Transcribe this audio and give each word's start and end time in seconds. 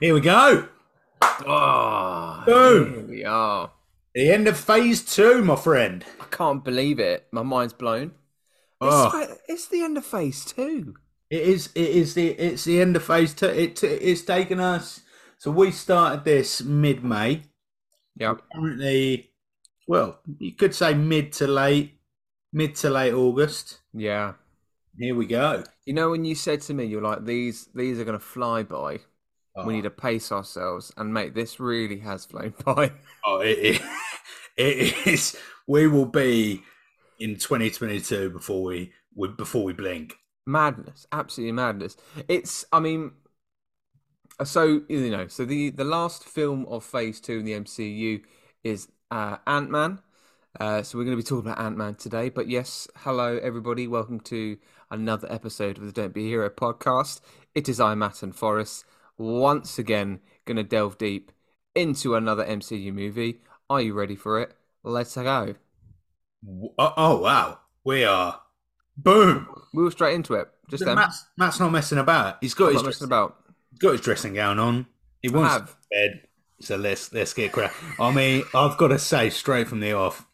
Here 0.00 0.14
we 0.14 0.20
go. 0.20 0.68
Oh, 1.20 2.42
Boom. 2.46 2.94
here 2.94 3.06
we 3.08 3.24
are. 3.24 3.72
The 4.14 4.30
end 4.30 4.46
of 4.46 4.56
phase 4.56 5.02
two, 5.02 5.44
my 5.44 5.56
friend. 5.56 6.04
I 6.20 6.24
can't 6.26 6.64
believe 6.64 7.00
it. 7.00 7.26
My 7.32 7.42
mind's 7.42 7.72
blown. 7.72 8.12
Oh. 8.80 9.06
It's, 9.06 9.32
ah. 9.32 9.34
it's 9.48 9.66
the 9.66 9.82
end 9.82 9.98
of 9.98 10.06
phase 10.06 10.44
two. 10.44 10.94
It 11.30 11.42
is. 11.42 11.70
It 11.74 11.88
is 11.88 12.14
the. 12.14 12.28
It's 12.28 12.62
the 12.62 12.80
end 12.80 12.94
of 12.94 13.02
phase 13.02 13.34
two. 13.34 13.46
It, 13.46 13.82
it's 13.82 14.22
taken 14.22 14.60
us. 14.60 15.00
So 15.38 15.50
we 15.50 15.72
started 15.72 16.24
this 16.24 16.62
mid 16.62 17.02
May. 17.02 17.42
Yep. 18.18 18.42
Currently, 18.54 19.30
well, 19.88 20.20
you 20.38 20.52
could 20.52 20.76
say 20.76 20.94
mid 20.94 21.32
to 21.34 21.48
late, 21.48 21.98
mid 22.52 22.76
to 22.76 22.90
late 22.90 23.14
August. 23.14 23.80
Yeah. 23.92 24.34
Here 24.96 25.16
we 25.16 25.26
go. 25.26 25.64
You 25.86 25.94
know 25.94 26.10
when 26.10 26.24
you 26.24 26.36
said 26.36 26.60
to 26.62 26.74
me, 26.74 26.84
you're 26.84 27.02
like, 27.02 27.24
these 27.24 27.68
these 27.74 27.98
are 27.98 28.04
gonna 28.04 28.20
fly 28.20 28.62
by. 28.62 29.00
We 29.64 29.74
need 29.74 29.82
to 29.82 29.90
pace 29.90 30.30
ourselves, 30.32 30.92
and 30.96 31.12
mate, 31.12 31.34
this 31.34 31.58
really 31.60 31.98
has 32.00 32.24
flown 32.26 32.54
by. 32.64 32.92
Oh, 33.24 33.40
it, 33.40 33.58
it, 33.58 33.82
it 34.56 35.06
is. 35.06 35.36
We 35.66 35.86
will 35.86 36.06
be 36.06 36.62
in 37.18 37.36
2022 37.36 38.30
before 38.30 38.62
we, 38.62 38.92
we 39.14 39.28
before 39.28 39.64
we 39.64 39.72
blink. 39.72 40.16
madness, 40.46 41.06
absolutely 41.12 41.52
madness. 41.52 41.96
It's, 42.28 42.64
I 42.72 42.80
mean, 42.80 43.12
uh, 44.40 44.44
so 44.44 44.82
you 44.88 45.10
know, 45.10 45.26
so 45.28 45.44
the 45.44 45.70
the 45.70 45.84
last 45.84 46.24
film 46.24 46.66
of 46.68 46.84
Phase 46.84 47.20
Two 47.20 47.38
in 47.38 47.44
the 47.44 47.52
MCU 47.52 48.22
is 48.64 48.88
uh, 49.10 49.36
Ant 49.46 49.70
Man. 49.70 50.00
Uh, 50.58 50.82
so 50.82 50.98
we're 50.98 51.04
going 51.04 51.16
to 51.16 51.22
be 51.22 51.26
talking 51.26 51.50
about 51.50 51.60
Ant 51.64 51.76
Man 51.76 51.94
today. 51.94 52.28
But 52.30 52.48
yes, 52.48 52.88
hello 52.96 53.38
everybody, 53.42 53.86
welcome 53.86 54.20
to 54.20 54.56
another 54.90 55.30
episode 55.30 55.78
of 55.78 55.84
the 55.84 55.92
Don't 55.92 56.14
Be 56.14 56.24
a 56.26 56.28
Hero 56.28 56.50
podcast. 56.50 57.20
It 57.54 57.68
is 57.68 57.80
I, 57.80 57.94
Matt 57.94 58.22
and 58.22 58.34
Forest, 58.34 58.84
once 59.18 59.78
again 59.78 60.20
going 60.46 60.56
to 60.56 60.62
delve 60.62 60.98
deep 60.98 61.32
into 61.74 62.14
another 62.14 62.44
MCU 62.44 62.92
movie. 62.92 63.40
Are 63.68 63.80
you 63.80 63.92
ready 63.92 64.16
for 64.16 64.40
it? 64.40 64.54
Let's 64.82 65.14
go. 65.14 65.54
Oh, 66.78 66.94
oh, 66.96 67.18
wow, 67.18 67.58
we 67.84 68.04
are. 68.04 68.40
Boom. 68.96 69.48
We 69.74 69.82
were 69.82 69.90
straight 69.90 70.14
into 70.14 70.34
it. 70.34 70.48
Just 70.70 70.84
then. 70.84 70.96
Matt's, 70.96 71.24
Matt's 71.36 71.60
not 71.60 71.72
messing 71.72 71.98
about. 71.98 72.38
He's 72.40 72.54
got 72.54 72.68
I'm 72.68 72.72
his 72.74 72.82
not 72.82 72.88
messing 72.88 73.04
about. 73.06 73.36
He's 73.70 73.78
got 73.78 73.92
his 73.92 74.00
dressing 74.00 74.34
gown 74.34 74.58
on. 74.58 74.86
He 75.22 75.28
wants 75.28 75.52
have. 75.52 75.70
to 75.70 75.76
bed. 75.90 76.22
So 76.60 76.76
let's 76.76 77.12
let's 77.12 77.34
get 77.34 77.52
crap. 77.52 77.72
I 78.00 78.12
mean, 78.12 78.44
I've 78.54 78.76
got 78.76 78.88
to 78.88 78.98
say 78.98 79.30
straight 79.30 79.68
from 79.68 79.80
the 79.80 79.92
off, 79.92 80.26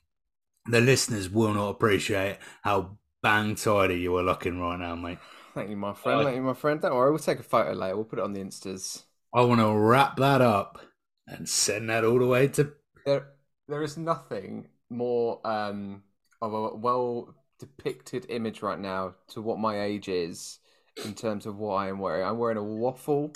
the 0.66 0.80
listeners 0.80 1.28
will 1.28 1.52
not 1.52 1.68
appreciate 1.68 2.38
how 2.62 2.96
bang 3.22 3.54
tidy 3.54 4.00
you 4.00 4.16
are 4.16 4.22
looking 4.22 4.58
right 4.58 4.78
now, 4.78 4.94
mate. 4.94 5.18
Thank 5.54 5.70
you, 5.70 5.76
my 5.76 5.94
friend. 5.94 6.24
Thank 6.24 6.36
you, 6.36 6.42
my 6.42 6.54
friend. 6.54 6.80
Don't 6.80 6.94
worry, 6.94 7.10
we'll 7.10 7.20
take 7.20 7.38
a 7.38 7.44
photo 7.44 7.72
later. 7.72 7.94
We'll 7.94 8.04
put 8.04 8.18
it 8.18 8.24
on 8.24 8.32
the 8.32 8.40
instas. 8.40 9.04
I 9.32 9.42
want 9.42 9.60
to 9.60 9.72
wrap 9.72 10.16
that 10.16 10.40
up 10.40 10.80
and 11.28 11.48
send 11.48 11.90
that 11.90 12.04
all 12.04 12.18
the 12.18 12.26
way 12.26 12.48
to. 12.48 12.72
There, 13.06 13.28
there 13.68 13.82
is 13.82 13.96
nothing 13.96 14.68
more 14.90 15.40
um, 15.46 16.02
of 16.42 16.52
a 16.52 16.74
well 16.74 17.34
depicted 17.60 18.26
image 18.30 18.62
right 18.62 18.78
now 18.78 19.14
to 19.28 19.40
what 19.40 19.58
my 19.58 19.80
age 19.80 20.08
is 20.08 20.58
in 21.04 21.14
terms 21.14 21.46
of 21.46 21.56
what 21.56 21.74
I 21.74 21.88
am 21.88 22.00
wearing. 22.00 22.26
I'm 22.26 22.38
wearing 22.38 22.58
a 22.58 22.64
waffle 22.64 23.32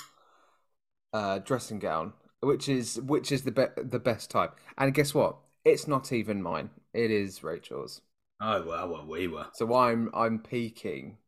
uh, 1.13 1.39
dressing 1.39 1.79
gown, 1.79 2.15
which 2.41 2.69
is 2.69 3.01
which 3.01 3.31
is 3.31 3.43
the 3.43 3.53
be- 3.53 3.83
the 3.83 4.01
best 4.01 4.31
type. 4.31 4.57
And 4.77 4.93
guess 4.93 5.15
what? 5.15 5.37
It's 5.65 5.87
not 5.87 6.13
even 6.13 6.43
mine. 6.43 6.71
It 6.93 7.11
is 7.13 7.45
Rachel's. 7.45 8.01
Oh 8.41 8.65
well, 8.67 8.89
well 8.89 9.07
we 9.07 9.29
were. 9.29 9.47
So 9.55 9.67
why 9.67 9.93
I'm 9.93 10.11
I'm 10.15 10.41
peaking 10.41 11.19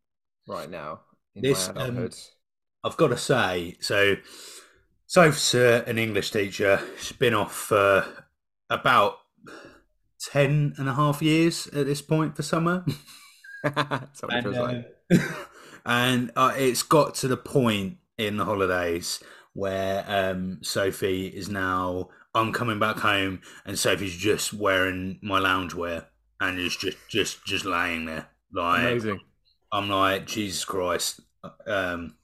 right 0.46 0.70
now 0.70 1.00
in 1.34 1.42
This, 1.42 1.70
um. 1.74 2.08
I've 2.82 2.96
got 2.96 3.08
to 3.08 3.18
say, 3.18 3.76
so 3.80 4.16
Soph's 5.06 5.54
uh, 5.54 5.84
an 5.86 5.98
English 5.98 6.30
teacher. 6.30 6.80
She's 6.98 7.16
been 7.16 7.34
off 7.34 7.54
for 7.54 8.06
about 8.70 9.18
10 10.20 10.74
and 10.78 10.88
a 10.88 10.94
half 10.94 11.20
years 11.20 11.66
at 11.68 11.86
this 11.86 12.00
point 12.00 12.36
for 12.36 12.42
summer. 12.42 12.84
That's 13.62 14.22
what 14.22 14.32
it 14.32 14.36
and 14.36 14.44
feels 14.44 14.56
like. 14.56 14.86
uh, 15.12 15.34
and 15.86 16.30
uh, 16.36 16.54
it's 16.56 16.82
got 16.82 17.14
to 17.16 17.28
the 17.28 17.36
point 17.36 17.98
in 18.16 18.36
the 18.36 18.44
holidays 18.44 19.22
where 19.52 20.04
um, 20.06 20.58
Sophie 20.62 21.26
is 21.26 21.48
now. 21.48 22.08
I'm 22.34 22.52
coming 22.52 22.78
back 22.78 22.98
home, 22.98 23.40
and 23.66 23.78
Sophie's 23.78 24.16
just 24.16 24.54
wearing 24.54 25.18
my 25.20 25.40
loungewear 25.40 26.06
and 26.40 26.58
is 26.58 26.76
just 26.76 26.96
just 27.08 27.44
just 27.44 27.64
laying 27.64 28.06
there. 28.06 28.28
Like 28.52 28.80
Amazing. 28.80 29.20
I'm 29.72 29.88
like 29.88 30.26
Jesus 30.26 30.64
Christ. 30.64 31.20
Um, 31.66 32.16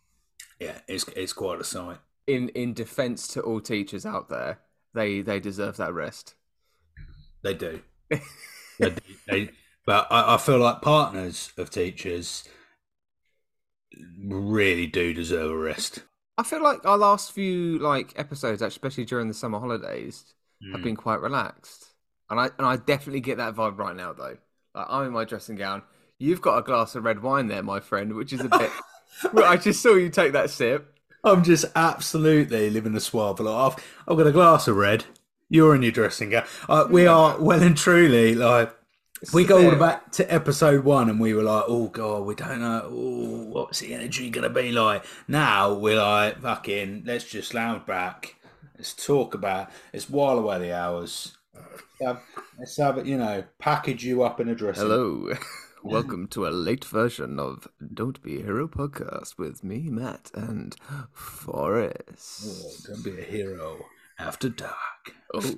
yeah, 0.61 0.79
it's 0.89 1.07
it's 1.17 1.33
quite 1.33 1.61
a 1.61 1.65
sight. 1.65 1.99
in 2.27 2.49
in 2.51 2.75
defense 2.75 3.29
to 3.29 3.41
all 3.43 3.61
teachers 3.61 4.05
out 4.07 4.29
there, 4.29 4.61
they 4.95 5.21
they 5.23 5.41
deserve 5.41 5.77
that 5.79 5.93
rest. 5.95 6.35
They 7.43 7.55
do. 7.55 7.81
they, 8.11 8.91
do. 8.91 8.97
They- 9.29 9.51
but 9.87 10.09
I, 10.11 10.35
I 10.35 10.37
feel 10.39 10.59
like 10.59 10.83
partners 10.83 11.53
of 11.57 11.71
teachers 11.71 12.43
really 14.27 14.87
do 14.87 15.15
deserve 15.15 15.51
a 15.53 15.57
rest. 15.57 16.03
I 16.39 16.43
feel 16.43 16.63
like 16.63 16.85
our 16.85 16.99
last 16.99 17.33
few 17.33 17.79
like 17.79 18.13
episodes, 18.17 18.63
especially 18.63 19.05
during 19.05 19.29
the 19.29 19.35
summer 19.35 19.59
holidays, 19.61 20.35
have 20.73 20.81
Mm. 20.81 20.85
been 20.85 20.97
quite 20.97 21.21
relaxed, 21.21 21.87
and 22.31 22.41
I 22.41 22.47
and 22.59 22.67
I 22.67 22.77
definitely 22.77 23.21
get 23.21 23.37
that 23.39 23.55
vibe 23.55 23.79
right 23.79 23.95
now 23.95 24.13
though. 24.13 24.37
Like 24.75 24.87
I'm 24.89 25.07
in 25.07 25.13
my 25.13 25.25
dressing 25.25 25.57
gown. 25.57 25.83
You've 26.19 26.41
got 26.41 26.59
a 26.59 26.63
glass 26.63 26.95
of 26.95 27.05
red 27.05 27.23
wine 27.23 27.49
there, 27.49 27.63
my 27.63 27.81
friend, 27.81 28.15
which 28.15 28.33
is 28.33 28.41
a 28.41 28.49
bit. 28.49 28.71
I 29.45 29.57
just 29.57 29.83
saw 29.83 29.95
you 29.95 30.09
take 30.09 30.33
that 30.33 30.51
sip. 30.51 30.95
I'm 31.25 31.43
just 31.43 31.65
absolutely 31.75 32.71
living 32.71 32.93
the 32.93 33.01
suave 33.01 33.41
life. 33.41 33.77
I've, 34.07 34.17
got 34.17 34.27
a 34.27 34.33
glass 34.33 34.69
of 34.69 34.77
red. 34.77 35.05
You're 35.49 35.75
in 35.75 35.83
your 35.83 35.93
dressing 35.93 36.31
gown. 36.31 36.45
Uh, 36.69 36.87
we 36.89 37.07
are 37.07 37.41
well 37.41 37.63
and 37.63 37.77
truly 37.77 38.35
like 38.35 38.73
we 39.33 39.45
go 39.45 39.65
all 39.65 39.71
the 39.71 39.77
back 39.77 40.13
to 40.13 40.33
episode 40.33 40.85
one, 40.85 41.09
and 41.09 41.19
we 41.19 41.35
were 41.35 41.43
like, 41.43 41.65
"Oh 41.67 41.89
God, 41.89 42.25
we 42.25 42.35
don't 42.35 42.61
know. 42.61 42.83
Oh, 42.85 43.45
what's 43.49 43.81
the 43.81 43.95
energy 43.95 44.29
gonna 44.31 44.51
be 44.51 44.73
like?" 44.73 45.05
Now 45.27 45.73
we're 45.73 45.97
like, 45.97 46.41
"Fucking, 46.41 47.05
let's 47.07 47.25
just 47.25 47.55
lounge 47.55 47.87
back. 47.87 48.37
Let's 48.77 48.93
talk 48.93 49.35
about. 49.35 49.71
Let's 49.93 50.11
while 50.11 50.39
away 50.39 50.59
the 50.59 50.77
hours. 50.77 51.37
Have, 52.03 52.21
let's 52.59 52.77
have 52.77 52.99
it. 52.99 53.07
You 53.07 53.17
know, 53.17 53.45
package 53.59 54.05
you 54.05 54.23
up 54.23 54.41
in 54.41 54.49
a 54.49 54.55
dressing. 54.55 54.83
Hello. 54.83 55.33
Welcome 55.89 56.27
to 56.29 56.49
a 56.49 56.51
late 56.51 56.85
version 56.85 57.39
of 57.39 57.69
Don't 57.95 58.21
Be 58.21 58.41
a 58.41 58.43
Hero 58.43 58.67
podcast 58.67 59.39
with 59.39 59.63
me, 59.63 59.89
Matt, 59.89 60.33
and 60.35 60.75
Forest. 61.13 62.45
Oh, 62.45 62.93
don't 62.93 63.05
be 63.05 63.21
a 63.21 63.25
hero 63.25 63.87
after 64.19 64.49
dark. 64.49 65.15
Oh. 65.33 65.55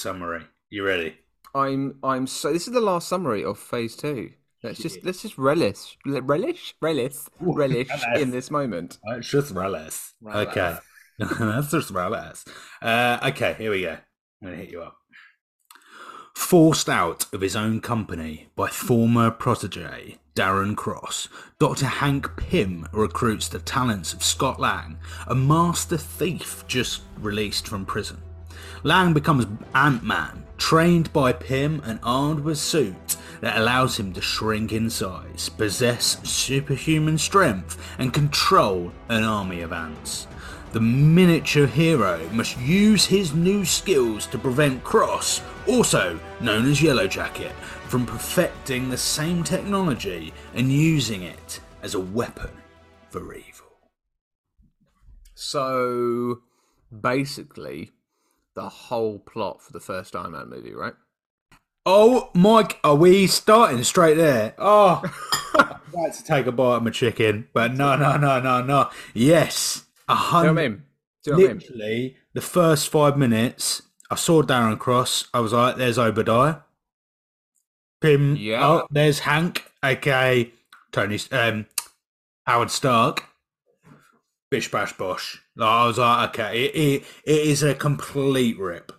Summary. 0.00 0.42
You 0.70 0.84
ready? 0.84 1.16
I'm 1.54 1.98
I'm 2.02 2.26
so 2.26 2.52
this 2.52 2.66
is 2.68 2.74
the 2.74 2.80
last 2.80 3.08
summary 3.08 3.44
of 3.44 3.58
phase 3.58 3.96
two. 3.96 4.30
Let's 4.62 4.78
just 4.80 5.02
let's 5.04 5.22
just 5.22 5.38
relish 5.38 5.96
relish 6.04 6.74
relish 6.82 7.16
relish 7.40 7.88
in 8.16 8.30
this 8.30 8.50
moment. 8.50 8.98
Uh, 9.08 9.16
It's 9.16 9.28
just 9.30 9.52
relish. 9.52 9.96
Relish. 10.20 10.48
Okay. 10.48 10.76
That's 11.18 11.70
just 11.70 11.90
relish. 11.90 12.44
Uh, 12.80 13.18
okay, 13.28 13.54
here 13.58 13.70
we 13.70 13.82
go. 13.82 13.92
I'm 14.42 14.48
going 14.48 14.56
to 14.58 14.64
hit 14.64 14.72
you 14.72 14.82
up. 14.82 14.96
Forced 16.34 16.88
out 16.88 17.26
of 17.34 17.42
his 17.42 17.54
own 17.54 17.80
company 17.82 18.48
by 18.56 18.68
former 18.68 19.30
protege 19.30 20.16
Darren 20.34 20.74
Cross, 20.74 21.28
Dr. 21.58 21.84
Hank 21.86 22.34
Pym 22.36 22.88
recruits 22.92 23.48
the 23.48 23.58
talents 23.58 24.14
of 24.14 24.22
Scott 24.22 24.58
Lang, 24.58 24.98
a 25.26 25.34
master 25.34 25.98
thief 25.98 26.64
just 26.66 27.02
released 27.18 27.68
from 27.68 27.84
prison. 27.84 28.22
Lang 28.82 29.12
becomes 29.12 29.46
Ant 29.74 30.02
Man, 30.02 30.44
trained 30.56 31.12
by 31.12 31.32
Pym 31.32 31.82
and 31.84 32.00
armed 32.02 32.40
with 32.40 32.58
suit 32.58 33.16
that 33.40 33.58
allows 33.58 33.98
him 33.98 34.12
to 34.14 34.20
shrink 34.20 34.72
in 34.72 34.88
size, 34.88 35.50
possess 35.50 36.18
superhuman 36.28 37.18
strength, 37.18 37.76
and 37.98 38.14
control 38.14 38.90
an 39.08 39.22
army 39.22 39.60
of 39.60 39.72
ants. 39.72 40.26
The 40.72 40.80
miniature 40.80 41.66
hero 41.66 42.26
must 42.32 42.58
use 42.58 43.04
his 43.04 43.34
new 43.34 43.64
skills 43.64 44.26
to 44.28 44.38
prevent 44.38 44.84
Cross, 44.84 45.42
also 45.66 46.18
known 46.40 46.70
as 46.70 46.80
Yellow 46.80 47.06
Jacket, 47.06 47.52
from 47.88 48.06
perfecting 48.06 48.88
the 48.88 48.96
same 48.96 49.42
technology 49.42 50.32
and 50.54 50.72
using 50.72 51.22
it 51.22 51.60
as 51.82 51.94
a 51.94 52.00
weapon 52.00 52.50
for 53.08 53.34
evil. 53.34 53.66
So 55.34 56.42
basically, 57.00 57.90
the 58.54 58.68
whole 58.68 59.18
plot 59.18 59.62
for 59.62 59.72
the 59.72 59.80
first 59.80 60.14
Iron 60.16 60.32
Man 60.32 60.48
movie, 60.50 60.74
right? 60.74 60.94
Oh, 61.86 62.30
Mike, 62.34 62.78
are 62.84 62.94
we 62.94 63.26
starting 63.26 63.82
straight 63.84 64.14
there? 64.14 64.54
Oh, 64.58 65.02
I'd 65.58 65.76
like 65.92 66.16
to 66.16 66.24
take 66.24 66.46
a 66.46 66.52
bite 66.52 66.76
of 66.76 66.82
my 66.82 66.90
chicken, 66.90 67.48
but 67.54 67.72
no, 67.74 67.96
no, 67.96 68.16
no, 68.16 68.38
no, 68.40 68.62
no. 68.62 68.90
Yes, 69.14 69.86
a 70.08 70.14
Do 70.14 70.18
you 70.18 70.24
know 70.24 70.26
I 70.28 70.30
hundred. 70.44 70.52
mean? 70.54 70.82
Do 71.24 71.30
you 71.30 71.32
know 71.32 71.42
what 71.42 71.50
I 71.50 71.52
mean? 71.54 71.58
Literally, 71.62 72.16
the 72.34 72.40
first 72.40 72.88
five 72.90 73.16
minutes, 73.16 73.82
I 74.10 74.14
saw 74.16 74.42
Darren 74.42 74.78
Cross. 74.78 75.28
I 75.32 75.40
was 75.40 75.52
like, 75.52 75.76
"There's 75.76 75.98
Obadiah." 75.98 76.56
Pym. 78.00 78.36
Yeah. 78.36 78.66
Oh, 78.66 78.86
there's 78.90 79.20
Hank, 79.20 79.64
aka 79.84 80.50
Tony 80.92 81.18
um, 81.32 81.66
Howard 82.46 82.70
Stark. 82.70 83.24
Bish 84.50 84.70
bash 84.70 84.92
bosh. 84.96 85.42
I 85.66 85.86
was 85.86 85.98
like, 85.98 86.30
okay, 86.30 86.64
it, 86.66 86.74
it, 86.74 87.04
it 87.24 87.46
is 87.46 87.62
a 87.62 87.74
complete 87.74 88.58
rip. 88.58 88.92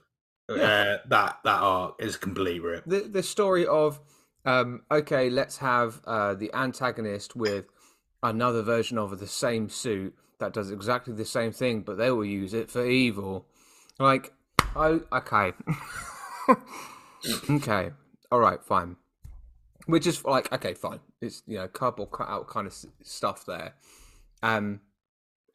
Uh, 0.49 0.97
that 1.07 1.37
that 1.45 1.61
arc 1.61 1.95
is 1.99 2.15
a 2.15 2.19
complete 2.19 2.61
rip. 2.61 2.83
the 2.85 3.01
the 3.01 3.23
story 3.23 3.65
of 3.65 4.01
um 4.45 4.81
okay 4.91 5.29
let's 5.29 5.59
have 5.59 6.01
uh 6.05 6.33
the 6.33 6.53
antagonist 6.53 7.37
with 7.37 7.65
another 8.21 8.61
version 8.61 8.97
of 8.97 9.17
the 9.19 9.27
same 9.27 9.69
suit 9.69 10.13
that 10.39 10.51
does 10.51 10.69
exactly 10.69 11.13
the 11.13 11.23
same 11.23 11.53
thing 11.53 11.79
but 11.81 11.97
they 11.97 12.11
will 12.11 12.25
use 12.25 12.53
it 12.53 12.69
for 12.69 12.85
evil. 12.85 13.45
Like 13.97 14.33
oh 14.75 15.01
okay. 15.13 15.53
Okay. 17.49 17.91
All 18.31 18.39
right 18.39 18.61
fine. 18.63 18.97
Which 19.85 20.05
is 20.07 20.23
like 20.25 20.51
okay 20.51 20.73
fine. 20.73 20.99
It's 21.21 21.43
you 21.47 21.57
know 21.59 21.67
cardboard 21.69 22.11
cut 22.11 22.27
out 22.27 22.47
kind 22.47 22.67
of 22.67 22.73
stuff 23.03 23.45
there. 23.45 23.75
Um 24.43 24.81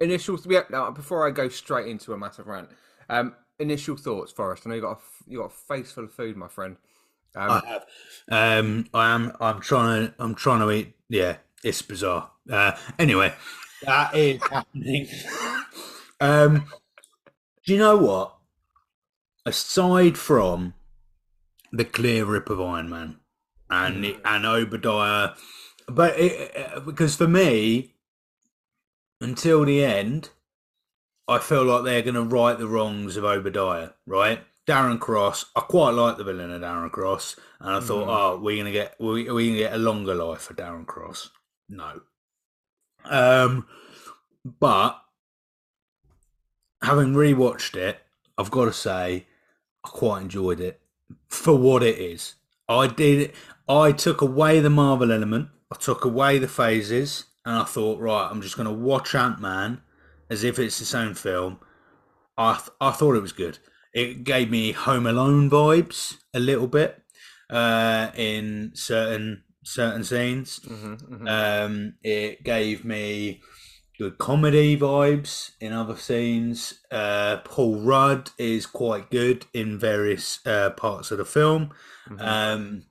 initial 0.00 0.38
yeah, 0.48 0.62
now, 0.70 0.90
before 0.90 1.26
i 1.26 1.30
go 1.30 1.48
straight 1.48 1.88
into 1.88 2.12
a 2.12 2.18
massive 2.18 2.46
rant 2.46 2.68
um 3.08 3.34
initial 3.58 3.96
thoughts 3.96 4.32
forest 4.32 4.64
i 4.66 4.70
know 4.70 4.76
you 4.76 4.82
got 4.82 4.88
a, 4.88 4.92
f- 4.92 5.22
you 5.26 5.38
got 5.38 5.46
a 5.46 5.48
face 5.48 5.92
full 5.92 6.04
of 6.04 6.12
food 6.12 6.36
my 6.36 6.48
friend 6.48 6.76
um, 7.36 7.50
I 7.50 7.68
have. 7.68 7.84
Um, 8.30 8.86
I 8.94 9.10
am. 9.14 9.32
I'm 9.40 9.60
trying 9.60 10.06
to. 10.06 10.14
I'm 10.18 10.34
trying 10.34 10.60
to 10.60 10.70
eat. 10.70 10.94
Yeah, 11.08 11.36
it's 11.62 11.82
bizarre. 11.82 12.30
Uh, 12.50 12.72
anyway, 12.98 13.34
that 13.82 14.14
is 14.14 14.40
happening. 14.50 15.06
um, 16.20 16.64
do 17.66 17.74
you 17.74 17.78
know 17.78 17.96
what? 17.98 18.36
Aside 19.44 20.16
from 20.16 20.74
the 21.72 21.84
clear 21.84 22.24
rip 22.24 22.48
of 22.48 22.60
Iron 22.60 22.88
Man 22.88 23.16
and 23.68 24.16
and 24.24 24.46
Obadiah, 24.46 25.34
but 25.88 26.18
it, 26.18 26.86
because 26.86 27.16
for 27.16 27.28
me, 27.28 27.95
until 29.20 29.64
the 29.64 29.84
end, 29.84 30.30
I 31.28 31.38
feel 31.38 31.64
like 31.64 31.84
they're 31.84 32.02
going 32.02 32.14
to 32.14 32.22
right 32.22 32.58
the 32.58 32.68
wrongs 32.68 33.16
of 33.16 33.24
Obadiah, 33.24 33.90
right? 34.06 34.40
Darren 34.66 34.98
Cross, 34.98 35.46
I 35.54 35.60
quite 35.60 35.90
like 35.90 36.16
the 36.16 36.24
villain 36.24 36.50
of 36.50 36.60
Darren 36.60 36.90
Cross, 36.90 37.36
and 37.60 37.70
I 37.70 37.80
thought, 37.80 38.08
oh, 38.08 38.40
we're 38.40 38.56
gonna 38.56 38.72
get 38.72 38.96
we 38.98 39.30
we 39.30 39.46
gonna 39.48 39.58
get 39.58 39.74
a 39.74 39.78
longer 39.78 40.12
life 40.12 40.40
for 40.40 40.54
Darren 40.54 40.84
Cross. 40.84 41.30
No, 41.68 42.00
um, 43.04 43.66
but 44.58 45.00
having 46.82 47.14
rewatched 47.14 47.76
it, 47.76 48.00
I've 48.36 48.50
got 48.50 48.66
to 48.66 48.72
say, 48.72 49.26
I 49.84 49.88
quite 49.88 50.22
enjoyed 50.22 50.60
it 50.60 50.80
for 51.28 51.56
what 51.56 51.84
it 51.84 51.98
is. 51.98 52.34
I 52.68 52.88
did. 52.88 53.32
I 53.68 53.92
took 53.92 54.20
away 54.20 54.58
the 54.58 54.70
Marvel 54.70 55.12
element. 55.12 55.48
I 55.72 55.76
took 55.76 56.04
away 56.04 56.38
the 56.38 56.48
phases, 56.48 57.24
and 57.46 57.56
I 57.56 57.64
thought, 57.64 57.98
right, 58.00 58.28
I'm 58.30 58.42
just 58.42 58.56
going 58.56 58.68
to 58.68 58.74
watch 58.74 59.14
Ant 59.14 59.40
Man 59.40 59.80
as 60.28 60.44
if 60.44 60.58
it's 60.58 60.80
its 60.80 60.94
own 60.94 61.14
film. 61.14 61.58
I 62.36 62.54
th- 62.54 62.70
I 62.80 62.90
thought 62.90 63.16
it 63.16 63.22
was 63.22 63.32
good. 63.32 63.58
It 63.94 64.24
gave 64.24 64.50
me 64.50 64.72
Home 64.72 65.06
Alone 65.06 65.48
vibes 65.48 66.16
a 66.34 66.40
little 66.40 66.66
bit 66.66 67.02
uh, 67.48 68.10
in 68.14 68.72
certain 68.74 69.44
certain 69.64 70.04
scenes. 70.04 70.60
Um, 71.28 71.94
it 72.02 72.44
gave 72.44 72.84
me 72.84 73.40
good 73.98 74.18
comedy 74.18 74.76
vibes 74.76 75.52
in 75.60 75.72
other 75.72 75.96
scenes. 75.96 76.80
Uh, 76.90 77.38
Paul 77.38 77.80
Rudd 77.80 78.30
is 78.38 78.66
quite 78.66 79.10
good 79.10 79.46
in 79.54 79.78
various 79.78 80.40
uh, 80.46 80.70
parts 80.70 81.10
of 81.10 81.18
the 81.18 81.24
film. 81.24 81.70
Um, 82.20 82.82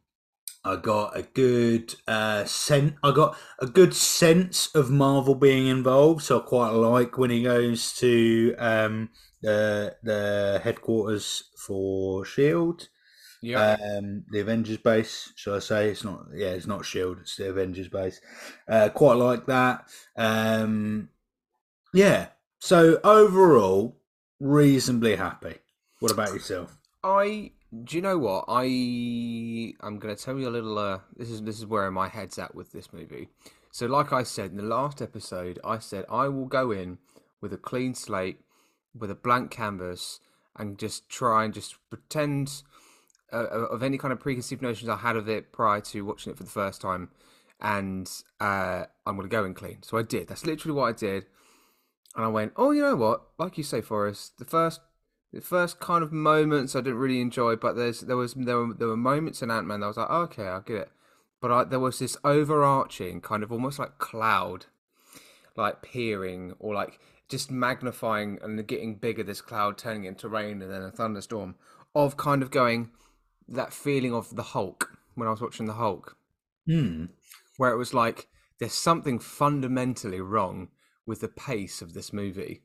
I 0.66 0.76
got 0.78 1.18
a 1.18 1.22
good 1.22 1.96
uh, 2.08 2.46
sense. 2.46 2.94
I 3.04 3.12
got 3.12 3.38
a 3.60 3.68
good 3.68 3.94
sense 3.94 4.74
of 4.76 4.90
Marvel 4.90 5.36
being 5.36 5.68
involved. 5.68 6.24
So 6.24 6.40
I 6.40 6.44
quite 6.44 6.72
like 6.72 7.18
when 7.18 7.30
he 7.30 7.44
goes 7.44 7.94
to 7.98 8.56
um, 8.58 9.10
the 9.42 9.96
the 10.04 10.62
headquarters 10.64 11.52
for 11.56 12.26
Shield 12.26 12.90
yeah 13.46 13.78
um, 13.98 14.24
the 14.32 14.40
Avengers 14.40 14.78
base, 14.78 15.32
shall 15.36 15.56
I 15.56 15.60
say? 15.60 15.90
It's 15.90 16.04
not, 16.04 16.26
yeah, 16.34 16.50
it's 16.50 16.66
not 16.66 16.86
Shield. 16.86 17.20
It's 17.22 17.36
the 17.36 17.50
Avengers 17.50 17.88
base. 17.88 18.20
Uh, 18.68 18.90
quite 18.90 19.16
like 19.18 19.46
that. 19.46 19.88
Um, 20.18 21.10
yeah. 21.94 22.28
So 22.60 23.00
overall, 23.04 23.98
reasonably 24.40 25.16
happy. 25.16 25.58
What 26.00 26.12
about 26.12 26.34
yourself? 26.34 26.76
I 27.04 27.52
do 27.84 27.96
you 27.96 28.02
know 28.02 28.18
what 28.18 28.46
I 28.48 29.74
I'm 29.82 30.00
going 30.00 30.16
to 30.16 30.22
tell 30.22 30.38
you 30.40 30.48
a 30.48 30.52
little. 30.52 30.78
Uh, 30.78 31.00
this 31.16 31.30
is 31.30 31.42
this 31.42 31.60
is 31.60 31.66
where 31.66 31.90
my 31.92 32.08
head's 32.08 32.38
at 32.40 32.56
with 32.56 32.72
this 32.72 32.94
movie. 32.94 33.30
So, 33.72 33.88
like 33.88 34.14
I 34.14 34.24
said 34.24 34.52
in 34.52 34.58
the 34.58 34.64
last 34.64 35.02
episode, 35.02 35.60
I 35.64 35.80
said 35.80 36.06
I 36.10 36.28
will 36.28 36.46
go 36.46 36.72
in 36.72 36.98
with 37.42 37.52
a 37.54 37.58
clean 37.58 37.94
slate, 37.94 38.40
with 38.98 39.12
a 39.12 39.16
blank 39.16 39.52
canvas, 39.52 40.20
and 40.56 40.78
just 40.78 41.10
try 41.10 41.44
and 41.44 41.54
just 41.54 41.76
pretend 41.90 42.64
uh, 43.34 43.46
of 43.48 43.84
any 43.84 43.98
kind 43.98 44.12
of 44.12 44.20
preconceived 44.20 44.62
notions 44.62 44.90
I 44.90 44.98
had 44.98 45.16
of 45.16 45.28
it 45.28 45.52
prior 45.52 45.82
to 45.82 46.06
watching 46.06 46.32
it 46.32 46.38
for 46.38 46.44
the 46.44 46.50
first 46.50 46.82
time, 46.82 47.10
and 47.60 48.10
uh, 48.40 48.86
I'm 49.06 49.16
going 49.16 49.28
to 49.28 49.36
go 49.36 49.44
in 49.44 49.54
clean. 49.54 49.84
So 49.84 49.98
I 49.98 50.04
did. 50.04 50.28
That's 50.28 50.46
literally 50.46 50.76
what 50.76 50.86
I 50.86 50.92
did, 50.94 51.26
and 52.16 52.24
I 52.24 52.30
went, 52.30 52.54
oh, 52.56 52.72
you 52.72 52.82
know 52.82 52.96
what? 52.96 53.24
Like 53.38 53.58
you 53.58 53.64
say, 53.64 53.82
Forest, 53.82 54.38
the 54.38 54.46
first 54.46 54.80
the 55.36 55.42
first 55.42 55.82
kind 55.82 56.02
of 56.02 56.14
moments 56.14 56.76
I 56.76 56.80
didn't 56.80 57.00
really 57.00 57.20
enjoy, 57.20 57.58
but 57.58 57.76
there's 57.76 58.00
there 58.00 58.16
was 58.16 58.34
there 58.36 58.58
were 58.58 58.74
there 58.74 58.88
were 58.88 58.96
moments 58.96 59.42
in 59.42 59.52
Ant 59.52 59.68
Man 59.68 59.82
that 59.82 59.86
I 59.86 59.90
was 59.90 59.98
like, 59.98 60.08
oh, 60.10 60.22
okay, 60.22 60.48
I 60.48 60.62
get 60.62 60.78
it. 60.78 60.92
But 61.42 61.52
I, 61.52 61.64
there 61.66 61.80
was 61.80 62.00
this 62.00 62.16
overarching 62.24 63.20
kind 63.20 63.44
of 63.44 63.52
almost 63.52 63.78
like 63.78 63.98
cloud, 63.98 64.68
like 65.58 65.82
peering 65.82 66.54
or 66.58 66.74
like 66.74 67.00
just 67.28 67.52
magnifying 67.52 68.40
and 68.42 68.66
getting 68.66 68.96
bigger. 68.96 69.24
This 69.24 69.42
cloud 69.42 69.78
turning 69.78 70.06
into 70.06 70.30
rain 70.30 70.62
and 70.62 70.72
then 70.72 70.82
a 70.82 70.90
thunderstorm 70.90 71.56
of 71.94 72.16
kind 72.16 72.42
of 72.42 72.50
going 72.50 72.92
that 73.50 73.74
feeling 73.74 74.14
of 74.14 74.38
the 74.38 74.44
Hulk 74.44 74.98
when 75.16 75.28
I 75.28 75.32
was 75.32 75.42
watching 75.42 75.66
the 75.66 75.74
Hulk, 75.74 76.18
Hmm. 76.66 77.08
where 77.58 77.72
it 77.74 77.78
was 77.78 77.94
like 77.94 78.30
there's 78.60 78.74
something 78.74 79.20
fundamentally 79.20 80.22
wrong 80.22 80.70
with 81.06 81.20
the 81.20 81.28
pace 81.28 81.82
of 81.82 81.94
this 81.94 82.14
movie 82.14 82.62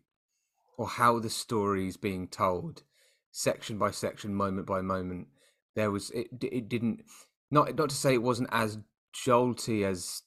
or 0.80 0.88
how 0.88 1.18
the 1.18 1.28
story 1.28 1.86
is 1.86 1.98
being 1.98 2.26
told 2.26 2.82
section 3.30 3.76
by 3.76 3.90
section 3.90 4.34
moment 4.34 4.66
by 4.66 4.80
moment 4.80 5.28
there 5.76 5.90
was 5.90 6.10
it 6.12 6.28
it 6.40 6.70
didn't 6.70 7.02
not 7.50 7.76
not 7.76 7.90
to 7.90 7.94
say 7.94 8.14
it 8.14 8.22
wasn't 8.22 8.48
as 8.50 8.78
jolty 9.14 9.84
as 9.84 10.22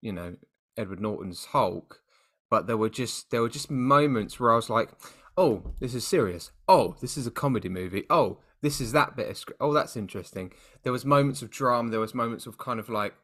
you 0.00 0.12
know 0.12 0.36
Edward 0.76 1.00
Norton's 1.00 1.46
Hulk 1.46 2.00
but 2.48 2.68
there 2.68 2.76
were 2.76 2.88
just 2.88 3.32
there 3.32 3.42
were 3.42 3.48
just 3.48 3.72
moments 3.72 4.38
where 4.38 4.52
I 4.52 4.56
was 4.56 4.70
like 4.70 4.90
oh 5.36 5.74
this 5.80 5.96
is 5.96 6.06
serious. 6.06 6.52
Oh 6.68 6.94
this 7.00 7.18
is 7.18 7.26
a 7.26 7.32
comedy 7.32 7.68
movie. 7.68 8.04
Oh 8.08 8.38
this 8.62 8.80
is 8.80 8.92
that 8.92 9.16
bit 9.16 9.28
of 9.28 9.36
script 9.36 9.60
oh 9.60 9.72
that's 9.72 9.96
interesting. 9.96 10.52
There 10.84 10.92
was 10.92 11.04
moments 11.04 11.42
of 11.42 11.50
drama 11.50 11.90
there 11.90 11.98
was 11.98 12.14
moments 12.14 12.46
of 12.46 12.56
kind 12.56 12.78
of 12.78 12.88
like 12.88 13.14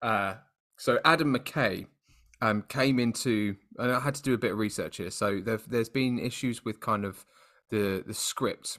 uh 0.00 0.36
so 0.78 0.98
Adam 1.04 1.36
McKay 1.36 1.88
um, 2.42 2.62
came 2.68 2.98
into, 2.98 3.56
and 3.78 3.90
I 3.90 4.00
had 4.00 4.14
to 4.16 4.22
do 4.22 4.34
a 4.34 4.38
bit 4.38 4.52
of 4.52 4.58
research 4.58 4.98
here. 4.98 5.10
So 5.10 5.40
there, 5.40 5.60
there's 5.66 5.88
been 5.88 6.18
issues 6.18 6.62
with 6.64 6.80
kind 6.80 7.04
of 7.06 7.24
the 7.70 8.04
the 8.06 8.14
script 8.14 8.78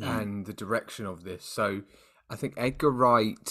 Mm. 0.00 0.20
and 0.20 0.46
the 0.46 0.52
direction 0.52 1.06
of 1.06 1.22
this. 1.22 1.44
So 1.44 1.82
I 2.28 2.34
think 2.34 2.54
Edgar 2.56 2.90
Wright 2.90 3.48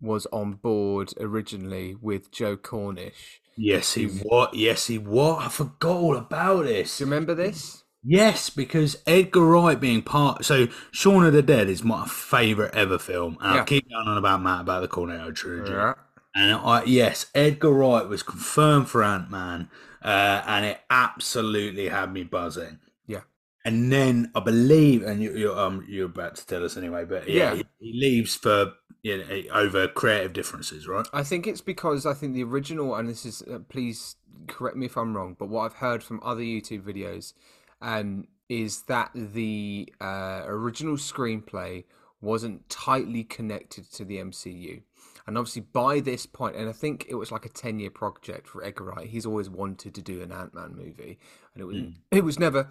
was 0.00 0.26
on 0.32 0.54
board 0.54 1.12
originally 1.20 1.94
with 1.94 2.32
Joe 2.32 2.56
Cornish. 2.56 3.40
Yes, 3.56 3.94
he 3.94 4.06
what? 4.06 4.54
Yes, 4.54 4.88
he 4.88 4.98
what? 4.98 5.44
I 5.44 5.48
forgot 5.48 5.96
all 5.96 6.16
about 6.16 6.64
this. 6.64 6.98
Do 6.98 7.04
you 7.04 7.06
remember 7.10 7.36
this? 7.36 7.84
Yes, 8.02 8.50
because 8.50 8.96
Edgar 9.06 9.44
Wright 9.44 9.78
being 9.78 10.02
part. 10.02 10.44
So 10.44 10.66
Shaun 10.90 11.24
of 11.24 11.32
the 11.32 11.42
Dead 11.42 11.68
is 11.68 11.84
my 11.84 12.04
favourite 12.06 12.74
ever 12.74 12.98
film, 12.98 13.38
Yeah. 13.40 13.60
I 13.60 13.64
keep 13.64 13.88
going 13.90 14.08
on 14.08 14.18
about 14.18 14.42
Matt 14.42 14.62
about 14.62 14.80
the 14.82 14.88
Cornetto 14.88 15.32
trilogy. 15.34 15.70
Yeah. 15.72 15.94
And 16.38 16.52
I 16.52 16.84
yes, 16.84 17.26
Edgar 17.34 17.72
Wright 17.72 18.08
was 18.08 18.22
confirmed 18.22 18.88
for 18.88 19.02
Ant 19.02 19.30
Man, 19.30 19.70
uh, 20.02 20.42
and 20.46 20.64
it 20.64 20.80
absolutely 20.88 21.88
had 21.88 22.12
me 22.12 22.22
buzzing. 22.22 22.78
Yeah. 23.06 23.22
And 23.64 23.90
then 23.92 24.30
I 24.34 24.40
believe, 24.40 25.02
and 25.02 25.22
you, 25.22 25.36
you're 25.36 25.58
um 25.58 25.84
you're 25.88 26.06
about 26.06 26.36
to 26.36 26.46
tell 26.46 26.64
us 26.64 26.76
anyway, 26.76 27.04
but 27.04 27.28
yeah, 27.28 27.54
Yeah. 27.54 27.54
He, 27.56 27.64
he 27.80 28.00
leaves 28.00 28.36
for 28.36 28.74
you 29.02 29.18
know, 29.18 29.42
over 29.52 29.88
creative 29.88 30.32
differences, 30.32 30.86
right? 30.88 31.06
I 31.12 31.22
think 31.22 31.46
it's 31.46 31.60
because 31.60 32.04
I 32.06 32.14
think 32.14 32.34
the 32.34 32.44
original, 32.44 32.94
and 32.94 33.08
this 33.08 33.24
is, 33.24 33.42
uh, 33.42 33.60
please 33.68 34.16
correct 34.48 34.76
me 34.76 34.86
if 34.86 34.96
I'm 34.96 35.16
wrong, 35.16 35.36
but 35.38 35.48
what 35.48 35.62
I've 35.64 35.78
heard 35.78 36.02
from 36.02 36.20
other 36.22 36.42
YouTube 36.42 36.82
videos 36.82 37.32
um, 37.80 38.26
is 38.48 38.82
that 38.82 39.10
the 39.14 39.92
uh, 40.00 40.42
original 40.46 40.96
screenplay 40.96 41.84
wasn't 42.20 42.68
tightly 42.68 43.22
connected 43.22 43.90
to 43.92 44.04
the 44.04 44.16
MCU. 44.16 44.82
And 45.28 45.36
obviously, 45.36 45.60
by 45.60 46.00
this 46.00 46.24
point, 46.24 46.56
and 46.56 46.70
I 46.70 46.72
think 46.72 47.04
it 47.06 47.14
was 47.14 47.30
like 47.30 47.44
a 47.44 47.50
10 47.50 47.80
year 47.80 47.90
project 47.90 48.48
for 48.48 48.64
Edgar 48.64 48.84
Wright, 48.84 49.06
he's 49.06 49.26
always 49.26 49.50
wanted 49.50 49.94
to 49.94 50.00
do 50.00 50.22
an 50.22 50.32
Ant 50.32 50.54
Man 50.54 50.74
movie, 50.74 51.18
and 51.52 51.60
it 51.60 51.66
was, 51.66 51.76
hmm. 51.76 51.90
it 52.10 52.24
was 52.24 52.38
never 52.38 52.70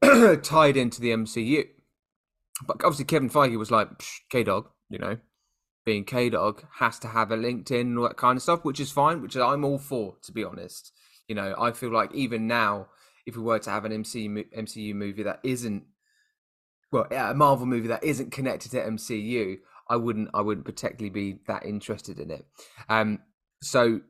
tied 0.44 0.76
into 0.76 1.00
the 1.00 1.10
MCU. 1.10 1.66
But 2.64 2.76
obviously, 2.84 3.06
Kevin 3.06 3.28
Feige 3.28 3.58
was 3.58 3.72
like, 3.72 3.88
K 4.30 4.44
Dog, 4.44 4.68
you 4.88 5.00
know, 5.00 5.18
being 5.84 6.04
K 6.04 6.30
Dog 6.30 6.62
has 6.74 7.00
to 7.00 7.08
have 7.08 7.32
a 7.32 7.36
LinkedIn 7.36 7.80
and 7.80 7.98
all 7.98 8.04
that 8.04 8.16
kind 8.16 8.36
of 8.36 8.42
stuff, 8.42 8.64
which 8.64 8.78
is 8.78 8.92
fine, 8.92 9.20
which 9.20 9.36
I'm 9.36 9.64
all 9.64 9.78
for, 9.78 10.14
to 10.22 10.30
be 10.30 10.44
honest. 10.44 10.92
You 11.26 11.34
know, 11.34 11.56
I 11.58 11.72
feel 11.72 11.92
like 11.92 12.14
even 12.14 12.46
now, 12.46 12.86
if 13.26 13.36
we 13.36 13.42
were 13.42 13.58
to 13.58 13.70
have 13.70 13.84
an 13.84 13.90
MCU 13.90 14.44
MCU 14.56 14.94
movie 14.94 15.24
that 15.24 15.40
isn't, 15.42 15.82
well, 16.92 17.08
yeah, 17.10 17.32
a 17.32 17.34
Marvel 17.34 17.66
movie 17.66 17.88
that 17.88 18.04
isn't 18.04 18.30
connected 18.30 18.70
to 18.70 18.80
MCU, 18.80 19.56
I 19.88 19.96
wouldn't, 19.96 20.30
I 20.34 20.40
wouldn't 20.40 20.66
particularly 20.66 21.10
be 21.10 21.38
that 21.46 21.64
interested 21.64 22.18
in 22.18 22.30
it. 22.30 22.46
Um, 22.88 23.20
so 23.62 24.00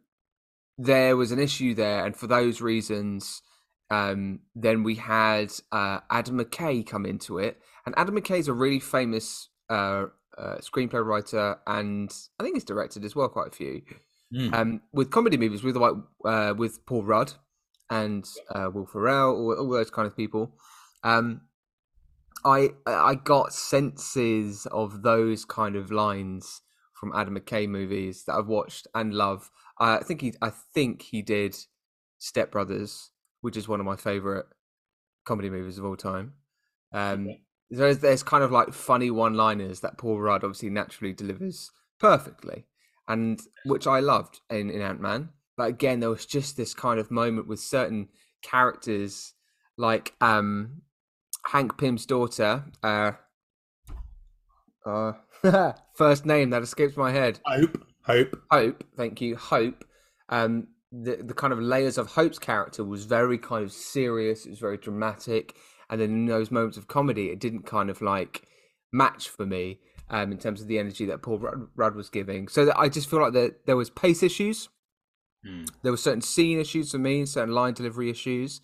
there 0.79 1.17
was 1.17 1.33
an 1.33 1.39
issue 1.39 1.75
there, 1.75 2.05
and 2.05 2.17
for 2.17 2.27
those 2.27 2.61
reasons, 2.61 3.43
um, 3.91 4.41
then 4.55 4.83
we 4.83 4.97
had 4.97 5.53
uh, 5.73 6.01
Adam 6.11 6.39
McKay 6.39 6.87
come 6.87 7.07
into 7.07 7.39
it, 7.39 7.61
and 7.85 7.95
Adam 7.97 8.17
McKay 8.17 8.39
is 8.39 8.49
a 8.49 8.53
really 8.53 8.81
famous 8.81 9.49
uh, 9.71 10.07
uh, 10.37 10.57
screenplay 10.59 11.05
writer, 11.05 11.59
and 11.67 12.13
I 12.39 12.43
think 12.43 12.57
he's 12.57 12.65
directed 12.65 13.05
as 13.05 13.15
well 13.15 13.29
quite 13.29 13.49
a 13.49 13.57
few. 13.57 13.83
Mm. 14.35 14.55
Um, 14.55 14.81
with 14.93 15.11
comedy 15.11 15.37
movies, 15.37 15.63
with 15.63 15.77
like 15.77 15.95
uh, 16.25 16.55
with 16.57 16.85
Paul 16.85 17.05
Rudd 17.05 17.33
and 17.89 18.25
uh, 18.51 18.69
Will 18.73 18.87
Ferrell, 18.87 19.37
all, 19.37 19.55
all 19.55 19.71
those 19.71 19.91
kind 19.91 20.07
of 20.07 20.17
people. 20.17 20.57
Um, 21.05 21.43
I 22.45 22.71
I 22.87 23.15
got 23.17 23.53
senses 23.53 24.67
of 24.67 25.03
those 25.03 25.45
kind 25.45 25.77
of 25.77 25.91
lines 25.91 26.63
from 26.93 27.13
Adam 27.15 27.39
McKay 27.39 27.69
movies 27.69 28.25
that 28.25 28.35
I've 28.35 28.47
watched 28.47 28.87
and 28.95 29.13
love. 29.13 29.51
I 29.79 29.99
think 29.99 30.21
he 30.21 30.35
I 30.41 30.51
think 30.51 31.03
he 31.03 31.23
did 31.23 31.57
Step 32.19 32.51
Brothers, 32.51 33.11
which 33.41 33.57
is 33.57 33.69
one 33.69 33.81
of 33.81 33.87
my 33.87 33.97
favorite 33.97 34.47
comedy 35.25 35.51
movies 35.51 35.79
of 35.79 35.85
all 35.85 35.97
time. 35.97 36.35
Um, 36.93 37.29
there's 37.71 37.99
there's 37.99 38.23
kind 38.23 38.45
of 38.45 38.53
like 38.53 38.73
funny 38.73 39.11
one-liners 39.11 39.81
that 39.81 39.99
Paul 39.99 40.21
Rudd 40.21 40.45
obviously 40.45 40.71
naturally 40.71 41.13
delivers 41.13 41.71
perfectly, 41.99 42.65
and 43.09 43.41
which 43.65 43.87
I 43.87 44.01
loved 44.01 44.41
in 44.51 44.71
in 44.71 44.81
Ant 44.81 45.01
Man. 45.01 45.31
But 45.57 45.69
again, 45.69 46.01
there 46.01 46.11
was 46.11 46.27
just 46.27 46.57
this 46.57 46.75
kind 46.75 47.01
of 47.01 47.11
moment 47.11 47.49
with 47.49 47.61
certain 47.61 48.09
characters, 48.43 49.35
like 49.77 50.15
um, 50.21 50.83
Hank 51.47 51.79
Pym's 51.79 52.07
daughter. 52.07 52.65
Uh, 52.83 53.13
uh, 54.85 55.13
first 55.95 56.27
name 56.27 56.51
that 56.51 56.63
escapes 56.63 56.97
my 56.97 57.13
head. 57.13 57.41
Hope, 57.47 57.85
hope. 58.03 58.43
Hope, 58.51 58.85
thank 58.97 59.21
you, 59.21 59.37
Hope. 59.37 59.85
Um, 60.29 60.69
the 60.91 61.17
the 61.17 61.35
kind 61.35 61.53
of 61.53 61.61
layers 61.61 61.99
of 61.99 62.09
Hope's 62.09 62.39
character 62.39 62.85
was 62.85 63.05
very 63.05 63.39
kind 63.39 63.65
of 63.65 63.73
serious. 63.73 64.47
It 64.47 64.51
was 64.51 64.59
very 64.59 64.77
dramatic, 64.77 65.55
and 65.91 66.01
then 66.01 66.11
in 66.11 66.27
those 66.27 66.51
moments 66.51 66.77
of 66.77 66.89
comedy, 66.89 67.31
it 67.31 67.41
didn't 67.41 67.67
kind 67.67 67.91
of 67.91 68.01
like 68.01 68.47
match 68.93 69.29
for 69.29 69.47
me 69.47 69.81
um, 70.11 70.33
in 70.33 70.39
terms 70.39 70.61
of 70.61 70.69
the 70.69 70.79
energy 70.79 71.05
that 71.07 71.23
Paul 71.23 71.39
Rudd, 71.39 71.69
Rudd 71.77 71.95
was 71.95 72.09
giving. 72.09 72.49
So 72.49 72.65
that 72.65 72.79
I 72.79 72.89
just 72.89 73.11
feel 73.11 73.21
like 73.21 73.35
that 73.35 73.67
there 73.67 73.77
was 73.77 73.91
pace 73.91 74.23
issues. 74.23 74.69
Mm. 75.47 75.69
There 75.83 75.93
were 75.93 75.99
certain 75.99 76.23
scene 76.23 76.59
issues 76.59 76.91
for 76.91 76.99
me, 76.99 77.25
certain 77.27 77.55
line 77.55 77.75
delivery 77.75 78.11
issues. 78.11 78.61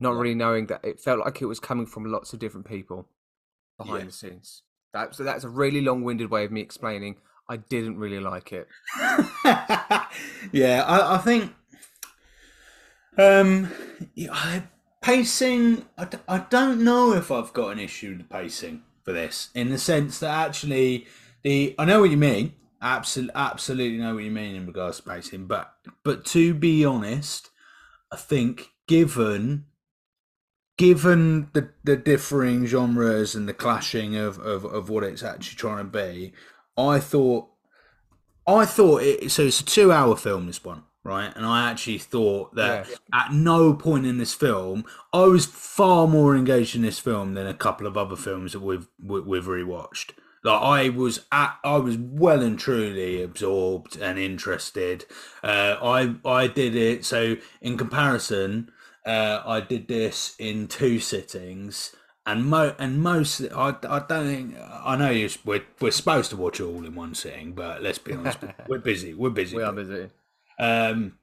Not 0.00 0.14
really 0.14 0.34
knowing 0.34 0.66
that 0.66 0.84
it 0.84 1.00
felt 1.00 1.20
like 1.20 1.42
it 1.42 1.46
was 1.46 1.60
coming 1.60 1.86
from 1.86 2.04
lots 2.04 2.32
of 2.32 2.38
different 2.38 2.66
people 2.66 3.08
behind 3.78 4.00
Yeah. 4.00 4.06
the 4.06 4.12
scenes. 4.12 4.62
That, 4.94 5.14
so 5.14 5.22
that's 5.24 5.44
a 5.44 5.48
really 5.48 5.80
long-winded 5.80 6.30
way 6.30 6.44
of 6.44 6.52
me 6.52 6.60
explaining. 6.60 7.16
I 7.48 7.56
didn't 7.56 7.98
really 7.98 8.20
like 8.20 8.52
it. 8.52 8.68
yeah, 10.52 10.84
I, 10.86 11.14
I 11.14 11.18
think 11.18 11.52
um, 13.16 13.70
yeah, 14.14 14.30
I, 14.32 14.62
pacing. 15.02 15.84
I, 15.96 16.04
d- 16.04 16.18
I 16.28 16.38
don't 16.50 16.84
know 16.84 17.12
if 17.14 17.30
I've 17.30 17.52
got 17.52 17.72
an 17.72 17.78
issue 17.78 18.10
with 18.10 18.18
the 18.18 18.24
pacing 18.24 18.82
for 19.04 19.12
this, 19.12 19.48
in 19.54 19.70
the 19.70 19.78
sense 19.78 20.18
that 20.20 20.30
actually 20.46 21.06
the 21.42 21.74
I 21.78 21.84
know 21.84 22.00
what 22.00 22.10
you 22.10 22.16
mean. 22.16 22.54
Absolutely, 22.80 23.34
absolutely 23.34 23.98
know 23.98 24.14
what 24.14 24.24
you 24.24 24.30
mean 24.30 24.54
in 24.54 24.66
regards 24.66 24.98
to 24.98 25.02
pacing, 25.02 25.46
but 25.46 25.72
but 26.04 26.24
to 26.26 26.54
be 26.54 26.84
honest, 26.84 27.50
I 28.12 28.16
think 28.16 28.70
given 28.86 29.64
given 30.78 31.50
the, 31.52 31.68
the 31.84 31.96
differing 31.96 32.64
genres 32.64 33.34
and 33.34 33.46
the 33.46 33.52
clashing 33.52 34.16
of, 34.16 34.38
of, 34.38 34.64
of 34.64 34.88
what 34.88 35.04
it's 35.04 35.22
actually 35.22 35.56
trying 35.56 35.78
to 35.78 35.84
be, 35.84 36.32
I 36.78 36.98
thought 37.00 37.48
I 38.46 38.64
thought 38.64 39.02
it 39.02 39.30
so 39.30 39.42
it's 39.42 39.60
a 39.60 39.64
two 39.64 39.92
hour 39.92 40.16
film 40.16 40.46
this 40.46 40.64
one, 40.64 40.84
right? 41.04 41.30
And 41.36 41.44
I 41.44 41.70
actually 41.70 41.98
thought 41.98 42.54
that 42.54 42.88
Yeah. 42.88 42.96
at 43.12 43.32
no 43.34 43.74
point 43.74 44.06
in 44.06 44.16
this 44.16 44.32
film 44.32 44.84
I 45.12 45.24
was 45.24 45.44
far 45.44 46.06
more 46.06 46.34
engaged 46.34 46.74
in 46.74 46.82
this 46.82 46.98
film 46.98 47.34
than 47.34 47.46
a 47.46 47.52
couple 47.52 47.86
of 47.86 47.98
other 47.98 48.16
films 48.16 48.52
that 48.52 48.60
we've 48.60 48.86
we- 49.02 49.20
we've 49.20 49.44
rewatched. 49.44 50.12
Like 50.44 50.62
I 50.62 50.88
was 50.90 51.26
at, 51.32 51.56
I 51.64 51.78
was 51.78 51.98
well 51.98 52.40
and 52.42 52.56
truly 52.58 53.20
absorbed 53.20 53.96
and 54.00 54.18
interested. 54.20 55.04
Uh, 55.42 55.74
I 55.82 56.14
I 56.24 56.46
did 56.46 56.76
it 56.76 57.04
so 57.04 57.36
in 57.60 57.76
comparison, 57.76 58.70
uh, 59.08 59.42
I 59.46 59.60
did 59.60 59.88
this 59.88 60.36
in 60.38 60.68
two 60.68 61.00
sittings, 61.00 61.96
and 62.26 62.44
mo 62.44 62.74
and 62.78 63.02
most 63.02 63.40
I, 63.40 63.74
I 63.88 64.00
don't 64.00 64.26
think 64.26 64.56
I 64.84 64.96
know 64.96 65.10
you 65.10 65.30
we're 65.46 65.64
we're 65.80 65.90
supposed 65.92 66.30
to 66.30 66.36
watch 66.36 66.60
it 66.60 66.64
all 66.64 66.84
in 66.84 66.94
one 66.94 67.14
sitting, 67.14 67.52
but 67.52 67.82
let's 67.82 67.98
be 67.98 68.12
honest, 68.12 68.38
we're 68.68 68.78
busy. 68.78 69.14
We're 69.14 69.30
busy. 69.30 69.56
We 69.56 69.62
are 69.62 69.72
busy. 69.72 70.10
Um, 70.58 71.18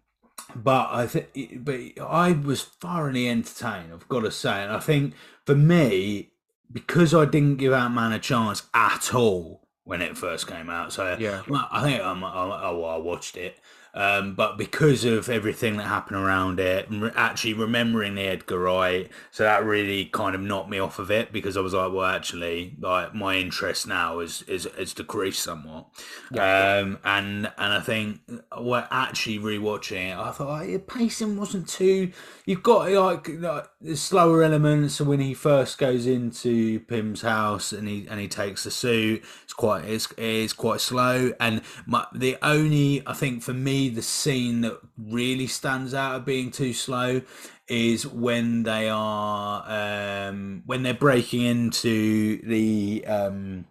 but 0.56 0.90
I 0.92 1.06
think, 1.06 1.64
but 1.64 1.80
I 2.02 2.32
was 2.32 2.64
thoroughly 2.64 3.30
entertained. 3.30 3.94
I've 3.94 4.10
got 4.10 4.22
to 4.22 4.32
say, 4.32 4.64
and 4.64 4.72
I 4.72 4.80
think 4.80 5.14
for 5.46 5.56
me, 5.56 6.32
because 6.72 7.14
I 7.14 7.26
didn't 7.26 7.58
give 7.58 7.72
Ant 7.72 7.94
Man 7.94 8.12
a 8.12 8.20
chance 8.20 8.64
at 8.74 9.14
all 9.14 9.68
when 9.84 10.02
it 10.02 10.18
first 10.18 10.48
came 10.48 10.70
out, 10.70 10.92
so 10.92 11.16
Yeah. 11.20 11.44
I 11.72 11.84
think 11.84 12.02
I'm, 12.02 12.24
I, 12.24 12.30
I, 12.30 12.72
I 12.72 12.98
watched 12.98 13.38
it. 13.38 13.60
Um, 13.96 14.36
but 14.36 14.58
because 14.58 15.06
of 15.06 15.30
everything 15.30 15.78
that 15.78 15.84
happened 15.84 16.18
around 16.18 16.60
it, 16.60 16.90
and 16.90 17.02
re- 17.02 17.12
actually 17.16 17.54
remembering 17.54 18.16
the 18.16 18.24
Edgar 18.24 18.60
Wright, 18.60 19.10
so 19.32 19.44
that 19.44 19.64
really 19.64 20.06
kind 20.06 20.36
of 20.36 20.42
knocked 20.42 20.70
me 20.70 20.80
off 20.80 21.00
of 21.00 21.10
it 21.10 21.32
because 21.32 21.56
I 21.56 21.62
was 21.62 21.74
like, 21.74 21.94
well, 21.94 22.06
actually, 22.06 22.76
like 22.80 23.16
my 23.16 23.38
interest 23.38 23.88
now 23.88 24.20
is 24.20 24.42
is, 24.44 24.66
is 24.78 24.94
decreased 24.94 25.42
somewhat. 25.42 25.86
Um, 26.34 27.00
and 27.06 27.50
and 27.58 27.74
I 27.74 27.80
think 27.80 28.20
we're 28.58 28.86
actually 28.92 29.40
rewatching 29.40 30.12
it. 30.12 30.18
I 30.18 30.32
thought 30.32 30.50
like, 30.50 30.68
the 30.68 30.80
pacing 30.80 31.38
wasn't 31.38 31.70
too. 31.70 32.12
You've 32.46 32.64
got 32.64 32.92
like, 32.92 33.30
like 33.40 33.70
the 33.80 33.96
slower 33.96 34.44
elements. 34.44 34.96
So 34.96 35.06
when 35.06 35.22
he 35.22 35.34
first 35.34 35.78
goes 35.78 36.06
into 36.06 36.82
Pym's 36.82 37.22
house 37.22 37.72
and 37.72 37.88
he 37.88 38.08
and 38.10 38.20
he 38.20 38.28
takes 38.28 38.66
the 38.66 38.72
suit, 38.72 39.24
it's 39.46 39.54
quite 39.54 39.86
it's, 39.86 40.12
it's 40.18 40.52
quite 40.52 40.82
slow. 40.82 41.32
And 41.40 41.62
my, 41.86 42.06
the 42.14 42.38
only 42.42 43.02
I 43.08 43.14
think 43.14 43.42
for 43.42 43.54
me 43.54 43.85
the 43.90 44.02
scene 44.02 44.62
that 44.62 44.80
really 44.98 45.48
stands 45.48 45.94
out 45.94 46.16
of 46.16 46.26
being 46.26 46.52
too 46.52 46.74
slow 46.74 47.22
is 47.68 48.06
when 48.06 48.64
they 48.64 48.90
are 48.90 49.64
um 49.68 50.64
when 50.66 50.84
they're 50.84 50.94
breaking 50.94 51.42
into 51.42 52.42
the 52.44 53.06
um 53.08 53.66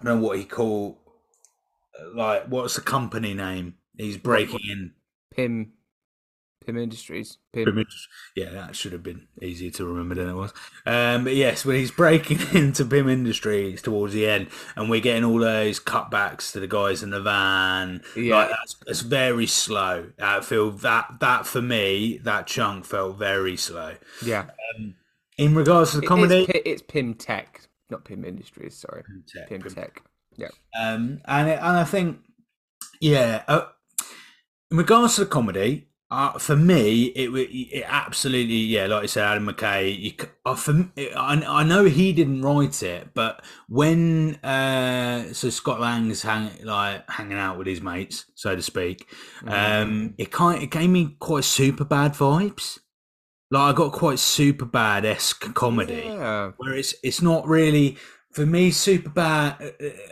I 0.00 0.04
don't 0.04 0.20
know 0.20 0.26
what 0.26 0.38
he 0.38 0.44
call 0.44 0.98
like 2.14 2.46
what's 2.46 2.76
the 2.76 2.80
company 2.80 3.34
name? 3.34 3.74
He's 3.96 4.16
breaking 4.16 4.60
in 4.68 4.92
Pym 5.34 5.72
Pym 6.68 6.76
Industries. 6.76 7.38
Pym. 7.54 7.64
Pym 7.64 7.78
Industries. 7.78 8.08
Yeah, 8.36 8.50
that 8.50 8.76
should 8.76 8.92
have 8.92 9.02
been 9.02 9.26
easier 9.40 9.70
to 9.70 9.86
remember 9.86 10.14
than 10.16 10.28
it 10.28 10.34
was. 10.34 10.52
Um, 10.84 11.24
but 11.24 11.34
yes, 11.34 11.64
when 11.64 11.76
he's 11.76 11.90
breaking 11.90 12.40
into 12.52 12.84
Pym 12.84 13.08
Industries 13.08 13.80
towards 13.80 14.12
the 14.12 14.28
end, 14.28 14.48
and 14.76 14.90
we're 14.90 15.00
getting 15.00 15.24
all 15.24 15.38
those 15.38 15.80
cutbacks 15.80 16.52
to 16.52 16.60
the 16.60 16.66
guys 16.66 17.02
in 17.02 17.08
the 17.08 17.22
van. 17.22 18.02
Yeah. 18.14 18.36
like, 18.36 18.50
that's, 18.50 18.76
that's 18.86 19.00
very 19.00 19.46
slow. 19.46 20.10
I 20.20 20.42
feel 20.42 20.70
that 20.72 21.20
that 21.20 21.46
for 21.46 21.62
me, 21.62 22.18
that 22.18 22.46
chunk 22.46 22.84
felt 22.84 23.16
very 23.16 23.56
slow. 23.56 23.94
Yeah. 24.22 24.50
In 25.38 25.54
regards 25.54 25.92
to 25.92 26.00
the 26.02 26.06
comedy, 26.06 26.42
It's, 26.42 26.52
Pi- 26.52 26.62
it's 26.66 26.82
Pym 26.82 27.14
Tech, 27.14 27.62
not 27.88 28.04
Pym 28.04 28.26
Industries. 28.26 28.76
Sorry. 28.76 29.04
Tech, 29.26 29.48
Pym 29.48 29.62
Pym 29.62 29.72
Tech. 29.74 30.02
Yeah. 30.36 30.48
Um, 30.78 31.22
and 31.24 31.48
it, 31.48 31.58
and 31.62 31.78
I 31.78 31.84
think, 31.84 32.18
yeah, 33.00 33.42
uh, 33.48 33.68
in 34.70 34.76
regards 34.76 35.14
to 35.14 35.22
the 35.22 35.26
comedy, 35.30 35.87
uh, 36.10 36.38
for 36.38 36.56
me, 36.56 37.04
it 37.06 37.28
it 37.34 37.84
absolutely, 37.86 38.54
yeah, 38.56 38.86
like 38.86 39.02
you 39.02 39.08
said, 39.08 39.24
Adam 39.24 39.46
McKay. 39.46 39.98
You, 39.98 40.12
uh, 40.46 40.54
for, 40.54 40.90
I, 40.96 41.42
I 41.46 41.62
know 41.64 41.84
he 41.84 42.12
didn't 42.12 42.42
write 42.42 42.82
it, 42.82 43.08
but 43.14 43.44
when 43.68 44.36
uh, 44.36 45.32
so 45.34 45.50
Scott 45.50 45.80
Lang's 45.80 46.22
hang, 46.22 46.50
like 46.64 47.08
hanging 47.10 47.36
out 47.38 47.58
with 47.58 47.66
his 47.66 47.82
mates, 47.82 48.24
so 48.34 48.56
to 48.56 48.62
speak, 48.62 49.06
um, 49.46 50.14
it 50.18 50.30
kind 50.32 50.62
it 50.62 50.70
gave 50.70 50.88
me 50.88 51.16
quite 51.20 51.44
super 51.44 51.84
bad 51.84 52.12
vibes. 52.14 52.78
Like 53.50 53.74
I 53.74 53.76
got 53.76 53.92
quite 53.92 54.18
super 54.18 54.66
bad 54.66 55.04
esque 55.04 55.54
comedy 55.54 56.02
Yeah. 56.06 56.52
where 56.58 56.74
it's 56.74 56.94
it's 57.02 57.22
not 57.22 57.46
really 57.46 57.96
for 58.32 58.44
me 58.44 58.70
super 58.70 59.08
bad 59.08 59.56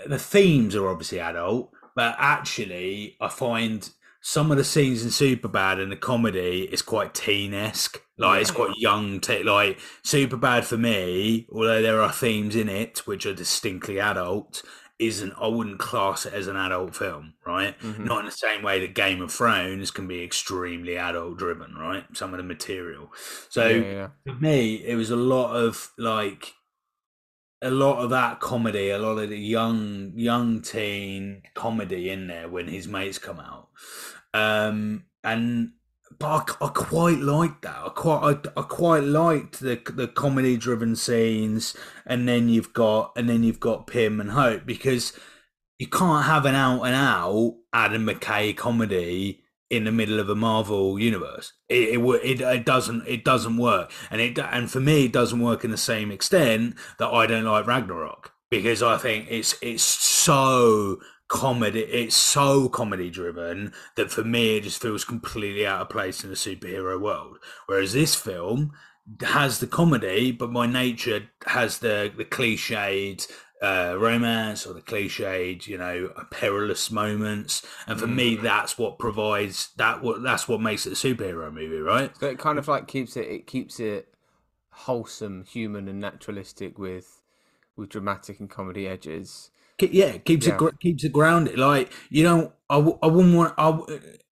the 0.07 0.19
themes 0.19 0.75
are 0.75 0.89
obviously 0.89 1.21
adult 1.21 1.71
but 1.95 2.17
actually 2.19 3.15
i 3.21 3.29
find 3.29 3.91
some 4.27 4.51
of 4.51 4.57
the 4.57 4.65
scenes 4.65 5.05
in 5.05 5.11
Superbad 5.11 5.81
and 5.81 5.93
the 5.93 5.97
comedy 5.97 6.69
is 6.73 6.83
quite 6.83 7.15
teen-esque. 7.15 8.03
Like 8.19 8.41
it's 8.41 8.51
quite 8.51 8.77
young 8.77 9.21
te- 9.21 9.45
like 9.45 9.79
Superbad 10.05 10.65
for 10.65 10.77
me 10.77 11.47
although 11.53 11.81
there 11.81 12.03
are 12.03 12.11
themes 12.11 12.57
in 12.57 12.69
it 12.69 13.07
which 13.07 13.25
are 13.25 13.35
distinctly 13.35 14.01
adult 14.01 14.65
isn't 14.99 15.35
i 15.39 15.47
wouldn't 15.47 15.79
class 15.79 16.25
it 16.25 16.33
as 16.33 16.49
an 16.49 16.57
adult 16.57 16.97
film 16.97 17.35
right? 17.47 17.79
Mm-hmm. 17.79 18.05
Not 18.05 18.21
in 18.21 18.25
the 18.25 18.33
same 18.33 18.65
way 18.65 18.81
that 18.81 18.97
game 18.97 19.23
of 19.23 19.31
thrones 19.31 19.93
can 19.93 20.09
be 20.09 20.25
extremely 20.25 20.97
adult 20.97 21.39
driven 21.39 21.77
right? 21.77 22.05
Some 22.13 22.35
of 22.35 22.39
the 22.39 22.45
material. 22.45 23.13
So 23.49 23.69
Yeah, 23.69 23.93
yeah. 23.93 24.09
for 24.27 24.35
me, 24.41 24.85
it 24.85 24.97
was 24.97 25.11
a 25.11 25.17
lot 25.17 25.55
of 25.55 25.93
like 25.99 26.53
a 27.63 27.71
lot 27.71 27.99
of 28.03 28.11
that 28.11 28.41
comedy, 28.41 28.91
a 28.91 28.99
lot 28.99 29.19
of 29.19 29.29
the 29.29 29.39
young 29.39 30.13
young 30.17 30.63
teen 30.63 31.43
comedy 31.55 32.11
in 32.11 32.27
there 32.27 32.49
when 32.49 32.69
his 32.69 32.89
mates 32.89 33.19
come 33.19 33.39
out. 33.39 33.69
Um 34.35 35.05
and 35.25 35.73
but 36.19 36.57
I, 36.61 36.67
I 36.67 36.69
quite 36.69 37.19
liked 37.19 37.63
that. 37.63 37.77
I 37.77 37.89
quite 37.91 38.23
I, 38.57 38.61
I 38.61 38.63
quite 38.63 39.05
liked 39.05 39.61
the 39.61 39.81
the 39.95 40.09
comedy 40.09 40.57
driven 40.57 40.97
scenes 40.97 41.77
and 42.07 42.29
then 42.29 42.49
you've 42.49 42.73
got 42.73 43.13
and 43.17 43.29
then 43.29 43.43
you've 43.43 43.61
got 43.61 43.87
Pym 43.87 44.21
and 44.21 44.31
Hope 44.31 44.67
because 44.67 45.13
you 45.79 45.87
can't 45.87 46.25
have 46.25 46.47
an 46.47 46.55
out 46.55 46.85
and 46.85 46.95
out 46.95 47.57
Adam 47.73 48.07
McKay 48.07 48.57
comedy 48.57 49.43
in 49.69 49.85
the 49.85 49.93
middle 49.93 50.21
of 50.21 50.29
a 50.29 50.35
Marvel 50.35 50.99
universe. 50.99 51.53
It 51.69 51.99
it, 51.99 52.01
it 52.01 52.41
it 52.41 52.65
doesn't 52.65 53.07
it 53.07 53.25
doesn't 53.25 53.57
work, 53.57 53.93
and 54.11 54.21
it 54.21 54.39
and 54.39 54.71
for 54.71 54.81
me 54.81 55.07
it 55.07 55.13
doesn't 55.13 55.41
work 55.41 55.65
in 55.65 55.71
the 55.71 55.77
same 55.77 56.11
extent 56.11 56.77
that 56.99 57.09
I 57.09 57.27
don't 57.27 57.45
like 57.45 57.67
Ragnarok 57.67 58.33
because 58.51 58.83
I 58.83 58.97
think 58.97 59.27
it's 59.29 59.57
it's 59.61 59.83
so 59.83 60.99
comedy 61.29 61.81
it's 61.81 62.15
so 62.15 62.69
comedy 62.69 63.11
driven 63.11 63.73
that 63.97 64.11
for 64.11 64.23
me 64.23 64.57
it 64.57 64.63
just 64.63 64.81
feels 64.81 65.05
completely 65.05 65.67
out 65.67 65.81
of 65.81 65.89
place 65.89 66.23
in 66.23 66.31
a 66.31 66.35
superhero 66.35 67.01
world 67.01 67.39
whereas 67.67 67.93
this 67.93 68.15
film 68.15 68.73
has 69.21 69.59
the 69.59 69.67
comedy 69.67 70.31
but 70.31 70.53
by 70.53 70.67
nature 70.67 71.29
has 71.47 71.79
the 71.79 72.13
the 72.17 72.25
cliched 72.25 73.27
uh, 73.63 73.97
romance 73.99 74.67
or 74.67 74.75
the 74.75 74.83
cliched, 74.83 75.67
you 75.67 75.79
know, 75.79 76.13
perilous 76.31 76.91
moments, 76.91 77.65
and 77.87 77.99
for 77.99 78.07
me, 78.07 78.37
that's 78.37 78.77
what 78.77 78.99
provides 78.99 79.71
that. 79.77 80.03
What 80.03 80.23
that's 80.23 80.47
what 80.47 80.61
makes 80.61 80.87
it 80.87 80.93
a 80.93 80.97
superhero 80.97 81.53
movie, 81.53 81.79
right? 81.79 82.15
So 82.19 82.27
it 82.27 82.39
kind 82.39 82.59
of 82.59 82.69
like 82.69 82.87
keeps 82.87 83.17
it. 83.17 83.27
It 83.27 83.47
keeps 83.47 83.81
it 83.81 84.15
wholesome, 84.71 85.45
human, 85.45 85.89
and 85.89 86.01
naturalistic 86.01 86.79
with 86.79 87.23
with 87.77 87.89
dramatic 87.89 88.41
and 88.41 88.51
comedy 88.51 88.87
edges. 88.87 89.51
Yeah, 89.81 90.17
keeps 90.19 90.47
Yeah. 90.47 90.59
it 90.65 90.81
keeps 90.81 91.05
it 91.05 91.13
grounded. 91.13 91.59
Like 91.59 91.93
you 92.11 92.25
know, 92.25 92.53
I, 92.71 92.77
I 92.77 93.07
wouldn't 93.07 93.37
want. 93.37 93.55
I. 93.59 93.79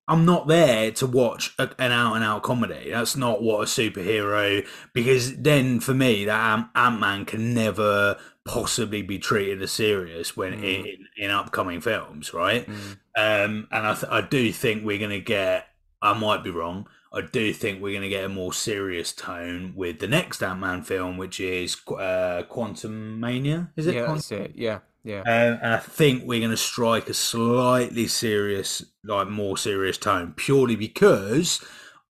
I'm 0.07 0.27
not 0.27 0.49
there 0.49 0.91
to 0.91 1.07
watch 1.07 1.55
a, 1.59 1.71
an 1.79 1.91
out 1.91 2.15
and 2.15 2.23
out 2.23 2.43
comedy. 2.43 2.91
That's 2.91 3.17
not 3.17 3.43
what 3.43 3.63
a 3.63 3.65
superhero. 3.65 4.67
Because 4.93 5.35
then, 5.39 5.81
for 5.81 5.95
me, 5.95 6.27
that 6.27 6.69
Ant 6.75 7.01
Man 7.01 7.25
can 7.25 7.55
never 7.55 8.19
possibly 8.45 9.01
be 9.01 9.19
treated 9.19 9.63
as 9.63 9.73
serious 9.73 10.37
when 10.37 10.53
in, 10.63 11.07
in 11.17 11.31
upcoming 11.31 11.81
films, 11.81 12.35
right? 12.35 12.69
Um, 13.17 13.67
and 13.71 13.87
I, 13.87 13.95
th- 13.95 14.13
I 14.13 14.21
do 14.21 14.53
think 14.53 14.85
we're 14.85 14.99
gonna 14.99 15.21
get. 15.21 15.69
I 16.03 16.13
might 16.13 16.45
be 16.45 16.51
wrong. 16.51 16.87
I 17.11 17.23
do 17.23 17.55
think 17.55 17.81
we're 17.81 17.95
gonna 17.95 18.11
get 18.11 18.25
a 18.25 18.29
more 18.29 18.53
serious 18.53 19.11
tone 19.11 19.73
with 19.75 20.01
the 20.01 20.09
next 20.09 20.43
Ant 20.43 20.61
Man 20.61 20.83
film, 20.83 21.17
which 21.17 21.41
is 21.41 21.77
uh, 21.89 22.43
Quantumania. 22.51 23.71
Is 23.77 23.87
it? 23.87 23.95
yeah, 23.95 24.01
Quantum- 24.05 24.17
that's 24.17 24.33
it. 24.33 24.53
Yeah, 24.55 24.81
yeah. 25.05 25.21
um, 25.21 25.59
and 25.63 25.75
I 25.75 25.79
think 25.79 26.25
we're 26.25 26.41
going 26.41 26.51
to 26.51 26.57
strike 26.57 27.09
a 27.09 27.15
slightly 27.15 28.07
serious, 28.09 28.85
like 29.05 29.29
more 29.29 29.57
serious 29.59 29.99
tone, 29.99 30.33
purely 30.37 30.77
because, 30.77 31.65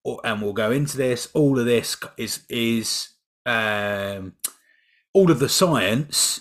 or- 0.04 0.20
and 0.24 0.40
we'll 0.40 0.52
go 0.52 0.70
into 0.70 0.96
this. 0.96 1.28
All 1.35 1.59
of 1.59 1.66
this 1.66 1.96
is 2.16 2.40
is 2.48 3.09
um, 3.46 4.35
all 5.12 5.30
of 5.30 5.38
the 5.40 5.48
science. 5.48 6.40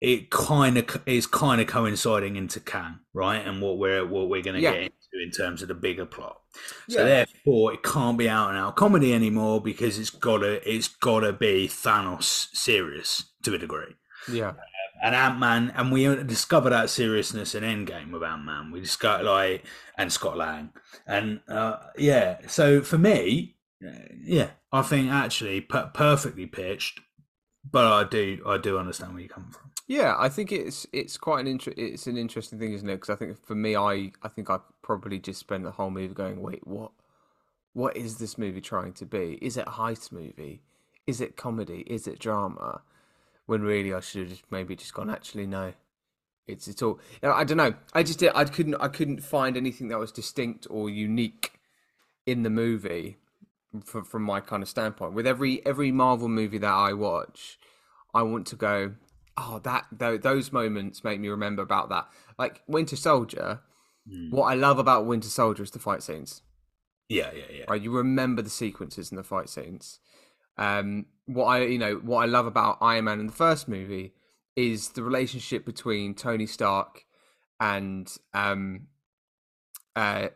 It 0.00 0.30
kind 0.30 0.78
of 0.78 1.00
is 1.06 1.28
kind 1.28 1.60
of 1.60 1.68
coinciding 1.68 2.34
into 2.34 2.58
Kang, 2.58 2.98
right? 3.14 3.36
And 3.46 3.62
what 3.62 3.78
we're 3.78 4.04
what 4.04 4.28
we're 4.28 4.42
going 4.42 4.56
to 4.56 4.60
Yeah. 4.60 4.72
get 4.72 4.82
into 4.82 5.22
in 5.24 5.30
terms 5.30 5.62
of 5.62 5.68
the 5.68 5.74
bigger 5.74 6.06
plot. 6.06 6.40
So 6.88 6.98
Yeah. 6.98 7.04
therefore, 7.04 7.72
it 7.72 7.84
can't 7.84 8.18
be 8.18 8.28
out 8.28 8.48
and 8.50 8.58
out 8.58 8.74
comedy 8.74 9.14
anymore 9.14 9.60
because 9.60 9.98
it's 10.00 10.10
gotta 10.10 10.68
it's 10.68 10.88
gotta 10.88 11.32
be 11.32 11.68
Thanos 11.68 12.48
serious 12.52 13.24
to 13.44 13.54
a 13.54 13.58
degree 13.58 13.94
yeah. 14.30 14.52
And 15.02 15.16
Ant 15.16 15.38
Man, 15.38 15.72
and 15.76 15.90
we 15.90 16.04
discover 16.24 16.70
that 16.70 16.88
seriousness 16.88 17.56
in 17.56 17.64
Endgame 17.64 18.12
with 18.12 18.22
Ant 18.22 18.44
Man. 18.44 18.70
We 18.70 18.80
discover 18.80 19.24
like 19.24 19.64
and 19.98 20.12
Scott 20.12 20.36
Lang, 20.36 20.70
and 21.06 21.40
uh, 21.48 21.78
yeah. 21.98 22.38
So 22.46 22.80
for 22.82 22.98
me, 22.98 23.56
yeah, 24.22 24.50
I 24.70 24.82
think 24.82 25.10
actually 25.10 25.60
per- 25.60 25.90
perfectly 25.92 26.46
pitched, 26.46 27.00
but 27.68 27.84
I 27.84 28.08
do 28.08 28.42
I 28.46 28.58
do 28.58 28.78
understand 28.78 29.14
where 29.14 29.22
you 29.22 29.28
come 29.28 29.50
from. 29.50 29.72
Yeah, 29.88 30.14
I 30.16 30.28
think 30.28 30.52
it's 30.52 30.86
it's 30.92 31.16
quite 31.16 31.40
an 31.40 31.48
inter- 31.48 31.74
it's 31.76 32.06
an 32.06 32.16
interesting 32.16 32.60
thing, 32.60 32.72
isn't 32.72 32.88
it? 32.88 32.94
Because 32.94 33.10
I 33.10 33.16
think 33.16 33.44
for 33.44 33.56
me, 33.56 33.74
I 33.74 34.12
I 34.22 34.28
think 34.28 34.50
I 34.50 34.58
probably 34.82 35.18
just 35.18 35.40
spent 35.40 35.64
the 35.64 35.72
whole 35.72 35.90
movie 35.90 36.14
going, 36.14 36.40
wait, 36.40 36.66
what? 36.66 36.92
What 37.74 37.96
is 37.96 38.18
this 38.18 38.38
movie 38.38 38.60
trying 38.60 38.92
to 38.94 39.06
be? 39.06 39.38
Is 39.42 39.56
it 39.56 39.66
heist 39.66 40.12
movie? 40.12 40.62
Is 41.06 41.20
it 41.20 41.36
comedy? 41.36 41.80
Is 41.88 42.06
it 42.06 42.18
drama? 42.20 42.82
When 43.52 43.60
really 43.60 43.92
I 43.92 44.00
should 44.00 44.22
have 44.22 44.30
just 44.30 44.50
maybe 44.50 44.74
just 44.74 44.94
gone. 44.94 45.10
Actually, 45.10 45.46
no. 45.46 45.74
It's 46.46 46.66
it's 46.68 46.80
all. 46.80 46.98
you 47.22 47.28
know, 47.28 47.34
I 47.34 47.44
don't 47.44 47.58
know. 47.58 47.74
I 47.92 48.02
just 48.02 48.22
I 48.22 48.44
couldn't 48.46 48.76
I 48.76 48.88
couldn't 48.88 49.22
find 49.22 49.58
anything 49.58 49.88
that 49.88 49.98
was 49.98 50.10
distinct 50.10 50.66
or 50.70 50.88
unique 50.88 51.60
in 52.24 52.44
the 52.44 52.48
movie 52.48 53.18
from 53.84 54.04
from 54.04 54.22
my 54.22 54.40
kind 54.40 54.62
of 54.62 54.70
standpoint. 54.70 55.12
With 55.12 55.26
every 55.26 55.64
every 55.66 55.92
Marvel 55.92 56.28
movie 56.28 56.56
that 56.56 56.72
I 56.72 56.94
watch, 56.94 57.58
I 58.14 58.22
want 58.22 58.46
to 58.46 58.56
go, 58.56 58.94
oh, 59.36 59.60
that 59.64 59.84
tho- 59.92 60.16
those 60.16 60.50
moments 60.50 61.04
make 61.04 61.20
me 61.20 61.28
remember 61.28 61.60
about 61.60 61.90
that. 61.90 62.08
Like 62.38 62.62
Winter 62.66 62.96
Soldier. 62.96 63.60
Hmm. 64.10 64.30
What 64.30 64.46
I 64.46 64.54
love 64.54 64.78
about 64.78 65.04
Winter 65.04 65.28
Soldier 65.28 65.62
is 65.62 65.72
the 65.72 65.78
fight 65.78 66.02
scenes. 66.02 66.40
Yeah, 67.10 67.30
yeah, 67.34 67.44
yeah. 67.52 67.64
Right, 67.68 67.82
you 67.82 67.90
remember 67.90 68.40
the 68.40 68.48
sequences 68.48 69.10
and 69.10 69.18
the 69.18 69.22
fight 69.22 69.50
scenes. 69.50 70.00
Um, 70.58 71.06
what 71.26 71.44
I 71.44 71.64
you 71.64 71.78
know 71.78 71.94
what 71.96 72.22
I 72.22 72.26
love 72.26 72.46
about 72.46 72.78
Iron 72.80 73.04
Man 73.04 73.20
in 73.20 73.26
the 73.26 73.32
first 73.32 73.68
movie 73.68 74.12
is 74.56 74.90
the 74.90 75.02
relationship 75.02 75.64
between 75.64 76.14
Tony 76.14 76.46
Stark 76.46 77.04
and 77.58 78.12
um, 78.34 78.88
uh, 79.96 80.28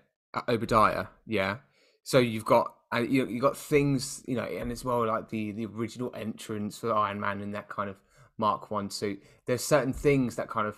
Obadiah. 0.49 1.07
Yeah, 1.27 1.59
so 2.03 2.19
you've 2.19 2.45
got 2.45 2.75
uh, 2.95 2.99
you 2.99 3.27
you 3.27 3.41
got 3.41 3.57
things 3.57 4.23
you 4.27 4.37
know, 4.37 4.45
and 4.45 4.71
as 4.71 4.85
well 4.85 5.07
like 5.07 5.29
the 5.29 5.53
the 5.53 5.67
original 5.67 6.13
entrance 6.15 6.79
for 6.79 6.95
Iron 6.95 7.21
Man 7.21 7.41
in 7.41 7.51
that 7.53 7.69
kind 7.69 7.91
of 7.91 7.97
Mark 8.39 8.71
One 8.71 8.91
suit. 8.91 9.23
There's 9.47 9.65
certain 9.65 9.93
things 9.93 10.37
that 10.37 10.49
kind 10.49 10.67
of 10.67 10.77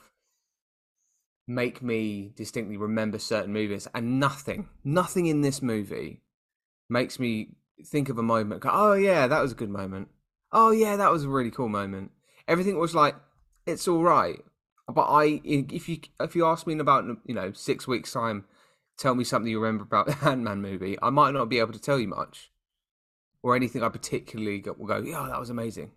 make 1.46 1.83
me 1.83 2.33
distinctly 2.37 2.77
remember 2.77 3.18
certain 3.18 3.53
movies, 3.53 3.88
and 3.94 4.18
nothing, 4.20 4.68
nothing 4.85 5.27
in 5.27 5.40
this 5.42 5.62
movie 5.62 6.22
makes 6.90 7.18
me 7.18 7.57
think 7.85 8.09
of 8.09 8.19
a 8.19 8.23
moment. 8.23 8.62
Go, 8.62 8.71
oh 8.73 8.93
yeah, 8.95 9.27
that 9.27 9.41
was 9.41 9.53
a 9.53 9.57
good 9.57 9.71
moment. 9.71 10.09
Oh 10.53 10.71
yeah, 10.71 10.97
that 10.97 11.11
was 11.11 11.25
a 11.25 11.29
really 11.29 11.51
cool 11.51 11.69
moment. 11.69 12.11
Everything 12.47 12.79
was 12.79 12.95
like, 12.95 13.14
it's 13.67 13.87
all 13.88 14.03
right. 14.03 14.41
But 14.93 15.03
I, 15.03 15.41
if 15.45 15.88
you 15.88 15.99
if 16.21 16.35
you 16.35 16.47
ask 16.47 16.67
me 16.67 16.73
in 16.73 16.81
about 16.81 17.05
you 17.27 17.35
know 17.35 17.53
six 17.53 17.87
weeks 17.87 18.12
time, 18.12 18.45
tell 18.97 19.14
me 19.14 19.25
something 19.25 19.51
you 19.51 19.61
remember 19.61 19.85
about 19.85 20.07
the 20.07 20.17
Ant 20.29 20.43
Man 20.43 20.62
movie, 20.62 20.97
I 21.03 21.11
might 21.11 21.33
not 21.35 21.49
be 21.49 21.59
able 21.59 21.73
to 21.75 21.79
tell 21.81 21.99
you 21.99 22.09
much, 22.09 22.51
or 23.43 23.55
anything 23.55 23.83
I 23.83 23.91
particularly 23.91 24.61
go, 24.61 24.75
will 24.79 24.87
go, 24.87 24.99
yeah, 24.99 25.27
that 25.29 25.38
was 25.41 25.51
amazing. 25.51 25.93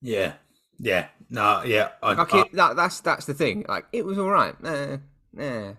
Yeah, 0.00 0.34
yeah, 0.78 1.08
no, 1.30 1.62
yeah. 1.64 1.90
I, 2.02 2.14
Like 2.14 2.34
I- 2.34 2.48
that, 2.52 2.76
that's 2.76 3.00
that's 3.00 3.26
the 3.26 3.34
thing. 3.34 3.64
Like 3.68 3.86
it 3.92 4.04
was 4.04 4.18
all 4.18 4.30
right. 4.30 4.54
Eh, 4.64 4.96
eh. 5.38 5.72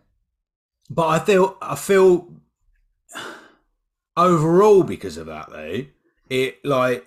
but 0.89 1.07
I 1.07 1.19
feel 1.19 1.57
I 1.62 1.75
feel 1.75 2.27
overall 4.17 4.84
because 4.84 5.17
of 5.17 5.28
that 5.28 5.49
though, 5.52 5.86
it 6.30 6.63
like 6.65 7.06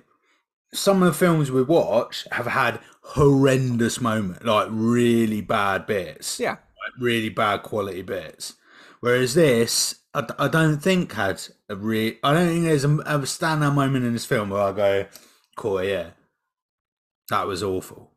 some 0.73 1.03
of 1.03 1.09
the 1.09 1.19
films 1.19 1.51
we 1.51 1.63
watch 1.63 2.27
have 2.33 2.47
had 2.47 2.81
horrendous 3.03 4.01
moments, 4.01 4.45
like 4.45 4.69
really 4.71 5.41
bad 5.41 5.87
bits. 5.87 6.39
Yeah. 6.41 6.53
like 6.53 7.01
really 7.01 7.29
bad 7.31 7.63
quality 7.63 8.03
bits. 8.03 8.55
Whereas 9.01 9.35
this, 9.35 10.01
I 10.15 10.49
don't 10.49 10.79
think 10.79 11.13
had 11.13 11.43
a 11.69 11.77
real. 11.77 12.15
I 12.25 12.33
don't 12.33 12.49
think 12.49 12.65
there's 12.65 12.85
a, 12.85 12.89
a 12.97 13.19
standout 13.21 13.75
moment 13.75 14.05
in 14.07 14.13
this 14.15 14.25
film 14.25 14.49
where 14.51 14.63
I 14.63 14.73
go, 14.73 15.07
"Cool, 15.57 15.85
yeah, 15.85 16.11
that 17.29 17.47
was 17.47 17.63
awful." 17.63 18.13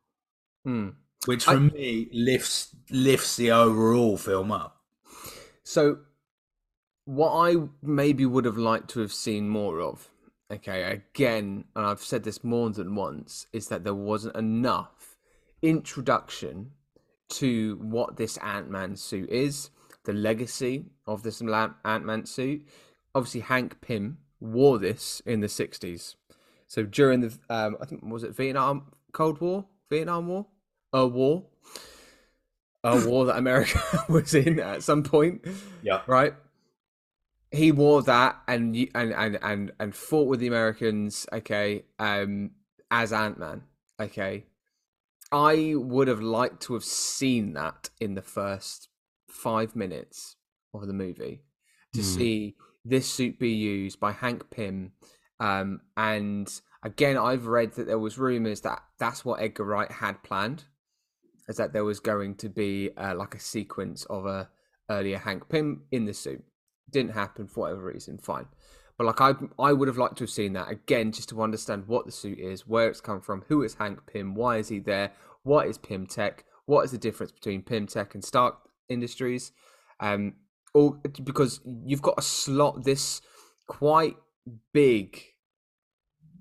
Hmm. 0.64 0.90
Which 1.26 1.44
for 1.44 1.52
I- 1.52 1.56
me 1.60 2.08
lifts 2.14 2.74
lifts 2.90 3.36
the 3.36 3.52
overall 3.52 4.18
film 4.18 4.52
up. 4.54 4.78
So, 5.64 5.98
what 7.10 7.32
I 7.34 7.56
maybe 7.82 8.24
would 8.24 8.46
have 8.46 8.58
liked 8.58 8.92
to 8.92 9.00
have 9.00 9.12
seen 9.12 9.50
more 9.50 9.82
of, 9.82 10.10
okay, 10.52 10.84
again, 10.84 11.66
and 11.76 11.84
I've 11.84 12.04
said 12.04 12.24
this 12.24 12.44
more 12.44 12.70
than 12.70 12.94
once, 12.94 13.48
is 13.52 13.68
that 13.70 13.84
there 13.84 13.96
wasn't 13.96 14.36
enough 14.36 15.18
introduction 15.64 16.70
to 17.30 17.80
what 17.82 18.18
this 18.18 18.38
Ant 18.38 18.70
Man 18.70 18.96
suit 18.96 19.28
is, 19.32 19.72
the 20.06 20.14
legacy 20.14 20.86
of 21.08 21.24
this 21.24 21.42
Ant 21.42 22.06
Man 22.06 22.28
suit. 22.28 22.68
Obviously, 23.16 23.42
Hank 23.42 23.82
Pym 23.82 24.20
wore 24.40 24.78
this 24.78 25.20
in 25.26 25.40
the 25.40 25.48
60s. 25.48 26.14
So 26.68 26.84
during 26.84 27.22
the, 27.22 27.34
um, 27.50 27.76
I 27.82 27.86
think, 27.86 28.04
was 28.04 28.24
it 28.24 28.36
Vietnam, 28.36 28.92
Cold 29.14 29.42
War? 29.42 29.66
Vietnam 29.90 30.28
War? 30.28 30.46
A 30.94 31.08
war? 31.08 31.46
A 32.84 33.04
war 33.08 33.26
that 33.26 33.38
America 33.38 33.82
was 34.10 34.36
in 34.36 34.60
at 34.60 34.84
some 34.84 35.02
point 35.02 35.44
Yeah. 35.82 36.02
right? 36.06 36.36
He 37.52 37.72
wore 37.72 38.04
that 38.04 38.42
and 38.48 38.76
and 38.94 39.14
and 39.14 39.40
and 39.42 39.72
and 39.80 39.96
fought 39.96 40.28
with 40.28 40.40
the 40.40 40.48
Americans. 40.48 41.26
Okay, 41.34 41.86
um, 41.98 42.52
as 42.92 43.12
Ant 43.12 43.40
Man. 43.40 43.64
Okay, 44.00 44.46
I 45.32 45.74
would 45.76 46.08
have 46.08 46.22
liked 46.22 46.62
to 46.64 46.74
have 46.74 46.84
seen 46.84 47.54
that 47.54 47.90
in 48.00 48.16
the 48.16 48.22
first 48.22 48.90
five 49.28 49.76
minutes 49.76 50.36
of 50.74 50.88
the 50.88 50.94
movie 50.94 51.44
to 51.94 52.02
Hmm. 52.02 52.08
see 52.08 52.56
this 52.86 53.12
suit 53.12 53.40
be 53.40 53.50
used 53.50 54.00
by 54.00 54.12
Hank 54.12 54.50
Pym. 54.50 54.94
Um, 55.40 55.82
and 55.98 56.50
again, 56.84 57.18
I've 57.18 57.46
read 57.46 57.74
that 57.74 57.88
there 57.88 58.00
was 58.00 58.18
rumors 58.18 58.62
that 58.62 58.84
that's 59.00 59.24
what 59.26 59.42
Edgar 59.42 59.66
Wright 59.66 59.92
had 59.92 60.24
planned, 60.24 60.66
is 61.48 61.58
that 61.58 61.74
there 61.74 61.86
was 61.86 62.00
going 62.00 62.36
to 62.36 62.50
be 62.50 62.92
uh, 62.96 63.16
like 63.16 63.36
a 63.36 63.40
sequence 63.40 64.06
of 64.06 64.26
a 64.26 64.50
earlier 64.90 65.18
Hank 65.18 65.50
Pym 65.50 65.84
in 65.92 66.06
the 66.06 66.14
suit. 66.14 66.44
Didn't 66.90 67.14
happen 67.14 67.48
for 67.48 67.62
whatever 67.62 67.86
reason. 67.86 68.18
Fine, 68.18 68.48
but 68.98 69.06
like 69.06 69.22
I, 69.22 69.34
I 69.58 69.74
would 69.74 69.88
have 69.88 69.98
liked 69.98 70.18
to 70.18 70.24
have 70.24 70.30
seen 70.30 70.54
that 70.54 70.70
again, 70.70 71.12
just 71.12 71.30
to 71.30 71.42
understand 71.42 71.88
what 71.88 72.06
the 72.06 72.12
suit 72.12 72.40
is, 72.40 72.68
where 72.68 72.90
it's 72.90 73.02
come 73.02 73.22
from, 73.22 73.44
who 73.48 73.64
is 73.64 73.76
Hank 73.76 74.00
Pym, 74.12 74.36
why 74.36 74.58
is 74.58 74.70
he 74.70 74.80
there, 74.80 75.12
what 75.44 75.68
is 75.68 75.78
Pym 75.78 76.06
Tech, 76.06 76.46
what 76.66 76.84
is 76.84 76.92
the 76.92 76.98
difference 76.98 77.32
between 77.32 77.62
Pym 77.62 77.88
Tech 77.88 78.14
and 78.14 78.24
Stark 78.24 78.58
Industries, 78.90 79.52
um, 80.00 80.34
all 80.74 81.02
because 81.24 81.62
you've 81.86 82.02
got 82.02 82.18
to 82.18 82.24
slot 82.24 82.84
this 82.84 83.22
quite 83.68 84.16
big 84.74 85.22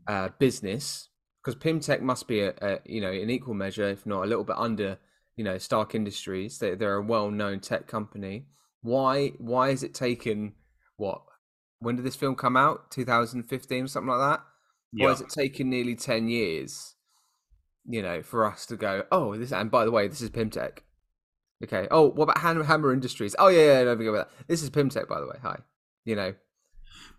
uh, 0.07 0.31
business 0.39 1.09
because 1.43 1.55
Pym 1.55 1.81
Tech 1.81 2.03
must 2.03 2.27
be 2.27 2.41
a, 2.41 2.55
a 2.61 2.79
you 2.85 3.01
know 3.01 3.11
an 3.11 3.31
equal 3.31 3.55
measure, 3.55 3.89
if 3.89 4.05
not 4.05 4.25
a 4.25 4.27
little 4.27 4.45
bit 4.45 4.57
under 4.59 4.99
you 5.37 5.45
know 5.45 5.59
Stark 5.59 5.95
Industries. 5.95 6.59
They 6.59 6.75
they're 6.75 6.95
a 6.95 7.03
well 7.03 7.31
known 7.31 7.61
tech 7.61 7.87
company. 7.87 8.47
Why 8.83 9.29
why 9.39 9.71
is 9.71 9.83
it 9.83 9.95
taken 9.95 10.55
what? 10.97 11.23
When 11.81 11.97
did 11.97 12.05
this 12.05 12.17
film 12.17 12.35
come 12.35 12.57
out? 12.57 12.91
2015 12.91 13.89
something 13.89 14.09
like 14.09 14.19
that. 14.19 14.45
Why 14.93 15.05
Yeah. 15.05 15.09
has 15.11 15.21
it 15.21 15.29
taken 15.31 15.71
nearly 15.71 15.95
10 15.95 16.29
years? 16.29 16.95
You 17.87 18.03
know, 18.03 18.23
for 18.23 18.45
us 18.45 18.67
to 18.67 18.77
go. 18.77 19.05
Oh, 19.11 19.37
this 19.37 19.53
and 19.53 19.71
by 19.71 19.85
the 19.85 19.91
way, 19.91 20.09
this 20.09 20.21
is 20.21 20.31
Pym 20.31 20.51
Tech. 20.51 20.85
Okay. 21.65 21.89
Oh, 21.91 22.09
what 22.11 22.25
about 22.25 22.39
Hammer 22.67 22.93
Industries? 22.93 23.35
Oh 23.39 23.49
yeah, 23.49 23.61
yeah. 23.79 23.85
Don't 23.85 23.97
forget 23.97 24.13
about 24.15 24.29
that. 24.39 24.47
This 24.49 24.63
is 24.63 24.71
Pym 24.71 24.89
Tech, 24.91 25.09
by 25.09 25.21
the 25.21 25.27
way. 25.27 25.37
Hi. 25.43 25.59
You 26.05 26.17
know. 26.17 26.35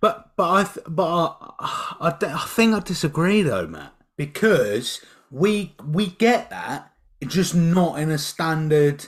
But 0.02 0.32
but 0.38 0.50
I 0.50 0.64
th- 0.64 0.86
but 0.90 1.38
I, 1.60 1.96
I, 2.00 2.16
d- 2.20 2.26
I 2.28 2.46
think 2.48 2.74
I 2.74 2.80
disagree 2.80 3.42
though, 3.42 3.68
Matt, 3.68 3.94
because 4.18 5.02
we 5.30 5.76
we 5.86 6.08
get 6.08 6.50
that, 6.52 6.92
just 7.28 7.54
not 7.54 8.00
in 8.00 8.10
a 8.10 8.18
standard 8.18 9.06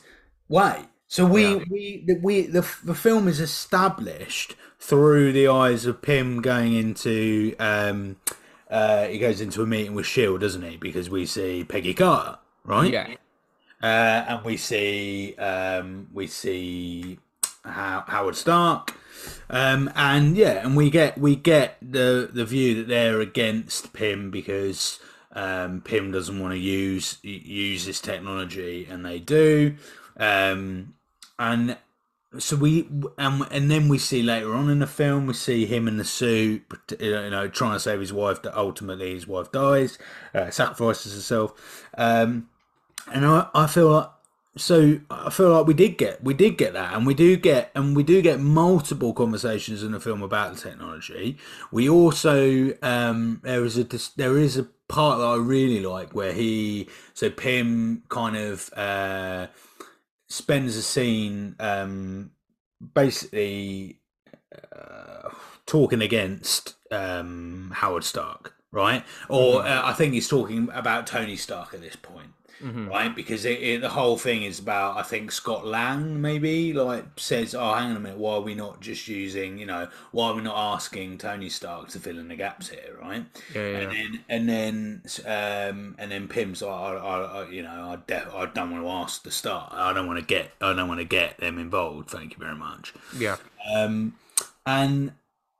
way. 0.49 0.85
So 1.11 1.25
we 1.25 1.43
Yeah. 1.55 1.63
we 1.69 2.03
the, 2.07 2.15
we 2.23 2.35
the 2.47 2.65
the 2.85 2.95
film 2.95 3.27
is 3.27 3.39
established 3.41 4.55
through 4.79 5.33
the 5.33 5.47
eyes 5.49 5.85
of 5.85 6.01
Pym 6.01 6.41
going 6.41 6.73
into 6.73 7.53
um 7.59 8.15
uh 8.69 9.07
he 9.07 9.19
goes 9.19 9.41
into 9.41 9.61
a 9.61 9.67
meeting 9.67 9.93
with 9.93 10.05
Shield, 10.05 10.39
doesn't 10.41 10.61
he? 10.61 10.77
Because 10.77 11.09
we 11.09 11.25
see 11.25 11.65
Peggy 11.65 11.93
Carter, 11.93 12.37
right? 12.63 12.93
Yeah. 12.93 13.15
uh, 13.83 14.25
and 14.29 14.45
we 14.45 14.57
see 14.57 15.35
um, 15.35 16.07
we 16.13 16.27
see 16.27 17.19
How- 17.65 18.05
Howard 18.07 18.35
Stark, 18.35 18.95
um, 19.49 19.91
and 19.95 20.37
yeah, 20.37 20.65
and 20.65 20.77
we 20.77 20.89
get 20.89 21.17
we 21.17 21.35
get 21.35 21.77
the 21.81 22.29
the 22.31 22.45
view 22.45 22.75
that 22.75 22.87
they're 22.87 23.21
against 23.21 23.93
Pym 23.93 24.31
because 24.31 24.99
um, 25.33 25.81
Pym 25.81 26.11
doesn't 26.11 26.39
want 26.39 26.53
to 26.53 26.59
use 26.59 27.17
use 27.23 27.85
this 27.85 28.01
technology, 28.01 28.87
and 28.89 29.05
they 29.05 29.19
do, 29.19 29.75
um, 30.17 30.93
and 31.39 31.77
so 32.39 32.55
we 32.55 32.87
and 33.17 33.45
and 33.51 33.69
then 33.69 33.89
we 33.89 33.97
see 33.97 34.23
later 34.23 34.53
on 34.53 34.69
in 34.69 34.79
the 34.79 34.87
film 34.87 35.27
we 35.27 35.33
see 35.33 35.65
him 35.65 35.87
in 35.87 35.97
the 35.97 36.05
suit 36.05 36.63
you 36.99 37.29
know 37.29 37.47
trying 37.47 37.73
to 37.73 37.79
save 37.79 37.99
his 37.99 38.13
wife 38.13 38.41
that 38.41 38.57
ultimately 38.57 39.13
his 39.13 39.27
wife 39.27 39.51
dies 39.51 39.97
uh, 40.33 40.49
sacrifices 40.49 41.13
herself. 41.13 41.87
Um 41.97 42.49
and 43.11 43.25
I, 43.25 43.47
I 43.53 43.67
feel 43.67 43.89
like 43.89 44.09
so 44.57 44.99
I 45.09 45.29
feel 45.29 45.49
like 45.51 45.65
we 45.65 45.73
did 45.73 45.97
get 45.97 46.23
we 46.23 46.33
did 46.33 46.57
get 46.57 46.73
that. 46.73 46.93
And 46.93 47.05
we 47.05 47.13
do 47.13 47.37
get 47.37 47.71
and 47.75 47.95
we 47.95 48.03
do 48.03 48.21
get 48.21 48.39
multiple 48.39 49.13
conversations 49.13 49.81
in 49.83 49.91
the 49.91 49.99
film 49.99 50.21
about 50.21 50.55
the 50.55 50.61
technology. 50.61 51.37
We 51.71 51.89
also 51.89 52.73
um 52.81 53.41
there 53.43 53.63
is 53.63 53.77
a 53.77 53.87
there 54.17 54.37
is 54.37 54.57
a 54.57 54.63
part 54.87 55.19
that 55.19 55.25
I 55.25 55.37
really 55.37 55.79
like 55.79 56.13
where 56.13 56.33
he 56.33 56.89
so 57.13 57.29
Pym 57.29 58.03
kind 58.09 58.35
of 58.35 58.71
uh 58.73 59.47
spends 60.31 60.75
a 60.77 60.81
scene 60.81 61.55
um 61.59 62.31
basically 62.93 63.99
uh, 64.75 65.29
talking 65.65 66.01
against 66.01 66.75
um 66.91 67.71
Howard 67.75 68.03
Stark 68.03 68.55
right? 68.71 69.03
Or 69.27 69.65
uh, 69.65 69.81
I 69.83 69.93
think 69.93 70.13
he's 70.13 70.29
talking 70.29 70.69
about 70.73 71.05
Tony 71.05 71.35
Stark 71.35 71.73
at 71.73 71.81
this 71.81 71.95
point 71.95 72.31
right? 72.63 73.15
Because 73.15 73.45
it, 73.45 73.61
it, 73.61 73.81
the 73.81 73.89
whole 73.89 74.17
thing 74.17 74.43
is 74.43 74.59
about, 74.59 74.97
I 74.97 75.03
think 75.03 75.31
Scott 75.31 75.65
Lang 75.65 76.21
maybe 76.21 76.73
like 76.73 77.05
says, 77.17 77.55
"Oh, 77.55 77.73
hang 77.73 77.91
on 77.91 77.97
a 77.97 77.99
minute, 77.99 78.17
why 78.17 78.35
are 78.35 78.41
we 78.41 78.55
not 78.55 78.79
just 78.81 79.07
using, 79.07 79.57
you 79.57 79.65
know, 79.65 79.87
why 80.11 80.27
are 80.29 80.33
we 80.35 80.41
not 80.41 80.57
asking 80.73 81.17
Tony 81.17 81.49
Stark 81.49 81.89
to 81.89 81.99
fill 81.99 82.19
in 82.19 82.27
the 82.27 82.35
gaps 82.35 82.69
here, 82.69 82.97
right?" 83.01 83.25
Yeah, 83.53 83.61
yeah. 83.67 83.77
And 83.79 83.91
then 83.91 84.23
and 84.29 84.49
then 84.49 85.01
um, 85.25 85.95
and 85.97 86.11
then 86.11 86.27
Pym's 86.27 86.61
like, 86.61 86.71
I, 86.71 86.95
I, 86.95 87.21
I 87.43 87.49
you 87.49 87.63
know, 87.63 87.69
I, 87.91 87.97
def- 88.07 88.33
I 88.33 88.45
don't 88.47 88.71
want 88.71 88.83
to 88.83 88.89
ask 88.89 89.23
the 89.23 89.31
Stark. 89.31 89.73
I 89.73 89.93
don't 89.93 90.07
want 90.07 90.19
to 90.19 90.25
get, 90.25 90.51
I 90.61 90.73
don't 90.73 90.87
want 90.87 90.99
to 90.99 91.05
get 91.05 91.37
them 91.37 91.57
involved. 91.57 92.09
Thank 92.09 92.33
you 92.33 92.37
very 92.39 92.55
much 92.55 92.93
Yeah. 93.17 93.37
um, 93.73 94.13
and 94.65 95.13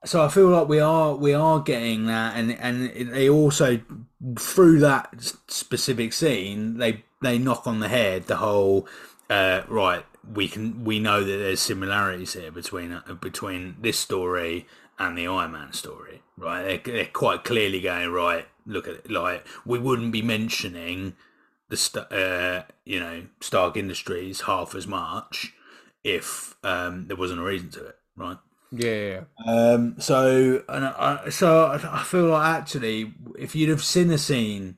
so 0.06 0.24
I 0.24 0.30
feel 0.30 0.48
like 0.48 0.68
we 0.68 0.80
are 0.80 1.16
we 1.16 1.34
are 1.34 1.60
getting 1.60 2.08
that, 2.08 2.36
and 2.36 2.52
and 2.54 3.12
they 3.14 3.30
also 3.30 3.80
through 4.38 4.80
that 4.80 5.34
specific 5.48 6.14
scene 6.14 6.78
they 6.78 7.04
they 7.22 7.38
knock 7.38 7.68
on 7.68 7.80
the 7.80 7.88
head 7.88 8.28
the 8.28 8.38
whole 8.38 8.88
uh, 9.30 9.64
right. 9.68 10.06
We 10.34 10.48
can 10.48 10.84
we 10.84 11.00
know 11.00 11.24
that 11.24 11.38
there's 11.38 11.60
similarities 11.60 12.34
here 12.34 12.52
between 12.52 12.92
uh, 12.92 13.14
between 13.20 13.76
this 13.80 13.98
story 13.98 14.68
and 15.00 15.18
the 15.18 15.28
Iron 15.28 15.54
Man 15.54 15.74
story, 15.74 16.22
right? 16.38 16.84
They're, 16.84 16.94
they're 16.94 17.06
quite 17.06 17.44
clearly 17.44 17.82
going 17.82 18.12
right. 18.12 18.46
Look 18.66 18.88
at 18.88 18.96
it, 18.96 19.12
like 19.12 19.48
we 19.66 19.80
wouldn't 19.80 20.12
be 20.12 20.22
mentioning 20.22 21.16
the 21.70 22.08
uh, 22.12 22.72
you 22.86 23.00
know 23.00 23.24
Stark 23.40 23.78
Industries 23.78 24.42
half 24.42 24.76
as 24.76 24.86
much 24.86 25.54
if 26.04 26.56
um, 26.64 27.08
there 27.08 27.18
wasn't 27.18 27.40
a 27.40 27.44
reason 27.44 27.70
to 27.70 27.88
it, 27.88 27.98
right? 28.16 28.38
Yeah. 28.72 29.22
Um, 29.46 29.96
so 30.00 30.64
and 30.70 30.86
I, 30.86 31.30
so 31.30 31.68
I 31.68 32.04
feel 32.04 32.28
like 32.28 32.60
actually, 32.62 33.14
if 33.38 33.56
you'd 33.56 33.70
have 33.70 33.84
seen 33.84 34.08
the 34.08 34.18
scene, 34.18 34.78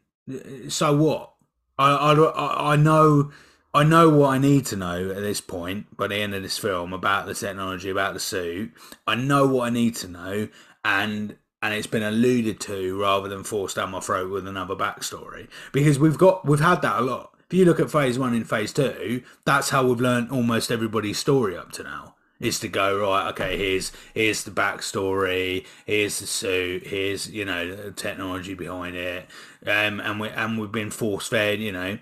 so 0.69 0.95
what? 0.95 1.34
I 1.77 1.91
I, 1.91 2.73
I 2.73 2.75
know 2.75 3.32
I 3.73 3.84
know 3.84 4.10
what 4.10 4.29
I 4.29 4.38
need 4.38 4.65
to 4.67 4.75
know 4.75 5.10
at 5.10 5.21
this 5.21 5.41
point 5.41 5.97
by 5.97 6.08
the 6.08 6.15
end 6.15 6.36
of 6.36 6.43
this 6.43 6.58
film 6.58 6.93
about 6.93 7.25
the 7.25 7.34
technology, 7.34 7.89
about 7.89 8.13
the 8.13 8.19
suit. 8.19 8.71
I 9.08 9.15
know 9.15 9.47
what 9.47 9.67
I 9.67 9.69
need 9.69 9.95
to 9.97 10.08
know, 10.08 10.47
and 10.86 11.36
and 11.62 11.73
it's 11.73 11.88
been 11.88 12.03
alluded 12.03 12.60
to 12.62 12.99
rather 12.99 13.29
than 13.29 13.43
forced 13.43 13.77
down 13.77 13.91
my 13.91 13.99
throat 13.99 14.29
with 14.29 14.47
another 14.47 14.75
backstory. 14.75 15.47
Because 15.71 15.97
we've 15.97 16.17
got 16.17 16.45
we've 16.45 16.60
had 16.60 16.82
that 16.82 16.99
a 16.99 17.01
lot. 17.01 17.32
If 17.49 17.58
you 17.58 17.65
look 17.65 17.79
at 17.79 17.91
phase 17.91 18.17
one 18.17 18.34
and 18.34 18.47
phase 18.47 18.73
two, 18.73 19.23
that's 19.45 19.69
how 19.69 19.86
we've 19.86 20.01
learned 20.01 20.32
almost 20.32 20.71
everybody's 20.71 21.19
story 21.19 21.58
up 21.58 21.71
to 21.73 21.84
now. 21.84 22.15
Is 22.43 22.60
to 22.60 22.67
go 22.67 22.99
right, 22.99 23.29
okay. 23.29 23.58
Here's 23.58 23.91
here's 24.13 24.43
the 24.43 24.51
backstory. 24.51 25.65
Here's 25.86 26.19
the 26.19 26.27
suit. 26.27 26.88
Here's 26.88 27.29
you 27.29 27.45
know 27.45 27.73
the 27.73 27.91
technology 27.91 28.53
behind 28.53 28.95
it. 28.95 29.27
Um, 29.65 30.01
and 30.01 30.19
we 30.19 30.27
and 30.29 30.60
we've 30.60 30.71
been 30.71 30.91
force 30.91 31.27
fed. 31.27 31.60
You 31.60 31.71
know, 31.71 31.99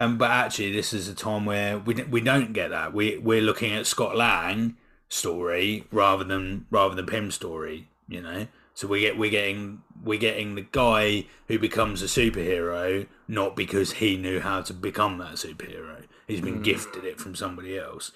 um, 0.00 0.18
but 0.18 0.30
actually, 0.30 0.72
this 0.72 0.92
is 0.92 1.06
a 1.08 1.14
time 1.14 1.44
where 1.44 1.78
we 1.78 1.94
we 1.94 2.20
don't 2.20 2.52
get 2.52 2.70
that. 2.70 2.92
We 2.92 3.18
we're 3.18 3.40
looking 3.40 3.72
at 3.72 3.86
Scott 3.86 4.16
Lang 4.16 4.76
story 5.08 5.84
rather 5.92 6.24
than 6.24 6.66
rather 6.70 6.96
than 6.96 7.06
Pym's 7.06 7.36
story. 7.36 7.88
You 8.08 8.20
know, 8.20 8.48
so 8.74 8.88
we 8.88 9.00
get 9.00 9.16
we're 9.16 9.30
getting 9.30 9.82
we're 10.02 10.18
getting 10.18 10.56
the 10.56 10.66
guy 10.72 11.26
who 11.46 11.58
becomes 11.58 12.02
a 12.02 12.06
superhero 12.06 13.06
not 13.28 13.56
because 13.56 13.92
he 13.92 14.16
knew 14.16 14.40
how 14.40 14.60
to 14.62 14.74
become 14.74 15.18
that 15.18 15.34
superhero. 15.34 16.04
He's 16.26 16.40
been 16.40 16.60
mm. 16.60 16.64
gifted 16.64 17.04
it 17.04 17.20
from 17.20 17.34
somebody 17.34 17.78
else. 17.78 18.12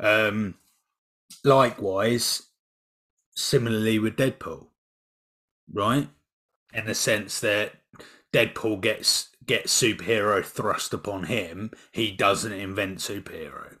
Um, 0.00 0.54
likewise, 1.44 2.42
similarly 3.34 3.98
with 3.98 4.16
Deadpool, 4.16 4.66
right? 5.72 6.08
In 6.74 6.86
the 6.86 6.94
sense 6.94 7.40
that 7.40 7.72
Deadpool 8.32 8.80
gets 8.80 9.28
gets 9.44 9.78
superhero 9.80 10.44
thrust 10.44 10.94
upon 10.94 11.24
him, 11.24 11.70
he 11.90 12.12
doesn't 12.12 12.52
invent 12.52 12.98
superhero. 12.98 13.76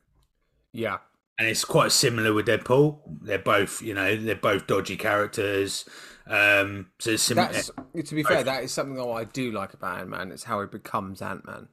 Yeah. 0.72 0.98
And 1.38 1.48
it's 1.48 1.64
quite 1.64 1.92
similar 1.92 2.32
with 2.32 2.46
Deadpool. 2.46 3.00
They're 3.22 3.38
both, 3.38 3.80
you 3.80 3.94
know, 3.94 4.16
they're 4.16 4.34
both 4.34 4.66
dodgy 4.66 4.96
characters. 4.96 5.84
Um, 6.26 6.88
so 6.98 7.16
sim- 7.16 7.36
That's, 7.36 7.70
to 8.04 8.14
be 8.14 8.22
fair, 8.22 8.44
that 8.44 8.64
is 8.64 8.72
something 8.72 8.96
that 8.96 9.08
I 9.08 9.24
do 9.24 9.50
like 9.50 9.74
about 9.74 10.00
Ant 10.00 10.10
Man. 10.10 10.32
It's 10.32 10.44
how 10.44 10.60
he 10.60 10.66
becomes 10.66 11.22
Ant 11.22 11.44
Man. 11.44 11.68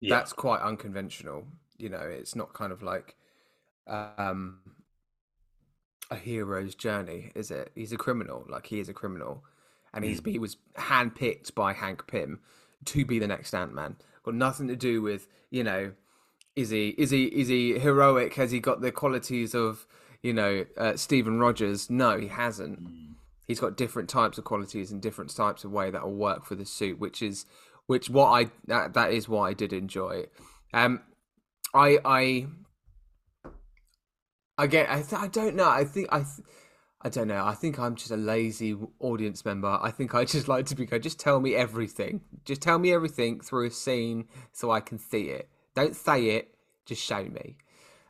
Yeah. 0.00 0.16
That's 0.16 0.32
quite 0.32 0.60
unconventional. 0.60 1.44
You 1.76 1.88
know, 1.88 1.98
it's 1.98 2.36
not 2.36 2.52
kind 2.52 2.72
of 2.72 2.82
like 2.82 3.16
um, 3.86 4.60
a 6.10 6.16
hero's 6.16 6.74
journey, 6.74 7.30
is 7.34 7.50
it? 7.50 7.70
He's 7.74 7.92
a 7.92 7.96
criminal. 7.96 8.44
Like 8.48 8.66
he 8.66 8.80
is 8.80 8.88
a 8.88 8.94
criminal, 8.94 9.44
and 9.92 10.04
he's 10.04 10.20
mm. 10.20 10.32
he 10.32 10.38
was 10.38 10.56
handpicked 10.76 11.54
by 11.54 11.72
Hank 11.72 12.06
Pym 12.06 12.40
to 12.86 13.04
be 13.04 13.18
the 13.18 13.26
next 13.26 13.54
Ant 13.54 13.74
Man. 13.74 13.96
Got 14.24 14.34
nothing 14.34 14.68
to 14.68 14.76
do 14.76 15.02
with 15.02 15.28
you 15.54 15.62
know, 15.62 15.92
is 16.56 16.70
he 16.70 16.88
is 16.98 17.10
he 17.10 17.26
is 17.26 17.46
he 17.48 17.78
heroic? 17.78 18.34
Has 18.34 18.50
he 18.50 18.58
got 18.58 18.80
the 18.80 18.90
qualities 18.90 19.54
of 19.54 19.86
you 20.20 20.32
know 20.32 20.64
uh, 20.76 20.96
Stephen 20.96 21.38
Rogers? 21.38 21.88
No, 21.88 22.18
he 22.18 22.26
hasn't. 22.28 22.82
Mm. 22.82 23.14
He's 23.46 23.60
got 23.60 23.76
different 23.76 24.08
types 24.08 24.36
of 24.36 24.44
qualities 24.44 24.90
and 24.90 25.00
different 25.00 25.34
types 25.34 25.64
of 25.64 25.70
way 25.70 25.90
that 25.90 26.02
will 26.02 26.16
work 26.16 26.44
for 26.44 26.56
the 26.56 26.66
suit, 26.66 26.98
which 26.98 27.22
is 27.22 27.46
which 27.86 28.10
what 28.10 28.28
I 28.28 28.50
that, 28.66 28.94
that 28.94 29.12
is 29.12 29.28
what 29.28 29.42
I 29.42 29.52
did 29.52 29.72
enjoy. 29.72 30.24
Um, 30.72 31.02
I 31.72 31.98
I 32.04 32.46
I 34.56 34.66
get 34.66 34.90
I, 34.90 35.02
th- 35.02 35.20
I 35.20 35.28
don't 35.28 35.56
know 35.56 35.68
I 35.68 35.84
think 35.84 36.08
I. 36.10 36.18
Th- 36.18 36.46
I 37.06 37.10
don't 37.10 37.28
know. 37.28 37.44
I 37.44 37.52
think 37.54 37.78
I'm 37.78 37.96
just 37.96 38.10
a 38.10 38.16
lazy 38.16 38.74
audience 38.98 39.44
member. 39.44 39.78
I 39.82 39.90
think 39.90 40.14
I 40.14 40.24
just 40.24 40.48
like 40.54 40.64
to 40.66 40.74
be 40.74 40.86
go. 40.86 40.98
Just 40.98 41.20
tell 41.20 41.38
me 41.38 41.54
everything. 41.54 42.22
Just 42.46 42.62
tell 42.62 42.78
me 42.78 42.92
everything 42.92 43.40
through 43.40 43.66
a 43.66 43.70
scene 43.70 44.26
so 44.52 44.70
I 44.70 44.80
can 44.80 44.98
see 44.98 45.24
it. 45.24 45.50
Don't 45.74 45.94
say 45.94 46.30
it. 46.30 46.54
Just 46.86 47.02
show 47.02 47.24
me. 47.24 47.58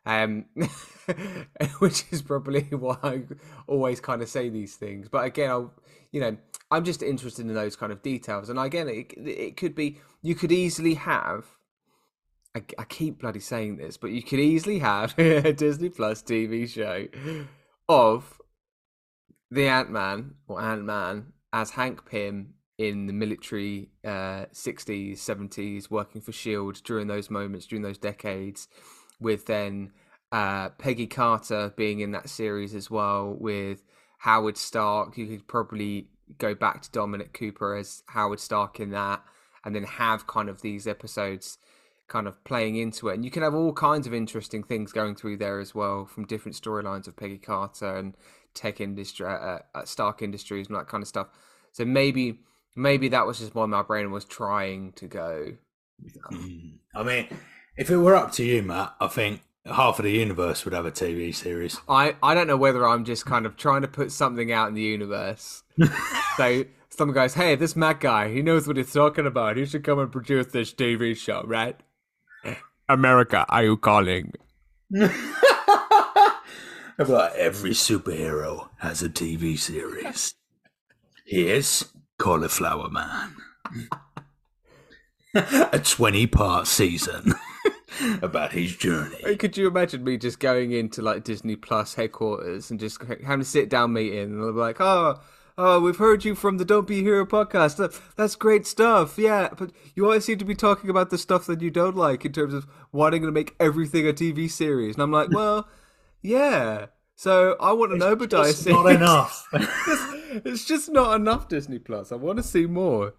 Um, 0.06 0.44
which 1.78 2.04
is 2.12 2.22
probably 2.22 2.62
why 2.70 2.96
I 3.02 3.22
always 3.66 4.00
kind 4.00 4.22
of 4.22 4.28
say 4.28 4.48
these 4.48 4.76
things. 4.76 5.08
But 5.08 5.24
again, 5.24 5.50
I'll, 5.50 5.72
you 6.12 6.20
know, 6.20 6.36
I'm 6.70 6.84
just 6.84 7.02
interested 7.02 7.46
in 7.46 7.54
those 7.54 7.74
kind 7.74 7.90
of 7.90 8.00
details. 8.02 8.48
And 8.48 8.58
again, 8.60 8.88
it, 8.88 9.12
it 9.16 9.56
could 9.56 9.74
be 9.74 9.98
you 10.22 10.36
could 10.36 10.52
easily 10.52 10.94
have. 10.94 11.46
I, 12.54 12.62
I 12.78 12.84
keep 12.84 13.20
bloody 13.20 13.40
saying 13.40 13.76
this, 13.76 13.96
but 13.96 14.10
you 14.10 14.22
could 14.22 14.38
easily 14.38 14.78
have 14.78 15.14
a 15.18 15.52
Disney 15.52 15.88
Plus 15.88 16.22
TV 16.22 16.68
show 16.68 17.06
of 17.88 18.40
the 19.50 19.66
Ant 19.66 19.90
Man 19.90 20.34
or 20.46 20.60
Ant 20.60 20.84
Man 20.84 21.32
as 21.52 21.70
Hank 21.70 22.08
Pym 22.08 22.54
in 22.78 23.06
the 23.06 23.12
military 23.12 23.90
uh, 24.04 24.46
60s, 24.52 25.14
70s, 25.14 25.90
working 25.90 26.20
for 26.20 26.32
S.H.I.E.L.D. 26.32 26.80
during 26.84 27.06
those 27.06 27.30
moments, 27.30 27.66
during 27.66 27.82
those 27.82 27.98
decades, 27.98 28.68
with 29.20 29.46
then 29.46 29.92
uh, 30.32 30.70
Peggy 30.70 31.06
Carter 31.06 31.72
being 31.76 32.00
in 32.00 32.10
that 32.12 32.28
series 32.28 32.74
as 32.74 32.90
well, 32.90 33.36
with 33.38 33.84
Howard 34.18 34.56
Stark. 34.56 35.16
You 35.16 35.26
could 35.26 35.46
probably 35.46 36.08
go 36.38 36.54
back 36.54 36.82
to 36.82 36.90
Dominic 36.90 37.32
Cooper 37.32 37.76
as 37.76 38.02
Howard 38.08 38.40
Stark 38.40 38.80
in 38.80 38.90
that, 38.90 39.22
and 39.64 39.74
then 39.74 39.84
have 39.84 40.26
kind 40.26 40.48
of 40.48 40.62
these 40.62 40.88
episodes 40.88 41.58
kind 42.08 42.26
of 42.26 42.42
playing 42.44 42.76
into 42.76 43.08
it. 43.08 43.14
And 43.14 43.24
you 43.24 43.30
can 43.30 43.42
have 43.42 43.54
all 43.54 43.72
kinds 43.72 44.06
of 44.06 44.14
interesting 44.14 44.62
things 44.62 44.92
going 44.92 45.16
through 45.16 45.38
there 45.38 45.60
as 45.60 45.74
well 45.74 46.04
from 46.04 46.26
different 46.26 46.56
storylines 46.56 47.08
of 47.08 47.16
Peggy 47.16 47.38
Carter 47.38 47.96
and 47.96 48.14
tech 48.54 48.80
industry, 48.80 49.26
uh, 49.26 49.58
uh, 49.74 49.84
Stark 49.84 50.22
Industries, 50.22 50.68
and 50.68 50.76
that 50.76 50.88
kind 50.88 51.02
of 51.02 51.08
stuff. 51.08 51.28
So 51.72 51.84
maybe 51.84 52.40
maybe 52.76 53.08
that 53.08 53.26
was 53.26 53.38
just 53.38 53.54
why 53.54 53.66
my 53.66 53.82
brain 53.82 54.10
was 54.10 54.24
trying 54.24 54.92
to 54.92 55.06
go. 55.06 55.54
I 56.94 57.02
mean, 57.02 57.28
if 57.76 57.90
it 57.90 57.96
were 57.96 58.14
up 58.14 58.32
to 58.32 58.44
you, 58.44 58.62
Matt, 58.62 58.94
I 59.00 59.08
think 59.08 59.42
half 59.66 59.98
of 59.98 60.04
the 60.04 60.12
universe 60.12 60.64
would 60.64 60.74
have 60.74 60.86
a 60.86 60.90
TV 60.90 61.34
series. 61.34 61.80
I, 61.88 62.16
I 62.22 62.34
don't 62.34 62.46
know 62.46 62.56
whether 62.56 62.86
I'm 62.86 63.04
just 63.04 63.26
kind 63.26 63.46
of 63.46 63.56
trying 63.56 63.82
to 63.82 63.88
put 63.88 64.12
something 64.12 64.52
out 64.52 64.68
in 64.68 64.74
the 64.74 64.82
universe. 64.82 65.62
so 66.36 66.64
someone 66.90 67.14
goes, 67.14 67.34
"Hey, 67.34 67.56
this 67.56 67.74
Matt 67.74 68.00
guy, 68.00 68.32
he 68.32 68.42
knows 68.42 68.66
what 68.66 68.76
he's 68.76 68.92
talking 68.92 69.26
about. 69.26 69.56
He 69.56 69.66
should 69.66 69.84
come 69.84 69.98
and 69.98 70.12
produce 70.12 70.48
this 70.48 70.72
TV 70.72 71.16
show, 71.16 71.42
right?" 71.46 71.80
America, 72.88 73.46
are 73.48 73.64
you 73.64 73.76
calling? 73.76 74.32
About 76.96 77.34
every 77.34 77.70
superhero 77.70 78.68
has 78.78 79.02
a 79.02 79.08
TV 79.08 79.58
series. 79.58 80.34
Here's 81.26 81.92
Cauliflower 82.18 82.88
Man. 82.90 83.36
a 85.72 85.80
20 85.80 86.26
part 86.28 86.66
season 86.68 87.34
about 88.22 88.52
his 88.52 88.76
journey. 88.76 89.36
Could 89.36 89.56
you 89.56 89.66
imagine 89.66 90.04
me 90.04 90.16
just 90.16 90.38
going 90.38 90.72
into 90.72 91.02
like 91.02 91.24
Disney 91.24 91.56
Plus 91.56 91.94
headquarters 91.94 92.70
and 92.70 92.78
just 92.78 93.02
having 93.02 93.40
a 93.40 93.44
sit 93.44 93.68
down 93.68 93.92
meeting 93.92 94.32
and 94.32 94.40
they'll 94.40 94.52
be 94.52 94.58
like, 94.58 94.80
oh, 94.80 95.20
oh, 95.56 95.80
we've 95.80 95.96
heard 95.96 96.24
you 96.24 96.34
from 96.34 96.58
the 96.58 96.64
Don't 96.64 96.86
Be 96.86 97.02
Hero 97.02 97.24
podcast. 97.24 98.00
That's 98.16 98.36
great 98.36 98.66
stuff. 98.66 99.18
Yeah, 99.18 99.50
but 99.56 99.70
you 99.94 100.04
always 100.04 100.24
seem 100.24 100.38
to 100.38 100.44
be 100.44 100.54
talking 100.54 100.90
about 100.90 101.10
the 101.10 101.18
stuff 101.18 101.46
that 101.46 101.62
you 101.62 101.70
don't 101.70 101.96
like 101.96 102.24
in 102.24 102.32
terms 102.32 102.54
of 102.54 102.66
wanting 102.92 103.22
to 103.22 103.32
make 103.32 103.54
everything 103.60 104.08
a 104.08 104.12
TV 104.12 104.50
series. 104.50 104.94
And 104.96 105.02
I'm 105.02 105.12
like, 105.12 105.30
well, 105.30 105.68
yeah. 106.22 106.86
So 107.16 107.56
I 107.60 107.72
want 107.72 107.92
an 107.92 107.98
it's 107.98 108.06
Obadiah 108.06 108.52
series. 108.52 108.76
Not 108.76 108.90
enough. 108.90 109.48
it's 110.44 110.64
just 110.64 110.90
not 110.90 111.14
enough 111.14 111.48
Disney 111.48 111.78
Plus. 111.78 112.10
I 112.10 112.16
want 112.16 112.38
to 112.38 112.42
see 112.42 112.66
more. 112.66 113.14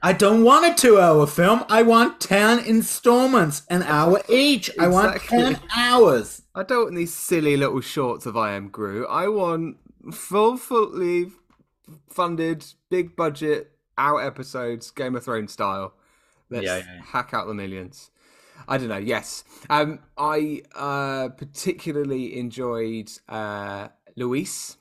I 0.00 0.12
don't 0.12 0.44
want 0.44 0.64
a 0.64 0.80
two-hour 0.80 1.26
film. 1.26 1.64
I 1.68 1.82
want 1.82 2.20
ten 2.20 2.60
installments, 2.60 3.62
an 3.68 3.82
hour 3.82 4.22
each. 4.28 4.68
Exactly. 4.68 4.84
I 4.84 4.88
want 4.88 5.22
ten 5.22 5.60
hours. 5.76 6.42
I 6.54 6.62
don't 6.62 6.84
want 6.84 6.96
these 6.96 7.14
silly 7.14 7.56
little 7.56 7.80
shorts 7.80 8.24
of 8.24 8.36
I 8.36 8.52
Am 8.52 8.68
Groot. 8.68 9.06
I 9.10 9.26
want 9.28 9.76
full, 10.12 10.56
fully 10.56 11.32
funded, 12.10 12.64
big 12.90 13.16
budget, 13.16 13.72
out 13.96 14.18
episodes, 14.18 14.90
Game 14.90 15.16
of 15.16 15.24
Thrones 15.24 15.52
style. 15.52 15.94
Let's 16.50 16.64
yeah, 16.64 16.78
yeah. 16.78 17.02
hack 17.04 17.34
out 17.34 17.46
the 17.46 17.54
millions. 17.54 18.10
I 18.66 18.78
don't 18.78 18.88
know. 18.88 18.98
Yes, 18.98 19.44
um, 19.70 20.00
I 20.16 20.62
uh, 20.74 21.28
particularly 21.30 22.38
enjoyed 22.38 23.10
uh, 23.28 23.88
Luis 24.16 24.76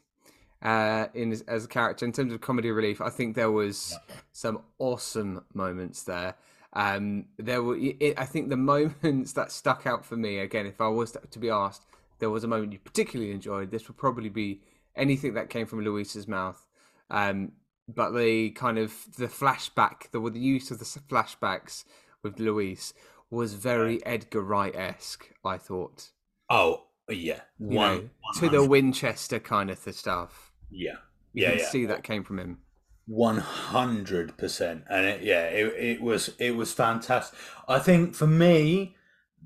uh, 0.61 1.07
in 1.13 1.39
as 1.47 1.65
a 1.65 1.67
character 1.67 2.05
in 2.05 2.11
terms 2.11 2.33
of 2.33 2.41
comedy 2.41 2.71
relief. 2.71 3.01
I 3.01 3.09
think 3.09 3.35
there 3.35 3.51
was 3.51 3.95
some 4.31 4.61
awesome 4.79 5.43
moments 5.53 6.03
there. 6.03 6.35
Um, 6.73 7.25
there 7.37 7.63
were, 7.63 7.77
it, 7.77 8.15
I 8.17 8.25
think, 8.25 8.49
the 8.49 8.57
moments 9.03 9.33
that 9.33 9.51
stuck 9.51 9.85
out 9.85 10.05
for 10.05 10.17
me. 10.17 10.39
Again, 10.39 10.65
if 10.65 10.81
I 10.81 10.87
was 10.87 11.15
to 11.29 11.39
be 11.39 11.49
asked, 11.49 11.83
there 12.19 12.29
was 12.29 12.43
a 12.43 12.47
moment 12.47 12.73
you 12.73 12.79
particularly 12.79 13.31
enjoyed. 13.31 13.71
This 13.71 13.87
would 13.87 13.97
probably 13.97 14.29
be 14.29 14.61
anything 14.95 15.35
that 15.35 15.49
came 15.49 15.67
from 15.67 15.81
Luis's 15.81 16.27
mouth. 16.27 16.66
Um, 17.09 17.53
but 17.87 18.11
the 18.11 18.51
kind 18.51 18.77
of 18.77 18.93
the 19.17 19.27
flashback, 19.27 20.11
the 20.11 20.19
the 20.19 20.39
use 20.39 20.71
of 20.71 20.79
the 20.79 20.85
flashbacks 20.85 21.85
with 22.23 22.39
Luis 22.39 22.93
was 23.29 23.53
very 23.53 24.05
Edgar 24.05 24.41
Wright 24.41 24.75
esque. 24.75 25.29
I 25.45 25.57
thought. 25.57 26.11
Oh 26.49 26.83
yeah, 27.09 27.41
one, 27.57 27.97
know, 27.97 28.39
to 28.39 28.49
the 28.49 28.65
Winchester 28.65 29.39
kind 29.39 29.69
of 29.69 29.79
stuff. 29.79 30.51
Yeah, 30.69 30.97
you 31.33 31.43
yeah, 31.43 31.49
can 31.51 31.59
yeah. 31.59 31.69
see 31.69 31.85
that 31.85 32.03
came 32.03 32.23
from 32.23 32.39
him. 32.39 32.59
One 33.07 33.37
hundred 33.37 34.37
percent, 34.37 34.83
and 34.89 35.05
it, 35.05 35.21
yeah, 35.21 35.43
it, 35.43 35.73
it 35.77 36.01
was 36.01 36.31
it 36.39 36.57
was 36.57 36.73
fantastic. 36.73 37.39
I 37.67 37.79
think 37.79 38.15
for 38.15 38.27
me, 38.27 38.95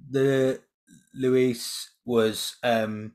the 0.10 0.62
Luis 1.14 1.92
was 2.06 2.56
um 2.64 3.14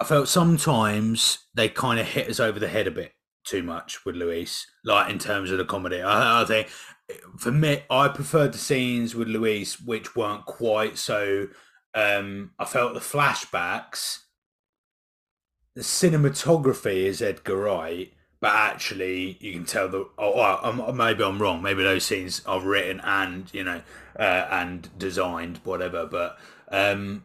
I 0.00 0.04
felt 0.04 0.26
sometimes 0.26 1.38
they 1.54 1.68
kind 1.68 2.00
of 2.00 2.06
hit 2.06 2.28
us 2.28 2.40
over 2.40 2.58
the 2.58 2.68
head 2.68 2.88
a 2.88 2.90
bit 2.90 3.12
too 3.44 3.62
much 3.62 4.04
with 4.04 4.16
Luis, 4.16 4.66
like 4.84 5.10
in 5.10 5.18
terms 5.18 5.50
of 5.50 5.58
the 5.58 5.64
comedy. 5.64 6.02
I, 6.02 6.42
I 6.42 6.44
think 6.44 6.68
for 7.38 7.52
me, 7.52 7.82
I 7.90 8.08
preferred 8.08 8.52
the 8.52 8.58
scenes 8.58 9.14
with 9.14 9.28
Luis 9.28 9.80
which 9.80 10.16
weren't 10.16 10.46
quite 10.46 10.98
so. 10.98 11.48
Um, 11.94 12.52
I 12.58 12.64
felt 12.64 12.94
the 12.94 13.00
flashbacks, 13.00 14.24
the 15.74 15.82
cinematography 15.82 17.04
is 17.04 17.20
Edgar 17.20 17.56
Wright, 17.56 18.12
but 18.40 18.52
actually 18.52 19.36
you 19.40 19.52
can 19.52 19.64
tell 19.64 19.88
the. 19.88 20.08
Oh, 20.18 20.92
maybe 20.92 21.24
I'm 21.24 21.40
wrong. 21.40 21.62
Maybe 21.62 21.82
those 21.82 22.04
scenes 22.04 22.42
are 22.46 22.60
written 22.60 23.00
and 23.00 23.52
you 23.52 23.64
know 23.64 23.80
uh, 24.18 24.46
and 24.50 24.88
designed, 24.98 25.60
whatever. 25.64 26.06
But 26.06 26.38
um, 26.70 27.24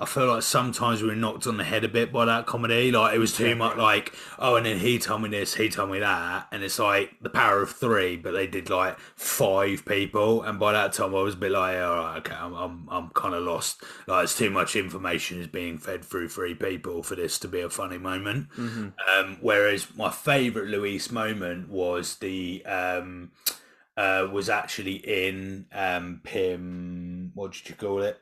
I 0.00 0.04
feel 0.06 0.26
like 0.26 0.42
sometimes 0.42 1.02
we 1.02 1.08
were 1.08 1.16
knocked 1.16 1.46
on 1.46 1.56
the 1.56 1.64
head 1.64 1.84
a 1.84 1.88
bit 1.88 2.12
by 2.12 2.24
that 2.24 2.46
comedy. 2.46 2.90
Like 2.92 3.14
it 3.14 3.18
was 3.18 3.36
too 3.36 3.54
much 3.54 3.76
like, 3.76 4.14
oh, 4.38 4.56
and 4.56 4.66
then 4.66 4.78
he 4.78 4.98
told 4.98 5.22
me 5.22 5.28
this, 5.28 5.54
he 5.54 5.68
told 5.68 5.90
me 5.90 5.98
that, 6.00 6.48
and 6.52 6.62
it's 6.62 6.78
like 6.78 7.14
the 7.20 7.30
power 7.30 7.62
of 7.62 7.70
three, 7.70 8.16
but 8.16 8.32
they 8.32 8.46
did 8.46 8.70
like 8.70 8.98
five 8.98 9.84
people, 9.84 10.42
and 10.42 10.58
by 10.58 10.72
that 10.72 10.92
time 10.92 11.14
I 11.14 11.22
was 11.22 11.34
a 11.34 11.38
bit 11.38 11.52
like, 11.52 11.76
all 11.76 11.96
right, 11.96 12.16
okay, 12.18 12.34
I'm 12.34 12.54
I'm, 12.54 12.88
I'm 12.90 13.10
kind 13.10 13.34
of 13.34 13.42
lost. 13.44 13.82
Like 14.06 14.24
it's 14.24 14.36
too 14.36 14.50
much 14.50 14.76
information 14.76 15.40
is 15.40 15.46
being 15.46 15.78
fed 15.78 16.04
through 16.04 16.28
three 16.28 16.54
people 16.54 17.02
for 17.02 17.14
this 17.14 17.38
to 17.40 17.48
be 17.48 17.60
a 17.60 17.70
funny 17.70 17.98
moment. 17.98 18.50
Mm-hmm. 18.50 18.88
Um, 19.18 19.38
whereas 19.40 19.96
my 19.96 20.10
favourite 20.10 20.68
Luis 20.68 21.10
moment 21.10 21.68
was 21.68 22.16
the 22.16 22.64
um, 22.66 23.30
uh, 23.96 24.28
was 24.32 24.48
actually 24.48 24.96
in 24.96 25.66
um, 25.72 26.20
Pym. 26.22 27.32
What 27.34 27.52
did 27.52 27.68
you 27.68 27.74
call 27.74 28.02
it? 28.02 28.20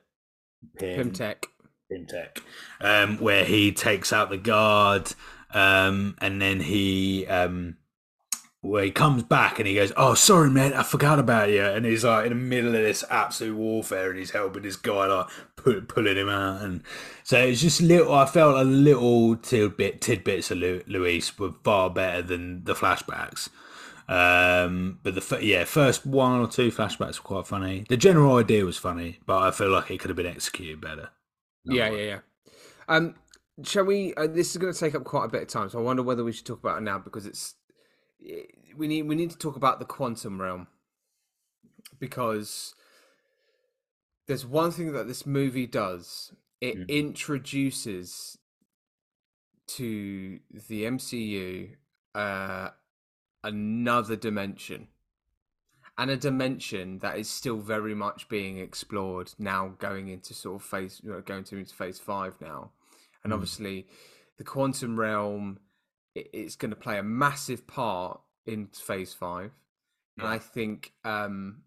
Pym, 0.79 1.11
Pimtech. 1.11 1.45
Pym 1.91 2.07
Tech, 2.07 2.41
um, 2.81 3.19
where 3.19 3.45
he 3.45 3.73
takes 3.73 4.13
out 4.13 4.31
the 4.31 4.37
guard, 4.37 5.13
um, 5.53 6.17
and 6.21 6.41
then 6.43 6.61
he 6.61 7.27
um, 7.27 7.77
where 8.61 8.85
he 8.85 8.91
comes 8.91 9.23
back 9.23 9.59
and 9.59 9.69
he 9.69 9.75
goes, 9.75 9.93
"Oh, 9.97 10.15
sorry, 10.15 10.51
man, 10.51 10.73
I 10.73 10.83
forgot 10.83 11.19
about 11.19 11.51
you." 11.51 11.63
And 11.63 11.87
he's 11.87 12.05
like 12.05 12.25
in 12.27 12.31
the 12.31 12.35
middle 12.37 12.75
of 12.75 12.83
this 12.83 13.05
absolute 13.11 13.57
warfare, 13.57 14.11
and 14.11 14.19
he's 14.19 14.33
helping 14.33 14.63
this 14.63 14.77
guy 14.77 15.07
like 15.07 15.27
pull, 15.57 15.81
pulling 15.83 16.17
him 16.17 16.29
out, 16.29 16.63
and 16.63 16.83
so 17.23 17.39
it's 17.39 17.61
just 17.61 17.81
little. 17.81 18.13
I 18.13 18.27
felt 18.27 18.57
a 18.57 18.65
little 18.65 19.37
tidbit 19.37 20.01
tidbits 20.01 20.51
of 20.51 20.59
Luis 20.59 21.39
were 21.39 21.53
far 21.65 21.91
better 21.91 22.23
than 22.23 22.65
the 22.65 22.75
flashbacks. 22.75 23.49
Um, 24.09 25.01
but 25.03 25.15
the 25.15 25.39
yeah, 25.43 25.65
first 25.65 26.07
one 26.07 26.41
or 26.41 26.47
two 26.47 26.71
flashbacks 26.71 27.19
were 27.19 27.25
quite 27.25 27.47
funny. 27.47 27.85
The 27.89 27.97
general 27.97 28.37
idea 28.37 28.65
was 28.65 28.79
funny, 28.79 29.19
but 29.27 29.43
I 29.43 29.51
feel 29.51 29.71
like 29.71 29.91
it 29.91 29.99
could 29.99 30.11
have 30.11 30.17
been 30.17 30.27
executed 30.27 30.81
better. 30.81 31.11
yeah, 31.65 31.91
yeah, 31.91 32.05
yeah. 32.05 32.19
Um, 32.89 33.17
shall 33.65 33.85
we? 33.85 34.15
Uh, 34.15 34.29
this 34.29 34.51
is 34.51 34.59
going 34.59 34.73
to 34.73 34.79
take 34.79 34.95
up 34.95 35.05
quite 35.05 35.25
a 35.25 35.29
bit 35.29 35.43
of 35.43 35.49
time, 35.49 35.69
so 35.69 35.79
I 35.79 35.83
wonder 35.83 36.03
whether 36.03 36.23
we 36.23 36.33
should 36.33 36.47
talk 36.47 36.61
about 36.61 36.79
it 36.79 36.83
now 36.83 36.99
because 36.99 37.27
it's 37.27 37.55
we 38.77 38.87
need 38.87 39.03
we 39.03 39.15
need 39.15 39.31
to 39.31 39.39
talk 39.39 39.57
about 39.57 39.79
the 39.79 39.85
quantum 39.85 40.41
realm 40.41 40.69
because 41.99 42.75
there's 44.27 44.47
one 44.47 44.71
thing 44.71 44.93
that 44.93 45.07
this 45.07 45.27
movie 45.27 45.67
does. 45.67 46.33
It 46.61 46.79
mm. 46.79 46.89
introduces 46.89 48.39
to 49.69 50.39
the 50.69 50.85
MCU 50.85 51.71
uh, 52.15 52.69
another 53.47 54.17
dimension 54.17 54.89
and 55.97 56.11
a 56.11 56.17
dimension 56.17 56.99
that 56.99 57.17
is 57.17 57.31
still 57.31 57.59
very 57.59 57.95
much 57.95 58.29
being 58.29 58.59
explored 58.59 59.33
now 59.39 59.75
going 59.79 60.09
into 60.09 60.35
sort 60.35 60.57
of 60.57 60.63
phase 60.63 61.01
you 61.03 61.11
know, 61.11 61.21
going 61.21 61.45
to 61.45 61.57
into 61.57 61.75
phase 61.75 62.01
five 62.01 62.35
now 62.41 62.73
and 63.23 63.33
mm. 63.33 63.35
obviously 63.35 63.87
the 64.37 64.45
quantum 64.45 64.99
realm 64.99 65.61
it, 66.15 66.29
it's 66.33 66.57
going 66.57 66.71
to 66.71 66.77
play 66.77 66.99
a 66.99 67.03
massive 67.05 67.67
part 67.69 68.21
in 68.47 68.67
phase 68.67 69.15
five 69.15 69.53
yeah. 70.17 70.25
and 70.25 70.33
i 70.33 70.39
think 70.39 70.93
um 71.05 71.63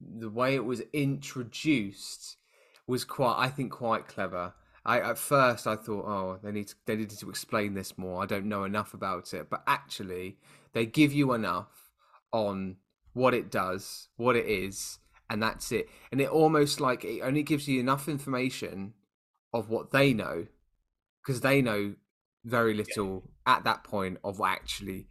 the 0.00 0.28
way 0.28 0.56
it 0.56 0.64
was 0.64 0.82
introduced 0.92 2.36
was 2.88 3.04
quite 3.04 3.36
i 3.38 3.48
think 3.48 3.70
quite 3.70 4.08
clever 4.08 4.52
I 4.86 5.00
at 5.00 5.18
first 5.18 5.66
I 5.66 5.74
thought, 5.74 6.04
oh, 6.06 6.38
they 6.42 6.52
need 6.52 6.68
to, 6.68 6.74
they 6.86 6.94
needed 6.94 7.18
to 7.18 7.28
explain 7.28 7.74
this 7.74 7.98
more. 7.98 8.22
I 8.22 8.26
don't 8.26 8.46
know 8.46 8.62
enough 8.62 8.94
about 8.94 9.34
it, 9.34 9.50
but 9.50 9.64
actually, 9.66 10.38
they 10.74 10.86
give 10.86 11.12
you 11.12 11.32
enough 11.32 11.90
on 12.32 12.76
what 13.12 13.34
it 13.34 13.50
does, 13.50 14.08
what 14.16 14.36
it 14.36 14.46
is, 14.46 14.98
and 15.28 15.42
that's 15.42 15.72
it. 15.72 15.88
And 16.12 16.20
it 16.20 16.28
almost 16.28 16.80
like 16.80 17.04
it 17.04 17.20
only 17.20 17.42
gives 17.42 17.66
you 17.66 17.80
enough 17.80 18.08
information 18.08 18.94
of 19.52 19.68
what 19.68 19.90
they 19.90 20.14
know, 20.14 20.46
because 21.20 21.40
they 21.40 21.60
know 21.60 21.96
very 22.44 22.72
little 22.72 23.24
yeah. 23.24 23.54
at 23.56 23.64
that 23.64 23.82
point 23.82 24.18
of 24.22 24.40
actually 24.40 25.08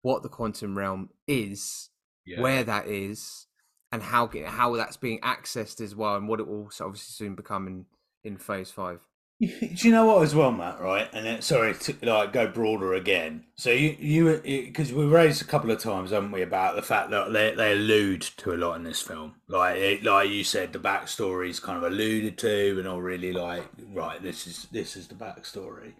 what 0.00 0.22
the 0.22 0.30
quantum 0.30 0.78
realm 0.78 1.10
is, 1.26 1.90
yeah. 2.24 2.40
where 2.40 2.64
that 2.64 2.86
is, 2.86 3.46
and 3.92 4.02
how 4.02 4.30
how 4.46 4.74
that's 4.74 4.96
being 4.96 5.20
accessed 5.20 5.82
as 5.82 5.94
well, 5.94 6.16
and 6.16 6.28
what 6.28 6.40
it 6.40 6.48
will 6.48 6.70
obviously 6.80 7.26
soon 7.26 7.34
become 7.34 7.66
in 7.66 7.84
in 8.24 8.36
phase 8.36 8.70
five. 8.70 9.00
Do 9.40 9.48
you 9.88 9.90
know 9.90 10.06
what 10.06 10.22
as 10.22 10.36
well, 10.36 10.52
Matt? 10.52 10.80
Right, 10.80 11.08
and 11.12 11.26
then, 11.26 11.42
sorry 11.42 11.74
to 11.74 11.96
like 12.02 12.32
go 12.32 12.46
broader 12.46 12.94
again. 12.94 13.42
So 13.56 13.70
you 13.70 13.96
you 13.98 14.40
because 14.44 14.92
we 14.92 15.04
raised 15.04 15.42
a 15.42 15.46
couple 15.46 15.72
of 15.72 15.80
times, 15.80 16.12
haven't 16.12 16.30
we, 16.30 16.42
about 16.42 16.76
the 16.76 16.82
fact 16.82 17.10
that 17.10 17.32
they, 17.32 17.52
they 17.52 17.72
allude 17.72 18.22
to 18.22 18.52
a 18.52 18.54
lot 18.54 18.76
in 18.76 18.84
this 18.84 19.02
film. 19.02 19.34
Like 19.48 19.78
it, 19.78 20.04
like 20.04 20.30
you 20.30 20.44
said, 20.44 20.72
the 20.72 20.78
backstory 20.78 21.48
is 21.48 21.58
kind 21.58 21.76
of 21.76 21.90
alluded 21.90 22.38
to, 22.38 22.74
and 22.76 22.84
not 22.84 23.02
really 23.02 23.32
like 23.32 23.64
right. 23.92 24.22
This 24.22 24.46
is 24.46 24.68
this 24.70 24.94
is 24.96 25.08
the 25.08 25.16
backstory, 25.16 25.94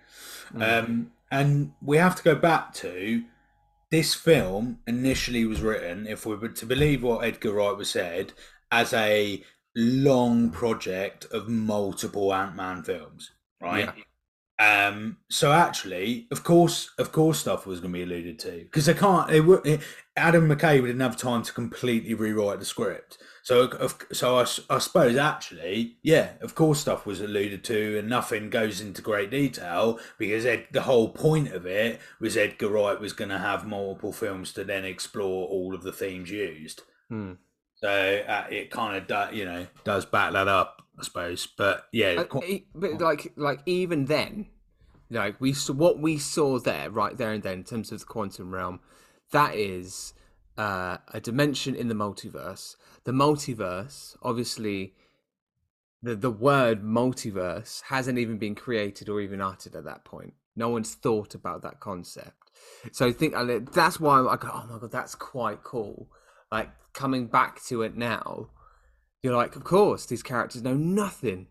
mm. 0.55 0.63
um, 0.63 1.11
and 1.33 1.73
we 1.83 1.97
have 1.97 2.15
to 2.15 2.23
go 2.23 2.37
back 2.37 2.73
to 2.75 3.25
this 3.91 4.15
film. 4.15 4.79
Initially, 4.87 5.47
was 5.47 5.63
written, 5.63 6.07
if 6.07 6.25
we 6.25 6.37
were 6.37 6.49
to 6.49 6.67
believe 6.67 7.03
what 7.03 7.25
Edgar 7.25 7.55
Wright 7.55 7.77
was 7.77 7.91
said, 7.91 8.35
as 8.71 8.93
a 8.93 9.43
long 9.75 10.51
project 10.51 11.27
of 11.33 11.49
multiple 11.49 12.33
Ant 12.33 12.57
Man 12.57 12.83
films, 12.83 13.33
right? 13.61 13.89
Yeah. 13.97 14.03
Um, 14.59 15.17
so 15.29 15.51
actually, 15.53 16.29
of 16.31 16.45
course, 16.45 16.91
of 16.99 17.11
course, 17.11 17.41
stuff 17.41 17.67
was 17.67 17.81
going 17.81 17.93
to 17.93 17.99
be 17.99 18.05
alluded 18.05 18.39
to 18.41 18.61
because 18.65 18.87
they 18.87 18.95
can't. 18.95 19.29
They 19.29 19.41
were 19.41 19.63
Adam 20.17 20.49
McKay 20.49 20.81
didn't 20.81 21.01
have 21.01 21.17
time 21.17 21.43
to 21.43 21.53
completely 21.53 22.15
rewrite 22.15 22.59
the 22.59 22.65
script. 22.65 23.19
So, 23.43 23.71
so 24.13 24.39
I, 24.39 24.43
I 24.71 24.79
suppose 24.79 25.17
actually, 25.17 25.97
yeah, 26.03 26.33
of 26.41 26.55
course, 26.55 26.81
stuff 26.81 27.07
was 27.07 27.21
alluded 27.21 27.65
to, 27.65 27.99
and 27.99 28.09
nothing 28.09 28.51
goes 28.51 28.81
into 28.81 29.03
great 29.03 29.31
detail 29.31 29.99
because 30.19 30.47
Ed, 30.47 30.67
the 30.71 30.83
whole 30.83 31.09
point 31.09 31.53
of 31.53 31.67
it 31.67 31.99
was 32.21 32.37
Edgar 32.37 32.69
Wright 32.69 33.01
was 33.01 33.15
going 33.15 33.31
to 33.31 33.39
have 33.39 33.67
multiple 33.67 34.13
films 34.13 34.53
to 34.53 34.65
then 34.65 34.85
explore 34.85 35.49
all 35.49 35.75
of 35.75 35.83
the 35.83 35.93
themes 35.93 36.31
used. 36.31 36.83
Hmm. 37.09 37.33
So 37.83 38.25
uh, 38.29 38.47
it 38.49 38.71
kind 38.71 38.97
of 38.97 39.07
do, 39.07 39.37
you 39.37 39.45
know 39.45 39.66
does 39.85 40.05
back 40.07 40.33
that 40.33 40.49
up, 40.49 40.83
I 40.99 41.03
suppose. 41.03 41.47
But 41.47 41.87
yeah, 41.92 42.25
uh, 42.33 42.40
but 42.75 43.01
like 43.01 43.33
like 43.37 43.61
even 43.66 44.05
then, 44.05 44.47
like 45.11 45.40
we 45.40 45.53
saw 45.53 45.73
what 45.73 45.99
we 45.99 46.18
saw 46.18 46.59
there, 46.59 46.90
right 46.90 47.16
there 47.16 47.33
and 47.33 47.42
then, 47.42 47.59
in 47.59 47.64
terms 47.64 47.90
of 47.90 48.01
the 48.01 48.07
quantum 48.07 48.55
realm, 48.55 48.81
that 49.33 49.57
is 49.57 50.14
uh, 50.57 50.99
a 51.12 51.21
dimension 51.21 51.75
in 51.75 51.88
the 51.88 51.95
multiverse. 51.95 52.77
The 53.03 53.12
multiverse, 53.12 54.16
obviously, 54.23 54.95
the 56.03 56.14
the 56.14 56.31
word 56.31 56.85
multiverse 56.85 57.83
hasn't 57.88 58.18
even 58.18 58.38
been 58.38 58.55
created 58.55 59.09
or 59.09 59.21
even 59.21 59.40
uttered 59.40 59.75
at 59.75 59.85
that 59.85 60.05
point. 60.05 60.35
No 60.55 60.68
one's 60.68 60.95
thought 60.95 61.35
about 61.35 61.62
that 61.62 61.81
concept. 61.81 62.53
So 62.92 63.07
I 63.07 63.12
think 63.12 63.35
that's 63.73 63.99
why 63.99 64.21
I 64.21 64.37
go, 64.37 64.51
oh 64.53 64.66
my 64.71 64.79
god, 64.79 64.92
that's 64.92 65.16
quite 65.16 65.64
cool 65.64 66.09
like 66.53 66.68
coming 66.93 67.27
back 67.27 67.63
to 67.65 67.83
it 67.83 67.97
now, 67.97 68.49
you're 69.23 69.37
like, 69.37 69.57
of 69.57 69.65
course, 69.65 70.07
these 70.07 70.23
characters 70.23 70.63
know 70.63 70.75
nothing. 70.75 71.49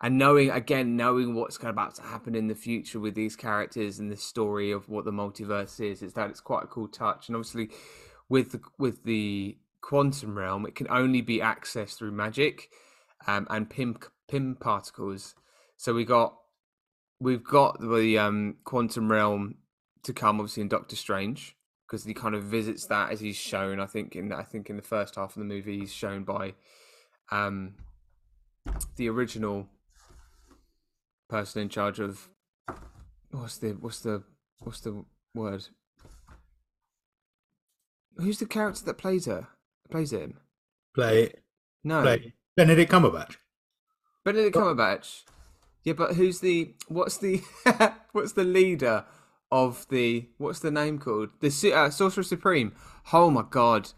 And 0.00 0.18
knowing 0.18 0.50
again, 0.50 0.96
knowing 0.96 1.34
what's 1.34 1.56
about 1.62 1.94
to 1.94 2.02
happen 2.02 2.34
in 2.34 2.48
the 2.48 2.54
future 2.54 3.00
with 3.00 3.14
these 3.14 3.36
characters 3.36 3.98
and 3.98 4.12
the 4.12 4.16
story 4.16 4.70
of 4.70 4.88
what 4.88 5.04
the 5.04 5.12
multiverse 5.12 5.80
is, 5.80 6.02
is 6.02 6.12
that 6.14 6.28
it's 6.28 6.40
quite 6.40 6.64
a 6.64 6.66
cool 6.68 6.88
touch. 6.88 7.28
And 7.28 7.36
obviously, 7.36 7.70
with 8.28 8.52
the, 8.52 8.60
with 8.78 9.04
the 9.04 9.56
quantum 9.80 10.36
realm, 10.36 10.66
it 10.66 10.74
can 10.74 10.88
only 10.90 11.22
be 11.22 11.38
accessed 11.38 11.96
through 11.96 12.12
magic 12.12 12.68
um, 13.26 13.46
and 13.48 13.70
Pym 13.70 13.96
Pym 14.28 14.56
particles. 14.60 15.34
So 15.76 15.94
we 15.94 16.04
got 16.04 16.36
we've 17.20 17.44
got 17.44 17.80
the 17.80 18.18
um, 18.18 18.56
quantum 18.64 19.10
realm 19.10 19.56
to 20.02 20.12
come, 20.12 20.40
obviously 20.40 20.62
in 20.62 20.68
Doctor 20.68 20.96
Strange 20.96 21.56
because 21.94 22.04
he 22.04 22.12
kind 22.12 22.34
of 22.34 22.42
visits 22.42 22.86
that 22.86 23.12
as 23.12 23.20
he's 23.20 23.36
shown. 23.36 23.78
I 23.78 23.86
think 23.86 24.16
in 24.16 24.32
I 24.32 24.42
think 24.42 24.68
in 24.68 24.76
the 24.76 24.82
first 24.82 25.14
half 25.14 25.36
of 25.36 25.38
the 25.38 25.44
movie, 25.44 25.78
he's 25.78 25.92
shown 25.92 26.24
by 26.24 26.54
um, 27.30 27.74
the 28.96 29.08
original 29.08 29.68
person 31.28 31.62
in 31.62 31.68
charge 31.68 32.00
of 32.00 32.28
what's 33.30 33.58
the 33.58 33.76
what's 33.78 34.00
the 34.00 34.24
what's 34.58 34.80
the 34.80 35.04
word? 35.36 35.68
Who's 38.16 38.40
the 38.40 38.46
character 38.46 38.84
that 38.86 38.98
plays 38.98 39.26
her? 39.26 39.46
Plays 39.88 40.12
him? 40.12 40.38
Play 40.96 41.32
No. 41.84 42.02
Play. 42.02 42.34
Benedict 42.56 42.90
Cumberbatch. 42.90 43.36
Benedict 44.24 44.56
Cumberbatch. 44.56 45.22
Yeah, 45.84 45.92
but 45.92 46.16
who's 46.16 46.40
the 46.40 46.74
what's 46.88 47.18
the 47.18 47.40
what's 48.12 48.32
the 48.32 48.42
leader 48.42 49.04
of 49.50 49.86
the 49.88 50.28
what's 50.38 50.60
the 50.60 50.70
name 50.70 50.98
called 50.98 51.30
the 51.40 51.72
uh, 51.72 51.90
Sorcerer 51.90 52.24
Supreme? 52.24 52.72
Oh 53.12 53.30
my 53.30 53.44
god! 53.48 53.90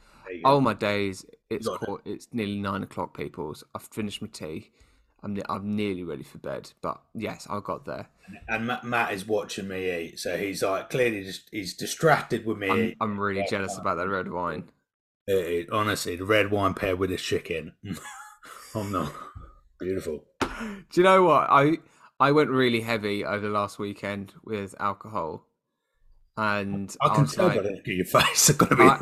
Oh 0.45 0.61
my 0.61 0.75
days! 0.75 1.25
It's 1.51 1.69
caught, 1.69 2.03
it's 2.05 2.29
nearly 2.33 2.59
nine 2.59 2.83
o'clock. 2.83 3.17
People's. 3.17 3.65
I've 3.75 3.83
finished 3.83 4.21
my 4.23 4.29
tea. 4.29 4.71
I'm 5.23 5.41
I'm 5.49 5.75
nearly 5.77 6.03
ready 6.05 6.23
for 6.23 6.39
bed. 6.39 6.73
But 6.83 7.01
yes, 7.15 7.47
I 7.49 7.61
got 7.61 7.85
there. 7.85 8.09
And 8.49 8.67
Matt, 8.67 8.85
Matt 8.85 9.13
is 9.13 9.27
watching 9.27 9.69
me 9.69 9.91
eat, 9.91 10.19
so 10.19 10.37
he's 10.37 10.63
like 10.63 10.91
clearly 10.91 11.23
just 11.25 11.49
he's 11.53 11.75
distracted 11.75 12.45
with 12.45 12.59
me. 12.59 12.71
I'm. 12.71 12.95
I'm 13.01 13.21
really 13.21 13.45
jealous 13.49 13.79
about 13.79 13.97
that 13.97 14.09
red 14.09 14.31
wine. 14.31 14.65
It- 15.27 15.33
it- 15.47 15.71
honestly, 15.73 16.17
the 16.17 16.25
red 16.25 16.51
wine 16.51 16.75
paired 16.75 16.99
with 16.99 17.11
this 17.11 17.23
chicken. 17.23 17.73
I'm 18.75 18.93
not 18.93 19.13
beautiful. 19.81 20.25
Do 20.41 20.85
you 20.95 21.03
know 21.03 21.23
what? 21.25 21.47
I 21.51 21.79
I 22.19 22.33
went 22.33 22.51
really 22.51 22.81
heavy 22.81 23.25
over 23.25 23.47
the 23.47 23.53
last 23.53 23.79
weekend 23.79 24.33
with 24.45 24.75
alcohol, 24.81 25.47
and 26.37 26.95
I 27.01 27.09
can 27.11 27.23
was 27.23 27.35
tell 27.35 27.47
like, 27.49 27.57
by 27.57 27.63
the 27.63 27.71
look 27.71 27.81
at 27.81 27.95
your 27.95 28.05
face. 28.07 28.51
I've 28.51 28.59
got 28.59 28.71
to 28.71 28.77
be. 28.77 28.83
I, 28.83 29.01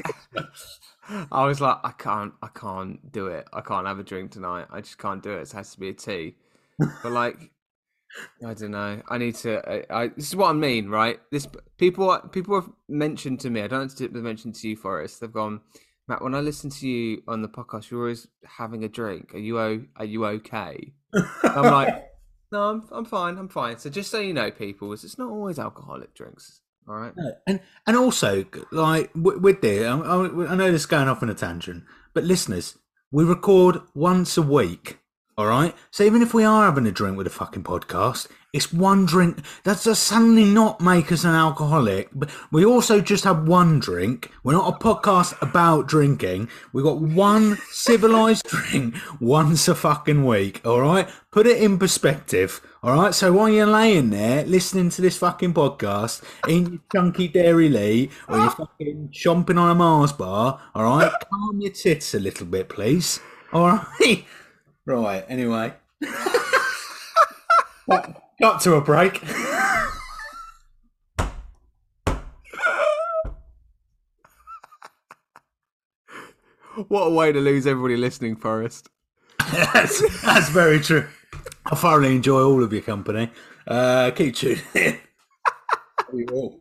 I 1.33 1.47
was 1.47 1.61
like, 1.61 1.79
I 1.85 1.93
can't, 1.93 2.33
I 2.43 2.49
can't 2.49 3.13
do 3.13 3.27
it. 3.27 3.47
I 3.53 3.61
can't 3.61 3.87
have 3.87 3.99
a 3.99 4.03
drink 4.03 4.33
tonight. 4.33 4.67
I 4.71 4.81
just 4.81 4.99
can't 4.99 5.23
do 5.23 5.33
it. 5.33 5.43
It 5.43 5.53
has 5.53 5.73
to 5.73 5.81
be 5.81 5.91
a 5.91 5.93
tea. 5.93 6.37
But 6.79 7.13
like, 7.13 7.51
I 8.45 8.55
don't 8.55 8.71
know. 8.71 9.03
I 9.09 9.19
need 9.19 9.35
to. 9.37 9.63
I, 9.69 10.03
I 10.05 10.09
this 10.09 10.29
is 10.29 10.37
what 10.37 10.51
I 10.51 10.53
mean, 10.53 10.89
right? 10.89 11.21
This 11.31 11.47
people, 11.79 12.17
people 12.33 12.61
have 12.61 12.71
mentioned 12.89 13.41
to 13.41 13.51
me. 13.51 13.63
I 13.63 13.69
don't 13.69 13.91
have 13.91 14.13
to 14.13 14.19
mention 14.19 14.53
to 14.53 14.69
you, 14.69 14.77
Forest. 14.77 15.21
They've 15.21 15.33
gone, 15.33 15.61
Matt. 16.09 16.23
When 16.23 16.35
I 16.35 16.41
listen 16.41 16.71
to 16.71 16.89
you 16.89 17.23
on 17.29 17.43
the 17.43 17.49
podcast, 17.49 17.91
you're 17.91 18.01
always 18.01 18.27
having 18.45 18.85
a 18.85 18.89
drink. 18.89 19.35
Are 19.35 19.39
you 19.39 19.59
o- 19.61 19.85
Are 19.97 20.05
you 20.05 20.25
okay? 20.27 20.95
I'm 21.43 21.71
like, 21.71 22.11
no, 22.53 22.71
I'm, 22.71 22.89
I'm 22.91 23.05
fine. 23.05 23.39
I'm 23.39 23.49
fine. 23.49 23.79
So 23.79 23.91
just 23.91 24.11
so 24.11 24.21
you 24.21 24.33
know, 24.33 24.51
people, 24.51 24.93
it's 24.93 25.19
not 25.19 25.31
always 25.31 25.59
alcoholic 25.59 26.15
drinks. 26.15 26.61
All 26.89 26.97
right. 26.97 27.13
No, 27.17 27.33
and 27.47 27.61
and 27.87 27.97
also 27.97 28.45
like 28.71 29.11
with, 29.15 29.63
this, 29.63 29.87
I, 29.87 29.97
I 29.97 30.53
I 30.53 30.55
know 30.55 30.71
this 30.71 30.83
is 30.83 30.87
going 30.87 31.09
off 31.09 31.23
on 31.23 31.31
a 31.31 31.35
tangent, 31.35 31.85
but 32.13 32.25
listeners, 32.25 32.79
we 33.11 33.25
record 33.25 33.81
once 33.95 34.37
a 34.37 34.43
week. 34.43 34.99
All 35.37 35.47
right, 35.47 35.75
so 35.91 36.05
even 36.05 36.23
if 36.23 36.33
we 36.33 36.45
are 36.45 36.67
having 36.67 36.87
a 36.87 36.93
drink 36.93 37.17
with 37.17 37.27
a 37.27 37.31
fucking 37.31 37.65
podcast, 37.65 38.29
it's 38.53 38.73
one 38.73 39.05
drink. 39.05 39.39
That 39.65 39.83
does 39.83 39.99
suddenly 39.99 40.45
not 40.45 40.81
make 40.81 41.11
us 41.11 41.25
an 41.25 41.35
alcoholic. 41.35 42.09
But 42.15 42.31
we 42.53 42.65
also 42.65 43.01
just 43.01 43.25
have 43.25 43.49
one 43.49 43.81
drink. 43.81 44.31
We're 44.45 44.53
not 44.53 44.73
a 44.73 44.79
podcast 44.79 45.35
about 45.43 45.89
drinking. 45.89 46.51
We 46.73 46.85
got 46.85 47.01
one 47.01 47.59
civilized 47.73 48.47
drink 48.47 48.95
once 49.19 49.67
a 49.67 49.75
fucking 49.75 50.25
week. 50.25 50.65
All 50.65 50.83
right, 50.83 51.09
put 51.33 51.49
it 51.49 51.61
in 51.61 51.79
perspective. 51.79 52.61
All 52.85 52.95
right, 52.95 53.13
so 53.13 53.33
while 53.33 53.49
you're 53.49 53.67
laying 53.67 54.11
there 54.11 54.45
listening 54.45 54.89
to 54.91 55.03
this 55.03 55.19
fucking 55.19 55.53
podcast, 55.53 56.23
eating 56.47 56.75
your 56.75 56.81
chunky 56.93 57.29
Dairylea 57.29 58.09
or 58.29 58.39
you're 58.39 58.51
fucking 58.51 59.09
chomping 59.13 59.59
on 59.59 59.73
a 59.73 59.75
Mars 59.75 60.13
bar, 60.13 60.61
all 60.77 60.85
right, 60.85 61.11
calm 61.29 61.61
your 61.61 61.73
tits 61.73 62.15
a 62.15 62.21
little 62.21 62.47
bit, 62.47 62.69
please. 62.69 63.19
All 63.53 63.67
right, 63.67 64.25
right. 64.87 65.25
Anyway, 65.29 65.73
got 68.41 68.61
to 68.63 68.75
a 68.75 68.81
break. 68.81 69.23
What 76.89 77.03
a 77.03 77.11
way 77.11 77.31
to 77.31 77.41
lose 77.41 77.67
everybody 77.67 77.97
listening, 77.97 78.35
Forest. 78.37 78.89
that's, 79.53 80.23
that's 80.23 80.49
very 80.49 80.81
true. 80.81 81.07
I 81.67 81.77
thoroughly 81.77 82.17
enjoy 82.17 82.43
all 82.43 82.63
of 82.65 82.73
your 82.73 82.83
company. 82.83 83.31
Uh, 83.67 84.11
keep 84.11 84.35
tuning 84.35 84.63
in. 84.75 84.99
we 86.13 86.25
will. 86.31 86.61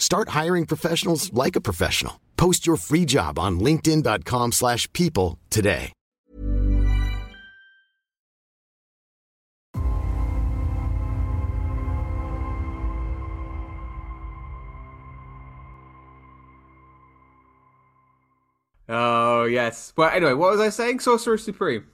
Start 0.00 0.30
hiring 0.30 0.66
professionals 0.66 1.32
like 1.32 1.54
a 1.54 1.60
professional. 1.60 2.20
Post 2.36 2.66
your 2.66 2.76
free 2.76 3.04
job 3.04 3.38
on 3.38 3.60
linkedin.com/people 3.60 4.50
slash 4.50 4.92
people 4.92 5.38
today. 5.50 5.92
Oh 18.88 19.44
yes. 19.44 19.92
But 19.94 20.14
anyway, 20.14 20.32
what 20.32 20.50
was 20.50 20.60
I 20.60 20.70
saying? 20.70 21.00
Sorcerer 21.00 21.38
Supreme. 21.38 21.86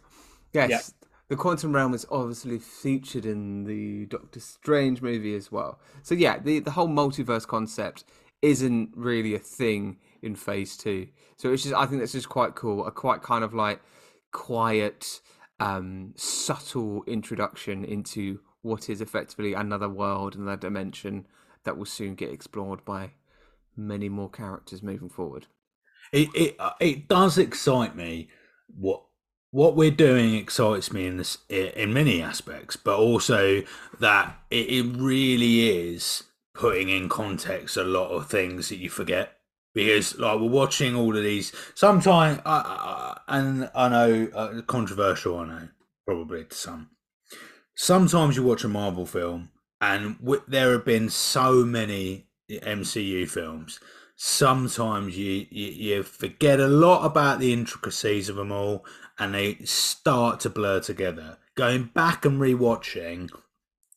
Yes, 0.53 0.71
Yeah. 0.71 1.06
The 1.29 1.37
quantum 1.37 1.75
realm 1.75 1.95
is 1.95 2.07
obviously 2.11 2.59
featured 2.59 3.27
in 3.27 3.65
the 3.65 4.07
Doctor 4.07 4.41
Strange 4.41 5.03
movie 5.03 5.35
as 5.35 5.51
well. 5.51 5.81
So 6.03 6.15
yeah, 6.15 6.39
the 6.39 6.61
the 6.61 6.73
whole 6.73 6.89
multiverse 6.89 7.47
concept 7.47 8.05
isn't 8.43 8.91
really 8.95 9.35
a 9.35 9.39
thing 9.39 9.97
in 10.23 10.37
Phase 10.37 10.77
Two. 10.77 11.09
So 11.37 11.53
it's 11.53 11.63
just 11.65 11.75
I 11.75 11.87
think 11.87 12.01
that's 12.01 12.13
just 12.13 12.29
quite 12.29 12.55
cool. 12.55 12.87
A 12.87 12.91
quite 12.91 13.23
kind 13.23 13.43
of 13.45 13.55
like 13.55 13.81
quiet, 14.33 15.21
um, 15.61 16.13
subtle 16.17 17.03
introduction 17.07 17.85
into 17.85 18.41
what 18.63 18.89
is 18.89 19.01
effectively 19.01 19.55
another 19.55 19.89
world, 19.89 20.37
another 20.37 20.57
dimension 20.57 21.27
that 21.65 21.77
will 21.77 21.87
soon 21.87 22.15
get 22.15 22.31
explored 22.31 22.85
by 22.85 23.13
many 23.77 24.09
more 24.09 24.31
characters 24.31 24.83
moving 24.83 25.09
forward. 25.09 25.47
it 26.13 26.29
it 26.35 26.57
uh, 26.59 26.73
it 26.81 27.09
does 27.09 27.39
excite 27.39 27.97
me 27.97 28.29
what 28.69 29.03
what 29.51 29.77
we're 29.77 29.91
doing 29.91 30.35
excites 30.35 30.93
me 30.93 31.07
in 31.07 31.17
this 31.17 31.39
in 31.49 31.93
many 31.93 32.21
aspects 32.21 32.77
but 32.77 32.99
also 32.99 33.63
that 34.01 34.37
it, 34.51 34.69
it 34.69 34.97
really 34.97 35.71
is 35.71 36.25
putting 36.57 36.89
in 36.89 37.09
context 37.09 37.77
a 37.77 37.85
lot 37.85 38.09
of 38.09 38.29
things 38.29 38.69
that 38.69 38.77
you 38.77 38.89
forget. 38.89 39.33
Because 39.75 40.19
like 40.19 40.41
we're 40.41 40.49
watching 40.49 40.97
all 40.97 41.15
of 41.15 41.23
these 41.23 41.53
sometimes 41.75 42.41
and 42.47 43.71
i 43.75 43.89
know 43.91 44.29
uh, 44.35 44.63
controversial 44.63 45.39
i 45.39 45.47
know 45.47 45.69
probably 46.07 46.45
to 46.45 46.55
some. 46.55 46.89
Sometimes 47.75 48.37
you 48.37 48.43
watch 48.43 48.65
a 48.65 48.69
marvel 48.69 49.05
film 49.05 49.51
and 49.83 50.19
w- 50.21 50.43
there 50.49 50.73
have 50.73 50.87
been 50.87 51.11
so 51.11 51.63
many 51.63 52.27
mcu 52.51 53.29
films. 53.29 53.79
Sometimes 54.17 55.19
you, 55.19 55.47
you 55.51 55.67
you 55.69 56.03
forget 56.03 56.59
a 56.59 56.69
lot 56.69 57.05
about 57.05 57.39
the 57.39 57.53
intricacies 57.53 58.31
of 58.31 58.37
them 58.37 58.53
all 58.53 58.83
and 59.19 59.35
they 59.35 59.55
start 59.65 60.41
to 60.41 60.51
blur 60.51 60.81
together 60.81 61.39
going 61.55 61.85
back 61.85 62.25
and 62.25 62.41
rewatching 62.41 63.31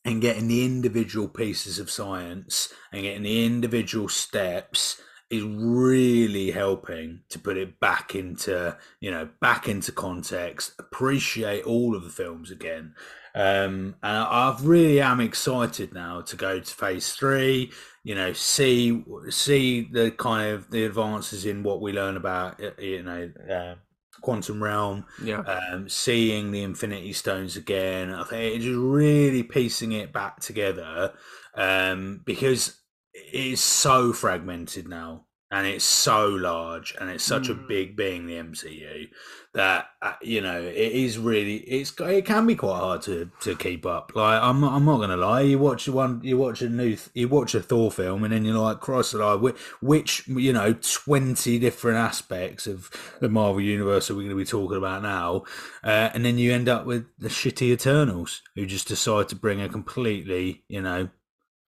and 0.05 0.21
getting 0.21 0.47
the 0.47 0.65
individual 0.65 1.27
pieces 1.27 1.77
of 1.79 1.91
science 1.91 2.73
and 2.91 3.03
getting 3.03 3.23
the 3.23 3.45
individual 3.45 4.07
steps 4.07 5.01
is 5.29 5.43
really 5.43 6.51
helping 6.51 7.21
to 7.29 7.37
put 7.37 7.57
it 7.57 7.79
back 7.79 8.15
into 8.15 8.75
you 8.99 9.11
know 9.11 9.29
back 9.41 9.67
into 9.67 9.91
context 9.91 10.73
appreciate 10.79 11.63
all 11.65 11.95
of 11.95 12.03
the 12.03 12.09
films 12.09 12.49
again 12.49 12.93
Um, 13.35 13.95
and 14.01 14.17
I, 14.17 14.57
really 14.61 15.01
am 15.01 15.19
excited 15.19 15.93
now 15.93 16.21
to 16.21 16.35
go 16.35 16.59
to 16.59 16.73
phase 16.75 17.13
three. 17.13 17.71
You 18.03 18.15
know, 18.15 18.33
see 18.33 19.03
see 19.29 19.87
the 19.91 20.11
kind 20.11 20.51
of 20.51 20.71
the 20.71 20.83
advances 20.85 21.45
in 21.45 21.63
what 21.63 21.79
we 21.81 21.93
learn 21.93 22.17
about 22.17 22.61
uh, 22.61 22.71
you 22.79 23.03
know 23.03 23.31
uh, 23.49 23.75
quantum 24.21 24.61
realm. 24.61 25.05
Yeah. 25.23 25.41
Um, 25.41 25.89
seeing 25.89 26.51
the 26.51 26.63
Infinity 26.63 27.13
Stones 27.13 27.55
again. 27.55 28.13
I 28.13 28.23
think 28.23 28.55
it's 28.55 28.65
just 28.65 28.77
really 28.77 29.43
piecing 29.43 29.93
it 29.93 30.13
back 30.13 30.39
together 30.39 31.13
um, 31.55 32.21
because 32.25 32.81
it 33.13 33.33
is 33.33 33.61
so 33.61 34.13
fragmented 34.13 34.87
now 34.87 35.25
and 35.51 35.65
it's 35.65 35.83
so 35.85 36.27
large 36.27 36.95
and 36.99 37.09
it's 37.09 37.23
such 37.23 37.49
a 37.49 37.55
Mm. 37.55 37.67
big 37.67 37.95
being 37.95 38.27
the 38.27 38.35
MCU 38.37 39.09
that 39.55 39.87
uh, 39.99 40.13
you 40.21 40.41
know 40.41 40.61
it 40.61 40.75
is 40.91 41.17
really 41.17 41.55
it's 41.57 41.91
it 42.01 42.23
can 42.25 42.45
be 42.45 42.53
quite 42.55 42.77
hard 42.79 43.01
to 43.03 43.31
to 43.41 43.55
keep 43.55 43.83
up. 43.85 44.11
Like 44.15 44.41
I'm 44.43 44.61
not, 44.61 44.73
I'm 44.73 44.85
not 44.85 44.99
gonna 44.99 45.17
lie, 45.17 45.41
you 45.41 45.57
watch 45.57 45.87
one 45.89 46.21
you 46.23 46.37
watch 46.37 46.61
a 46.61 46.69
new 46.69 46.89
th- 46.89 47.09
you 47.15 47.27
watch 47.27 47.55
a 47.55 47.61
Thor 47.61 47.89
film 47.91 48.23
and 48.23 48.31
then 48.31 48.45
you're 48.45 48.59
like, 48.59 48.79
Christ 48.79 49.15
alive, 49.15 49.41
which, 49.41 49.57
which 49.81 50.27
you 50.27 50.53
know 50.53 50.73
twenty 50.73 51.57
different 51.57 51.97
aspects 51.97 52.67
of 52.67 52.91
the 53.19 53.27
Marvel 53.29 53.59
universe 53.61 54.11
are 54.11 54.15
we 54.15 54.25
going 54.25 54.37
to 54.37 54.43
be 54.43 54.45
talking 54.45 54.77
about 54.77 55.01
now? 55.01 55.45
Uh, 55.83 56.09
and 56.13 56.23
then 56.23 56.37
you 56.37 56.53
end 56.53 56.69
up 56.69 56.85
with 56.85 57.05
the 57.17 57.29
shitty 57.29 57.71
Eternals 57.71 58.43
who 58.55 58.67
just 58.67 58.87
decide 58.87 59.27
to 59.29 59.35
bring 59.35 59.61
a 59.61 59.67
completely 59.69 60.63
you 60.67 60.81
know 60.81 61.09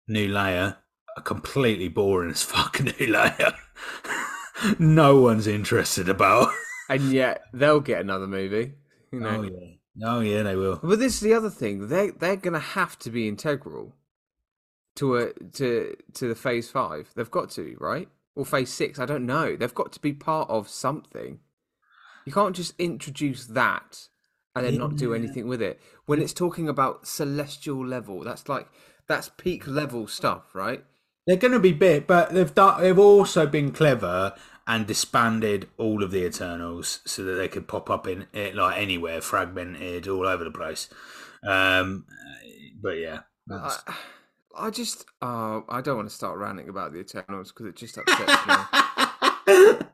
new 0.06 0.28
layer, 0.28 0.76
completely 1.24 1.88
boring 1.88 2.30
as 2.30 2.42
fuck 2.42 2.80
new 2.98 3.06
layer. 3.06 3.54
no 4.78 5.20
one's 5.20 5.46
interested 5.46 6.08
about. 6.08 6.52
And 6.88 7.12
yet 7.12 7.42
they'll 7.52 7.80
get 7.80 8.00
another 8.00 8.26
movie. 8.26 8.74
You 9.12 9.20
know. 9.20 9.28
Oh 9.28 9.42
yeah, 9.42 10.08
oh 10.08 10.20
yeah, 10.20 10.42
they 10.42 10.56
will. 10.56 10.80
But 10.82 10.98
this 10.98 11.14
is 11.14 11.20
the 11.20 11.34
other 11.34 11.50
thing. 11.50 11.88
They 11.88 12.10
they're 12.10 12.36
gonna 12.36 12.58
have 12.58 12.98
to 13.00 13.10
be 13.10 13.28
integral 13.28 13.94
to 14.96 15.16
a 15.16 15.32
to 15.52 15.96
to 16.14 16.28
the 16.28 16.34
phase 16.34 16.70
five. 16.70 17.10
They've 17.14 17.30
got 17.30 17.50
to, 17.50 17.76
right? 17.78 18.08
Or 18.34 18.44
phase 18.44 18.72
six, 18.72 18.98
I 18.98 19.06
don't 19.06 19.26
know. 19.26 19.56
They've 19.56 19.74
got 19.74 19.92
to 19.92 20.00
be 20.00 20.12
part 20.12 20.48
of 20.50 20.68
something. 20.68 21.40
You 22.24 22.32
can't 22.32 22.54
just 22.54 22.74
introduce 22.78 23.46
that 23.46 24.08
and 24.54 24.66
then 24.66 24.78
not 24.78 24.96
do 24.96 25.14
anything 25.14 25.48
with 25.48 25.62
it. 25.62 25.80
When 26.06 26.20
it's 26.20 26.32
talking 26.32 26.68
about 26.68 27.06
celestial 27.06 27.84
level, 27.84 28.22
that's 28.22 28.48
like 28.48 28.68
that's 29.06 29.30
peak 29.36 29.66
level 29.66 30.06
stuff, 30.06 30.54
right? 30.54 30.84
They're 31.30 31.38
going 31.38 31.52
to 31.52 31.60
be 31.60 31.72
bit, 31.72 32.08
but 32.08 32.34
they've 32.34 32.52
done. 32.52 32.82
They've 32.82 32.98
also 32.98 33.46
been 33.46 33.70
clever 33.70 34.34
and 34.66 34.84
disbanded 34.84 35.68
all 35.78 36.02
of 36.02 36.10
the 36.10 36.24
Eternals 36.24 36.98
so 37.04 37.22
that 37.22 37.34
they 37.34 37.46
could 37.46 37.68
pop 37.68 37.88
up 37.88 38.08
in 38.08 38.26
it 38.32 38.56
like 38.56 38.76
anywhere, 38.76 39.20
fragmented 39.20 40.08
all 40.08 40.26
over 40.26 40.42
the 40.42 40.50
place. 40.50 40.88
Um, 41.46 42.04
but 42.82 42.98
yeah, 42.98 43.20
I, 43.48 43.76
I 44.58 44.70
just 44.70 45.04
uh, 45.22 45.60
I 45.68 45.80
don't 45.80 45.98
want 45.98 46.08
to 46.08 46.14
start 46.16 46.36
ranting 46.36 46.68
about 46.68 46.92
the 46.92 46.98
Eternals 46.98 47.52
because 47.52 47.66
it 47.66 47.76
just 47.76 47.96
upsets 47.96 48.46
me. 48.48 49.86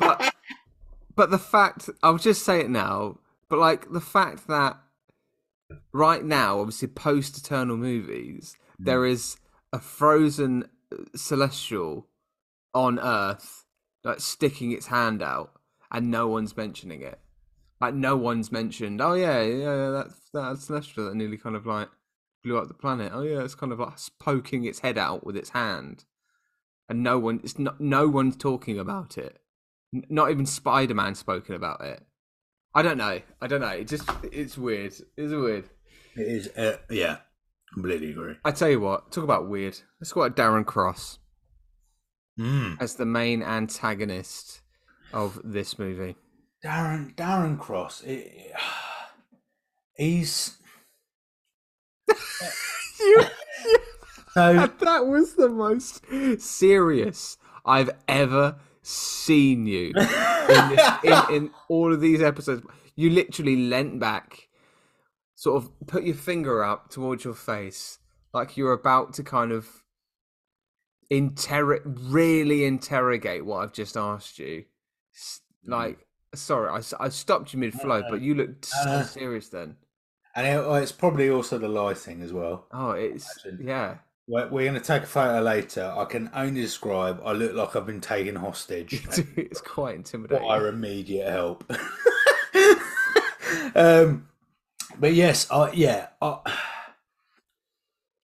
but 0.00 0.34
but 1.14 1.30
the 1.30 1.38
fact 1.38 1.88
I'll 2.02 2.18
just 2.18 2.44
say 2.44 2.58
it 2.58 2.68
now, 2.68 3.20
but 3.48 3.60
like 3.60 3.92
the 3.92 4.00
fact 4.00 4.48
that 4.48 4.76
right 5.92 6.24
now, 6.24 6.58
obviously 6.58 6.88
post 6.88 7.38
Eternal 7.38 7.76
movies, 7.76 8.56
there 8.80 9.06
is 9.06 9.36
a 9.72 9.78
frozen 9.80 10.64
uh, 10.92 10.96
celestial 11.14 12.06
on 12.74 12.98
Earth 12.98 13.64
like 14.04 14.20
sticking 14.20 14.72
its 14.72 14.86
hand 14.86 15.22
out 15.22 15.52
and 15.90 16.10
no 16.10 16.28
one's 16.28 16.56
mentioning 16.56 17.02
it. 17.02 17.18
Like 17.80 17.94
no 17.94 18.16
one's 18.16 18.50
mentioned, 18.50 19.00
oh 19.00 19.14
yeah, 19.14 19.40
yeah, 19.42 19.56
yeah 19.56 19.90
that 19.90 20.06
that 20.34 20.58
celestial 20.58 21.06
that 21.06 21.14
nearly 21.14 21.36
kind 21.36 21.54
of 21.56 21.66
like 21.66 21.88
blew 22.42 22.58
up 22.58 22.68
the 22.68 22.74
planet. 22.74 23.12
Oh 23.14 23.22
yeah, 23.22 23.42
it's 23.42 23.54
kind 23.54 23.72
of 23.72 23.78
like 23.78 23.98
poking 24.18 24.64
its 24.64 24.80
head 24.80 24.98
out 24.98 25.24
with 25.24 25.36
its 25.36 25.50
hand. 25.50 26.04
And 26.88 27.02
no 27.02 27.18
one 27.18 27.40
it's 27.44 27.58
not 27.58 27.80
no 27.80 28.08
one's 28.08 28.36
talking 28.36 28.78
about 28.78 29.16
it. 29.18 29.38
N- 29.94 30.04
Not 30.08 30.30
even 30.30 30.46
Spider 30.46 30.94
Man 30.94 31.14
spoken 31.14 31.54
about 31.54 31.82
it. 31.84 32.02
I 32.74 32.82
don't 32.82 32.98
know. 32.98 33.20
I 33.40 33.46
don't 33.46 33.60
know. 33.60 33.68
It 33.68 33.88
just 33.88 34.08
it's 34.24 34.58
weird. 34.58 34.94
It's 35.16 35.32
weird. 35.32 35.68
it 36.16 36.26
is. 36.26 36.48
Uh, 36.48 36.78
yeah, 36.90 37.18
completely 37.74 38.10
agree. 38.10 38.34
I 38.44 38.50
tell 38.52 38.68
you 38.68 38.80
what, 38.80 39.10
talk 39.12 39.24
about 39.24 39.48
weird. 39.48 39.78
Let's 40.00 40.12
go 40.12 40.24
at 40.24 40.36
Darren 40.36 40.64
Cross 40.66 41.18
Mm. 42.38 42.80
as 42.80 42.94
the 42.94 43.04
main 43.04 43.42
antagonist 43.42 44.60
of 45.12 45.40
this 45.42 45.76
movie. 45.76 46.14
Darren 46.64 47.14
Darren 47.16 47.58
Cross, 47.58 48.02
it, 48.04 48.52
he's 49.96 50.56
so 52.94 54.66
that 54.80 55.06
was 55.06 55.34
the 55.34 55.48
most 55.48 56.02
serious 56.40 57.38
I've 57.64 57.90
ever 58.06 58.56
seen 58.82 59.66
you 59.66 59.88
in, 59.88 59.94
this, 59.94 60.90
in, 61.04 61.34
in 61.34 61.50
all 61.68 61.92
of 61.92 62.00
these 62.00 62.22
episodes. 62.22 62.64
You 62.96 63.10
literally 63.10 63.56
leant 63.68 64.00
back, 64.00 64.47
sort 65.38 65.62
of 65.62 65.86
put 65.86 66.02
your 66.02 66.16
finger 66.16 66.64
up 66.64 66.90
towards 66.90 67.24
your 67.24 67.32
face, 67.32 68.00
like 68.34 68.56
you're 68.56 68.72
about 68.72 69.14
to 69.14 69.22
kind 69.22 69.52
of 69.52 69.68
interrogate, 71.10 71.86
really 71.86 72.64
interrogate 72.64 73.46
what 73.46 73.58
I've 73.58 73.72
just 73.72 73.96
asked 73.96 74.40
you. 74.40 74.64
Mm-hmm. 75.14 75.72
Like, 75.72 76.06
sorry, 76.34 76.70
I, 76.70 76.82
I 76.98 77.08
stopped 77.10 77.52
you 77.52 77.60
mid 77.60 77.72
flow, 77.72 78.00
uh, 78.00 78.10
but 78.10 78.20
you 78.20 78.34
looked 78.34 78.64
so 78.64 78.84
no. 78.84 79.02
serious 79.04 79.48
then. 79.48 79.76
and 80.34 80.44
it, 80.44 80.82
it's 80.82 80.90
probably 80.90 81.30
also 81.30 81.56
the 81.56 81.68
lighting 81.68 82.20
as 82.20 82.32
well. 82.32 82.66
Oh, 82.72 82.90
it's 82.90 83.46
yeah. 83.62 83.98
We're, 84.26 84.48
we're 84.48 84.68
going 84.68 84.74
to 84.74 84.84
take 84.84 85.04
a 85.04 85.06
photo 85.06 85.40
later. 85.40 85.94
I 85.96 86.04
can 86.06 86.30
only 86.34 86.62
describe. 86.62 87.22
I 87.24 87.30
look 87.30 87.54
like 87.54 87.76
I've 87.76 87.86
been 87.86 88.00
taken 88.00 88.34
hostage. 88.34 89.06
it's 89.36 89.60
quite 89.60 89.94
intimidating. 89.94 90.42
Require 90.42 90.66
immediate 90.66 91.30
help. 91.30 91.72
um, 93.76 94.28
but 94.98 95.14
yes, 95.14 95.50
I 95.50 95.72
yeah. 95.72 96.08
I, 96.20 96.38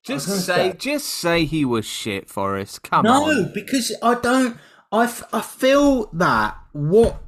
Just 0.03 0.45
say, 0.45 0.74
just 0.80 1.07
say 1.07 1.45
he 1.45 1.63
was 1.63 1.86
shit, 1.86 2.28
Forest. 2.28 2.82
Come 2.82 3.03
no, 3.03 3.26
on. 3.26 3.43
No, 3.43 3.51
because 3.53 3.95
I 4.01 4.15
don't. 4.15 4.57
I, 4.91 5.03
f- 5.03 5.24
I 5.32 5.41
feel 5.41 6.07
that 6.13 6.57
what. 6.72 7.22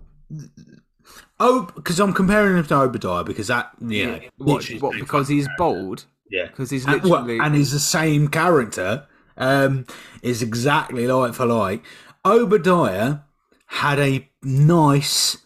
Oh, 1.39 1.69
because 1.75 1.99
I'm 1.99 2.13
comparing 2.13 2.57
him 2.57 2.65
to 2.65 2.75
Obadiah 2.75 3.23
because 3.23 3.47
that 3.47 3.71
you 3.79 4.07
know 4.07 4.19
What, 4.37 4.65
what, 4.79 4.95
because 4.95 5.27
he's 5.27 5.47
bold? 5.57 6.05
Yeah, 6.31 6.47
Because 6.47 6.71
he's 6.71 6.85
and, 6.85 7.03
well, 7.03 7.21
literally. 7.21 7.39
and 7.39 7.53
he's 7.53 7.71
the 7.71 7.79
same 7.79 8.27
character. 8.27 9.05
Um, 9.37 9.85
is 10.23 10.41
exactly 10.41 11.05
like 11.07 11.33
for 11.35 11.45
like. 11.45 11.83
Obadiah 12.25 13.19
had 13.67 13.99
a 13.99 14.27
nice, 14.41 15.37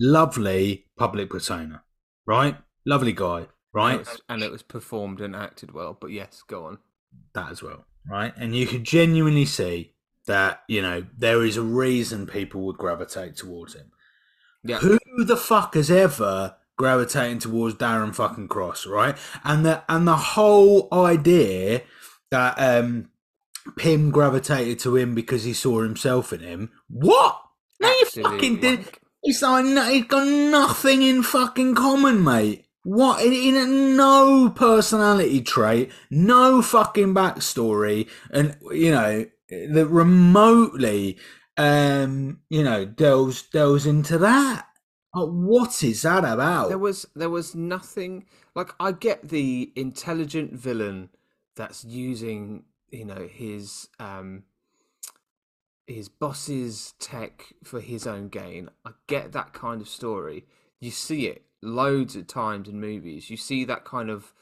lovely 0.00 0.86
public 0.96 1.30
persona, 1.30 1.82
right? 2.26 2.56
Lovely 2.84 3.12
guy, 3.12 3.38
and, 3.38 3.48
right? 3.72 3.94
it 3.94 3.98
was, 4.00 4.22
and 4.28 4.42
it 4.42 4.50
was 4.50 4.62
performed 4.62 5.20
and 5.20 5.36
acted 5.36 5.72
well. 5.72 5.96
But 5.98 6.10
yes, 6.10 6.42
go 6.46 6.66
on. 6.66 6.78
That 7.34 7.50
as 7.50 7.62
well, 7.62 7.84
right? 8.08 8.32
And 8.36 8.56
you 8.56 8.66
could 8.66 8.84
genuinely 8.84 9.44
see 9.44 9.92
that 10.26 10.62
you 10.68 10.82
know 10.82 11.04
there 11.16 11.44
is 11.44 11.56
a 11.56 11.62
reason 11.62 12.26
people 12.26 12.62
would 12.66 12.78
gravitate 12.78 13.36
towards 13.36 13.74
him. 13.74 13.92
Yeah. 14.64 14.78
Who 14.78 14.98
the 15.18 15.36
fuck 15.36 15.74
has 15.74 15.90
ever 15.90 16.56
gravitating 16.76 17.38
towards 17.40 17.76
Darren 17.76 18.14
fucking 18.14 18.48
Cross, 18.48 18.86
right? 18.86 19.16
And 19.44 19.64
the 19.64 19.84
and 19.88 20.06
the 20.06 20.16
whole 20.16 20.88
idea 20.92 21.82
that 22.30 22.54
um 22.58 23.10
Pym 23.76 24.10
gravitated 24.10 24.78
to 24.80 24.96
him 24.96 25.14
because 25.14 25.44
he 25.44 25.52
saw 25.52 25.82
himself 25.82 26.32
in 26.32 26.40
him. 26.40 26.70
What? 26.88 27.40
No, 27.80 27.88
you 27.88 28.02
Absolute 28.02 28.32
fucking 28.32 28.60
did. 28.60 28.88
It's 29.22 29.42
like 29.42 29.64
no, 29.64 29.84
he's 29.88 30.06
got 30.06 30.26
nothing 30.26 31.02
in 31.02 31.22
fucking 31.22 31.74
common, 31.74 32.24
mate. 32.24 32.66
What? 32.84 33.24
In, 33.24 33.32
in 33.32 33.96
no 33.96 34.50
personality 34.50 35.40
trait, 35.40 35.92
no 36.10 36.62
fucking 36.62 37.14
backstory, 37.14 38.08
and 38.30 38.56
you 38.72 38.90
know 38.90 39.26
that 39.48 39.86
remotely, 39.86 41.18
um, 41.56 42.40
you 42.48 42.64
know, 42.64 42.84
delves 42.84 43.42
delves 43.42 43.86
into 43.86 44.18
that. 44.18 44.66
Like, 45.14 45.28
what 45.28 45.84
is 45.84 46.02
that 46.02 46.24
about? 46.24 46.68
There 46.68 46.78
was 46.78 47.06
there 47.14 47.30
was 47.30 47.54
nothing 47.54 48.26
like 48.54 48.72
I 48.80 48.92
get 48.92 49.28
the 49.28 49.72
intelligent 49.76 50.52
villain 50.54 51.10
that's 51.54 51.84
using 51.84 52.64
you 52.90 53.04
know 53.04 53.28
his 53.30 53.88
um 54.00 54.44
his 55.86 56.08
boss's 56.08 56.94
tech 56.98 57.52
for 57.62 57.80
his 57.80 58.06
own 58.06 58.28
gain. 58.28 58.70
I 58.84 58.92
get 59.06 59.32
that 59.32 59.52
kind 59.52 59.80
of 59.80 59.88
story. 59.88 60.46
You 60.80 60.90
see 60.90 61.28
it 61.28 61.44
loads 61.62 62.16
of 62.16 62.26
times 62.26 62.68
in 62.68 62.80
movies. 62.80 63.30
You 63.30 63.36
see 63.36 63.64
that 63.64 63.84
kind 63.84 64.10
of 64.10 64.32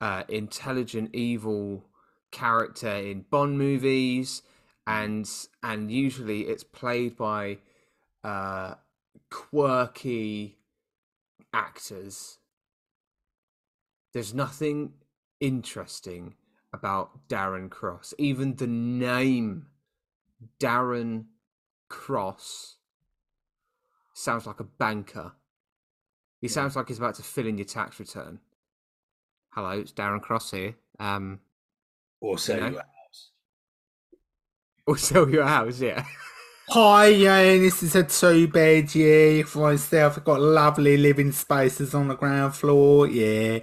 uh, 0.00 0.24
intelligent 0.28 1.14
evil 1.14 1.84
character 2.30 2.88
in 2.88 3.24
Bond 3.30 3.58
movies, 3.58 4.42
and 4.86 5.28
and 5.62 5.90
usually 5.90 6.42
it's 6.42 6.64
played 6.64 7.16
by 7.16 7.58
uh, 8.24 8.74
quirky 9.30 10.58
actors 11.52 12.38
there's 14.12 14.34
nothing 14.34 14.94
interesting 15.38 16.34
about 16.72 17.28
Darren 17.28 17.70
Cross. 17.70 18.14
Even 18.18 18.56
the 18.56 18.66
name 18.66 19.66
Darren 20.58 21.26
Cross 21.88 22.76
sounds 24.14 24.46
like 24.46 24.60
a 24.60 24.64
banker. 24.64 25.32
He 26.40 26.48
sounds 26.48 26.74
like 26.76 26.88
he's 26.88 26.98
about 26.98 27.14
to 27.16 27.22
fill 27.22 27.46
in 27.46 27.58
your 27.58 27.66
tax 27.66 27.98
return. 28.00 28.40
Hello, 29.50 29.70
it's 29.70 29.92
Darren 29.92 30.20
Cross 30.22 30.52
here. 30.52 30.74
Um, 30.98 31.40
Or 32.20 32.38
sell 32.38 32.56
You 32.56 32.62
know? 32.62 32.68
you 32.70 32.76
a 32.78 32.80
house. 32.80 33.30
or 34.86 34.96
sell 34.96 35.28
your 35.28 35.46
house, 35.46 35.80
yeah. 35.80 36.04
Hi, 36.70 37.06
yeah, 37.08 37.42
this 37.58 37.82
is 37.82 37.96
a 37.96 38.04
two 38.04 38.46
bed, 38.46 38.94
yeah, 38.94 39.42
for 39.42 39.70
myself. 39.70 40.16
I've 40.18 40.24
got 40.24 40.40
lovely 40.40 40.96
living 40.96 41.32
spaces 41.32 41.94
on 41.94 42.08
the 42.08 42.14
ground 42.14 42.54
floor, 42.54 43.06
yeah. 43.08 43.58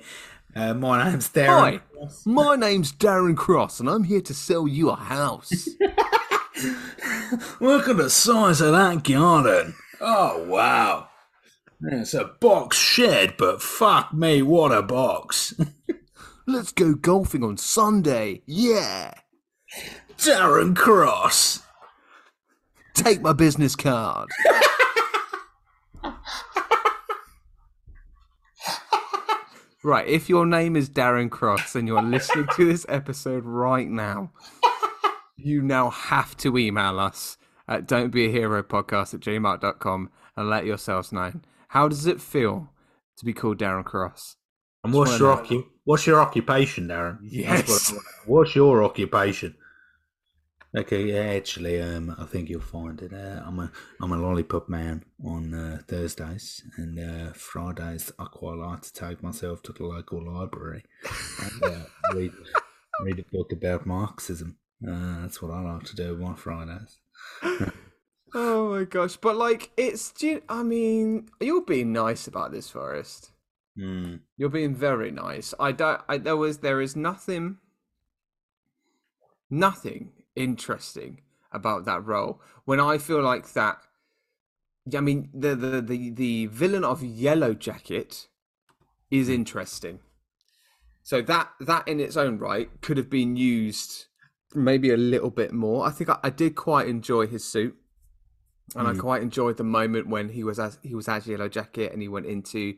Uh, 0.56 0.74
my 0.74 1.10
name's 1.10 1.30
Darren. 1.30 1.80
Hi, 2.02 2.08
my 2.26 2.56
name's 2.56 2.92
Darren 2.92 3.38
Cross, 3.38 3.80
and 3.80 3.90
I'm 3.90 4.04
here 4.04 4.22
to 4.22 4.34
sell 4.34 4.68
you 4.68 4.90
a 4.90 4.96
house. 4.96 5.68
Look 7.60 7.88
at 7.88 7.98
the 7.98 8.10
size 8.10 8.62
of 8.62 8.72
that 8.74 9.04
garden. 9.04 9.74
Oh, 10.02 10.44
wow. 10.48 11.07
It's 11.82 12.14
a 12.16 12.26
box 12.26 12.76
shed, 12.78 13.36
but 13.38 13.62
fuck 13.62 14.12
me, 14.14 14.42
what 14.42 14.72
a 14.72 14.82
box. 14.82 15.54
Let's 16.48 16.72
go 16.72 16.96
golfing 16.96 17.44
on 17.44 17.58
Sunday. 17.58 18.42
Yeah. 18.46 19.14
Darren 20.18 20.76
Cross. 20.76 21.62
Take 22.96 23.22
my 23.22 23.34
business 23.34 23.76
card. 23.76 24.30
right, 29.84 30.08
if 30.08 30.30
your 30.30 30.48
name 30.48 30.76
is 30.76 30.90
Darren 30.90 31.30
Cross 31.30 31.76
and 31.76 31.88
you're 31.88 32.02
listening 32.02 32.48
to 32.56 32.66
this 32.66 32.88
episode 32.90 33.46
right 33.46 33.88
now, 33.88 34.32
you 35.36 35.62
now 35.62 35.92
have 35.92 36.36
to 36.38 36.58
email 36.58 37.00
us 37.00 37.38
at 37.68 37.88
don't 37.88 38.10
be 38.10 38.26
a 38.26 38.32
hero 38.32 38.64
podcast 38.64 39.14
at 39.14 39.20
gmail.com 39.20 40.10
and 40.36 40.50
let 40.50 40.66
yourselves 40.66 41.12
know. 41.12 41.34
How 41.70 41.88
does 41.88 42.06
it 42.06 42.22
feel 42.22 42.70
to 43.18 43.26
be 43.26 43.34
called 43.34 43.60
Darren 43.60 43.84
Cross? 43.84 44.38
And 44.84 44.94
what's 44.94 45.20
your, 45.20 45.44
what's 45.84 46.08
your 46.08 46.22
occupation, 46.22 46.88
Darren? 46.88 47.20
Yes. 47.22 47.68
what 47.68 47.90
I 47.90 47.94
wanna 47.94 48.04
know. 48.04 48.24
What's 48.26 48.56
your 48.56 48.84
occupation? 48.84 49.56
Okay, 50.76 51.06
yeah, 51.06 51.36
actually, 51.36 51.82
um, 51.82 52.16
I 52.20 52.26
think 52.26 52.50
you'll 52.50 52.60
find 52.60 53.02
it. 53.02 53.14
Uh, 53.14 53.42
I'm 53.46 53.58
a 53.58 53.72
I'm 54.02 54.12
a 54.12 54.18
lollipop 54.18 54.68
man 54.68 55.06
on 55.26 55.54
uh, 55.54 55.80
Thursdays 55.88 56.62
and 56.76 57.00
uh, 57.00 57.34
Fridays. 57.34 58.12
I 58.20 58.26
quite 58.26 58.58
like 58.58 58.82
to 58.82 58.94
take 58.94 59.24
myself 59.24 59.64
to 59.64 59.74
the 59.74 59.86
local 59.86 60.24
library 60.24 60.84
and 61.42 61.64
uh, 61.64 61.86
read 62.14 62.32
read 63.02 63.20
a 63.20 63.36
book 63.36 63.54
about 63.54 63.86
Marxism. 63.86 64.58
Uh, 64.88 65.22
that's 65.22 65.42
what 65.42 65.52
I 65.52 65.62
like 65.62 65.86
to 65.86 65.96
do 65.96 66.22
on 66.24 66.36
Fridays. 66.36 67.00
Oh 68.40 68.70
my 68.70 68.84
gosh! 68.84 69.18
But 69.18 69.36
like, 69.36 69.72
it's. 69.78 70.12
do 70.12 70.28
you- 70.28 70.44
I 70.48 70.62
mean, 70.62 71.28
you're 71.42 71.66
being 71.66 71.92
nice 71.92 72.28
about 72.28 72.52
this, 72.52 72.70
Forest. 72.70 73.32
Mm. 73.76 74.20
You're 74.38 74.50
being 74.50 74.76
very 74.76 75.10
nice. 75.10 75.56
I 75.60 75.72
don't. 75.72 76.02
I, 76.08 76.20
there 76.20 76.38
was. 76.38 76.60
There 76.60 76.80
is 76.80 76.96
nothing. 76.96 77.58
Nothing 79.50 80.12
interesting 80.36 81.22
about 81.52 81.86
that 81.86 82.06
role. 82.06 82.40
When 82.66 82.80
I 82.80 83.00
feel 83.00 83.24
like 83.24 83.54
that. 83.54 83.80
I 84.96 85.02
mean, 85.02 85.30
the 85.34 85.56
the 85.56 85.82
the, 85.82 86.10
the 86.12 86.46
villain 86.46 86.84
of 86.84 87.04
Yellow 87.04 87.56
Jacket 87.56 88.28
is 89.10 89.30
interesting. 89.30 90.00
So 91.02 91.24
that 91.24 91.50
that 91.60 91.88
in 91.88 92.00
its 92.00 92.16
own 92.16 92.38
right 92.38 92.70
could 92.82 92.98
have 92.98 93.10
been 93.10 93.36
used 93.36 94.06
maybe 94.54 94.92
a 94.92 94.98
little 94.98 95.32
bit 95.32 95.54
more. 95.54 95.88
I 95.88 95.90
think 95.90 96.10
I, 96.12 96.20
I 96.24 96.30
did 96.30 96.56
quite 96.56 96.88
enjoy 96.88 97.26
his 97.28 97.44
suit, 97.44 97.76
and 98.76 98.88
I 98.88 98.94
quite 98.96 99.22
enjoyed 99.22 99.58
the 99.58 99.64
moment 99.64 100.08
when 100.08 100.30
he 100.30 100.44
was 100.44 100.60
as 100.60 100.78
he 100.84 100.94
was 100.96 101.08
as 101.08 101.26
Yellow 101.28 101.48
Jacket 101.50 101.94
and 101.94 102.02
he 102.02 102.08
went 102.08 102.26
into 102.26 102.76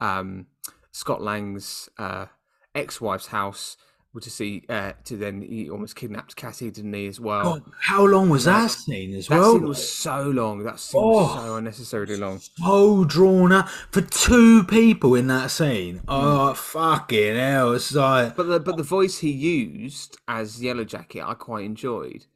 um, 0.00 0.46
Scott 0.90 1.22
Lang's 1.22 1.88
uh, 1.98 2.26
ex-wife's 2.74 3.28
house 3.28 3.76
to 4.20 4.28
see 4.28 4.62
uh, 4.68 4.92
to 5.04 5.16
then 5.16 5.40
he 5.40 5.70
almost 5.70 5.96
kidnapped 5.96 6.36
Cassie, 6.36 6.70
didn't 6.70 6.92
he 6.92 7.06
as 7.06 7.18
well? 7.18 7.44
God, 7.54 7.62
how 7.80 8.04
long 8.04 8.28
was 8.28 8.44
that 8.44 8.70
scene 8.70 9.14
as 9.14 9.26
that 9.28 9.38
well? 9.38 9.54
scene 9.54 9.66
was 9.66 9.88
so 9.90 10.24
long. 10.24 10.62
That 10.64 10.78
scene 10.80 11.00
was 11.00 11.30
Oh. 11.34 11.46
so 11.46 11.56
unnecessarily 11.56 12.16
long. 12.18 12.38
so 12.38 13.04
drawn 13.06 13.52
out 13.52 13.70
for 13.70 14.02
two 14.02 14.64
people 14.64 15.14
in 15.14 15.28
that 15.28 15.50
scene. 15.50 16.02
Oh 16.08 16.52
fucking 16.52 17.36
hell! 17.36 17.72
It's 17.72 17.94
like 17.94 18.36
But 18.36 18.48
the 18.48 18.60
but 18.60 18.76
the 18.76 18.82
voice 18.82 19.16
he 19.20 19.30
used 19.30 20.18
as 20.28 20.62
Yellow 20.62 20.84
Jacket, 20.84 21.22
I 21.26 21.32
quite 21.32 21.64
enjoyed. 21.64 22.26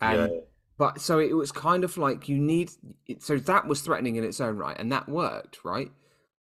And 0.00 0.32
Yeah. 0.32 0.38
But 0.78 1.00
so 1.00 1.18
it 1.18 1.34
was 1.34 1.52
kind 1.52 1.84
of 1.84 1.96
like 1.96 2.28
you 2.28 2.38
need. 2.38 2.70
So 3.18 3.38
that 3.38 3.66
was 3.66 3.80
threatening 3.80 4.16
in 4.16 4.24
its 4.24 4.40
own 4.40 4.56
right, 4.56 4.76
and 4.78 4.90
that 4.92 5.08
worked, 5.08 5.64
right? 5.64 5.90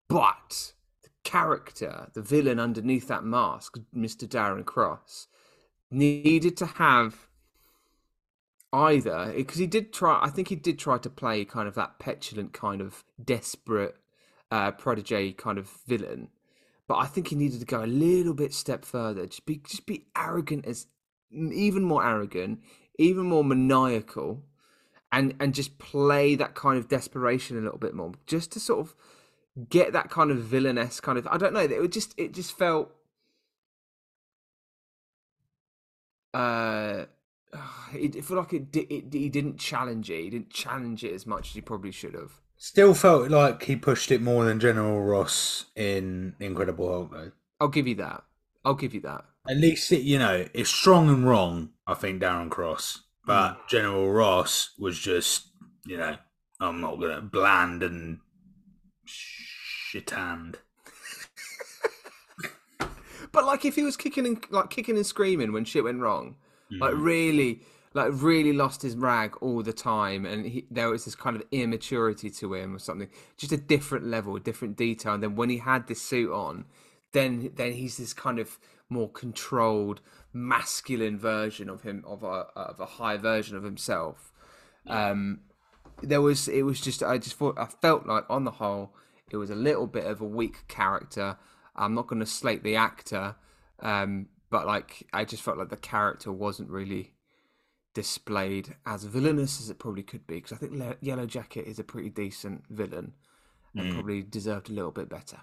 But 0.08 0.74
the 1.04 1.10
character, 1.24 2.10
the 2.14 2.22
villain 2.22 2.60
underneath 2.60 3.08
that 3.08 3.24
mask, 3.24 3.80
Mister 3.94 4.26
Darren 4.26 4.66
Cross, 4.66 5.28
needed 5.92 6.58
to 6.58 6.66
have 6.66 7.28
either 8.74 9.34
because 9.36 9.58
he 9.58 9.68
did 9.68 9.94
try. 9.94 10.20
I 10.22 10.30
think 10.30 10.50
he 10.50 10.56
did 10.56 10.80
try 10.80 10.98
to 10.98 11.10
play 11.10 11.46
kind 11.46 11.68
of 11.68 11.76
that 11.76 12.00
petulant, 12.00 12.54
kind 12.54 12.82
of 12.82 13.04
desperate 13.24 13.96
uh, 14.52 14.72
protege 14.72 15.32
kind 15.34 15.58
of 15.58 15.70
villain 15.88 16.30
but 16.88 16.98
I 16.98 17.06
think 17.06 17.30
he 17.30 17.36
needed 17.36 17.60
to 17.60 17.66
go 17.66 17.84
a 17.84 17.88
little 17.88 18.34
bit 18.34 18.54
step 18.54 18.86
further. 18.86 19.26
Just 19.26 19.46
be 19.46 19.58
just 19.58 19.86
be 19.86 20.06
arrogant 20.16 20.66
as 20.66 20.88
even 21.32 21.84
more 21.84 22.06
arrogant, 22.06 22.62
even 22.98 23.26
more 23.26 23.44
maniacal, 23.44 24.44
and 25.12 25.34
and 25.40 25.54
just 25.54 25.78
play 25.80 26.36
that 26.36 26.56
kind 26.56 26.78
of 26.78 26.88
desperation 26.88 27.58
a 27.58 27.62
little 27.62 27.78
bit 27.80 27.94
more, 27.94 28.14
just 28.26 28.52
to 28.54 28.60
sort 28.60 28.80
of 28.80 28.96
get 29.70 29.94
that 29.94 30.10
kind 30.10 30.32
of 30.32 30.38
villainous 30.40 31.00
kind 31.00 31.18
of. 31.18 31.28
I 31.28 31.38
don't 31.38 31.54
know. 31.54 31.62
It 31.62 31.80
would 31.82 31.92
just 31.92 32.14
it 32.18 32.34
just 32.34 32.58
felt. 32.58 32.92
Uh, 36.34 37.06
it, 37.94 38.16
it 38.16 38.26
felt 38.26 38.40
like 38.40 38.54
it, 38.54 38.72
di- 38.72 38.88
it. 38.90 39.14
He 39.14 39.30
didn't 39.30 39.58
challenge 39.58 40.10
it. 40.10 40.22
He 40.24 40.30
didn't 40.30 40.50
challenge 40.50 41.04
it 41.04 41.14
as 41.14 41.26
much 41.26 41.50
as 41.50 41.54
he 41.56 41.62
probably 41.62 41.92
should 41.92 42.14
have. 42.14 42.34
still 42.58 42.94
felt 42.94 43.30
like 43.30 43.64
he 43.64 43.76
pushed 43.76 44.12
it 44.12 44.22
more 44.22 44.46
than 44.46 44.60
General 44.60 45.02
Ross 45.02 45.66
in 45.76 46.36
Incredible 46.40 46.88
Hulk. 46.90 47.12
Though 47.12 47.32
I'll 47.60 47.68
give 47.70 47.88
you 47.88 47.96
that. 47.96 48.24
I'll 48.66 48.74
give 48.74 48.94
you 48.94 49.02
that. 49.02 49.26
at 49.48 49.58
least 49.58 49.92
it, 49.92 50.02
you 50.02 50.18
know 50.20 50.48
it's 50.54 50.70
strong 50.70 51.08
and 51.10 51.28
wrong. 51.28 51.70
I 51.88 51.94
think 51.94 52.22
Darren 52.22 52.50
Cross, 52.50 53.02
hmm. 53.24 53.28
but 53.28 53.68
General 53.68 54.12
Ross 54.12 54.72
was 54.80 55.00
just 55.00 55.50
you 55.86 55.98
know 55.98 56.18
I'm 56.60 56.82
not 56.82 57.00
gonna 57.00 57.22
bland 57.22 57.84
and 57.84 58.20
shit 59.06 60.10
hand. 60.10 60.60
But 63.36 63.46
like, 63.46 63.66
if 63.66 63.76
he 63.76 63.84
was 63.84 63.98
kicking 63.98 64.26
and 64.26 64.46
like 64.50 64.70
kicking 64.70 64.96
and 64.96 65.06
screaming 65.06 65.52
when 65.52 65.66
shit 65.66 65.84
went 65.84 66.00
wrong, 66.00 66.38
hmm. 66.70 66.80
like 66.80 66.94
really, 66.96 67.64
like 67.94 68.12
really 68.14 68.54
lost 68.54 68.82
his 68.82 68.96
rag 68.96 69.36
all 69.42 69.62
the 69.62 69.74
time, 69.74 70.26
and 70.26 70.46
he, 70.46 70.66
there 70.72 70.90
was 70.90 71.04
this 71.04 71.16
kind 71.16 71.36
of 71.36 71.44
immaturity 71.52 72.30
to 72.30 72.54
him 72.54 72.74
or 72.74 72.80
something, 72.80 73.10
just 73.36 73.52
a 73.52 73.58
different 73.58 74.08
level, 74.08 74.38
a 74.38 74.40
different 74.40 74.78
detail. 74.78 75.16
And 75.16 75.22
then 75.22 75.36
when 75.36 75.50
he 75.50 75.58
had 75.58 75.88
this 75.88 76.02
suit 76.02 76.32
on, 76.32 76.64
then 77.12 77.52
then 77.56 77.74
he's 77.74 77.98
this 77.98 78.14
kind 78.14 78.40
of 78.40 78.58
more 78.88 79.12
controlled, 79.12 80.00
masculine 80.36 81.18
version 81.18 81.70
of 81.70 81.82
him, 81.82 82.04
of 82.06 82.24
a 82.24 82.48
of 82.56 82.80
a 82.80 82.86
high 82.86 83.18
version 83.18 83.56
of 83.56 83.64
himself. 83.64 84.32
Um, 84.88 85.42
there 86.04 86.22
was 86.22 86.48
it 86.48 86.64
was 86.64 86.82
just 86.82 87.02
I 87.02 87.18
just 87.18 87.38
thought 87.38 87.58
I 87.58 87.66
felt 87.66 88.06
like 88.06 88.26
on 88.30 88.44
the 88.44 88.52
whole 88.52 88.94
it 89.32 89.38
was 89.38 89.50
a 89.50 89.56
little 89.56 89.88
bit 89.88 90.06
of 90.06 90.22
a 90.22 90.26
weak 90.26 90.68
character. 90.68 91.38
I'm 91.76 91.94
not 91.94 92.08
going 92.08 92.20
to 92.20 92.26
slate 92.26 92.64
the 92.64 92.76
actor, 92.76 93.36
um, 93.80 94.28
but 94.50 94.68
like 94.68 95.08
I 95.14 95.26
just 95.26 95.42
felt 95.42 95.58
like 95.58 95.70
the 95.70 95.78
character 95.78 96.32
wasn't 96.32 96.70
really 96.70 97.14
displayed 97.94 98.76
as 98.86 99.06
villainous 99.06 99.62
as 99.62 99.70
it 99.70 99.80
probably 99.80 100.04
could 100.04 100.28
be 100.28 100.36
because 100.36 100.52
I 100.52 100.58
think 100.58 100.74
Le- 100.74 100.98
Yellow 101.02 101.26
Jacket 101.26 101.66
is 101.66 101.80
a 101.80 101.84
pretty 101.84 102.10
decent 102.10 102.64
villain 102.70 103.14
and 103.74 103.94
probably 103.94 104.22
deserved 104.22 104.70
a 104.70 104.74
little 104.74 104.92
bit 104.92 105.10
better. 105.10 105.42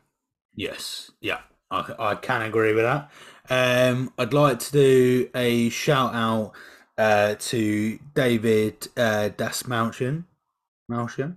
Yes, 0.55 1.11
yeah, 1.20 1.40
I, 1.72 2.10
I 2.10 2.14
can 2.16 2.42
agree 2.42 2.74
with 2.74 2.84
that. 2.84 3.10
Um, 3.50 4.12
I'd 4.18 4.32
like 4.32 4.58
to 4.60 4.72
do 4.72 5.30
a 5.34 5.68
shout 5.70 6.14
out 6.14 6.52
uh, 6.98 7.34
to 7.38 7.98
David 8.14 8.88
uh, 8.96 9.30
Dastmalchian, 9.36 10.24
Malchian 10.90 11.36